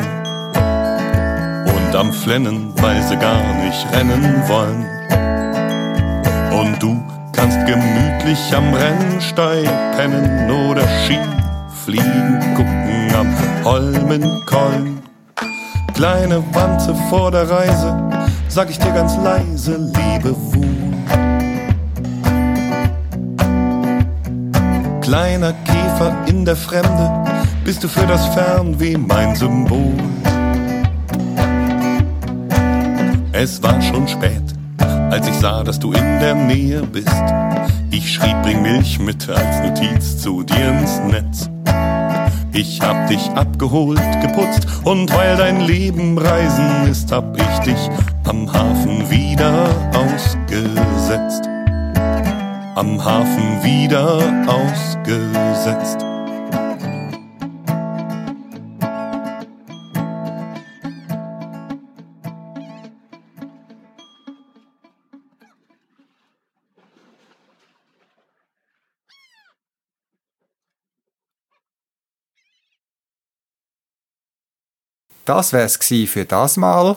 und 1.64 1.96
am 1.96 2.12
Flennen, 2.12 2.74
weil 2.76 3.02
sie 3.02 3.16
gar 3.16 3.42
nicht 3.64 3.86
rennen 3.90 4.42
wollen. 4.46 4.84
Und 6.52 6.82
du 6.82 7.02
kannst 7.32 7.58
gemütlich 7.64 8.54
am 8.54 8.74
Rennsteig 8.74 9.66
pennen 9.96 10.50
oder 10.68 10.86
Ski 11.06 11.18
fliegen, 11.86 12.38
gucken 12.54 13.14
am 13.18 13.34
Holmenkollen. 13.64 15.00
Kleine 15.94 16.42
Wanze 16.52 16.94
vor 17.08 17.30
der 17.30 17.48
Reise, 17.48 18.11
sag 18.52 18.68
ich 18.68 18.78
dir 18.78 18.92
ganz 18.92 19.16
leise, 19.16 19.78
lebe 19.78 20.36
wohl. 20.52 20.66
Kleiner 25.00 25.54
Käfer 25.64 26.14
in 26.26 26.44
der 26.44 26.56
Fremde, 26.56 27.24
bist 27.64 27.82
du 27.82 27.88
für 27.88 28.06
das 28.06 28.26
Fernweh 28.34 28.98
mein 28.98 29.34
Symbol. 29.36 29.94
Es 33.32 33.62
war 33.62 33.80
schon 33.80 34.06
spät, 34.06 34.42
als 35.10 35.26
ich 35.26 35.34
sah, 35.34 35.64
dass 35.64 35.78
du 35.78 35.92
in 35.92 36.20
der 36.20 36.34
Nähe 36.34 36.82
bist. 36.82 37.08
Ich 37.90 38.12
schrieb, 38.12 38.36
bring 38.42 38.60
Milch 38.60 38.98
mit 38.98 39.30
als 39.30 39.60
Notiz 39.66 40.18
zu 40.18 40.42
dir 40.42 40.72
ins 40.72 41.00
Netz. 41.10 41.48
Ich 42.52 42.82
hab 42.82 43.08
dich 43.08 43.30
abgeholt, 43.30 44.02
geputzt 44.20 44.66
und 44.84 45.10
weil 45.14 45.38
dein 45.38 45.62
Leben 45.62 46.18
Reisen 46.18 46.86
ist, 46.86 47.10
hab 47.10 47.34
ich 47.34 47.58
dich 47.60 47.88
am 48.32 48.50
Hafen 48.50 49.10
wieder 49.10 49.68
ausgesetzt. 49.94 51.44
Am 52.76 53.04
Hafen 53.04 53.62
wieder 53.62 54.22
ausgesetzt. 54.48 55.98
Das 75.26 75.52
wär's 75.52 75.78
gsi 75.78 76.06
für 76.06 76.24
das 76.24 76.56
Mal. 76.56 76.96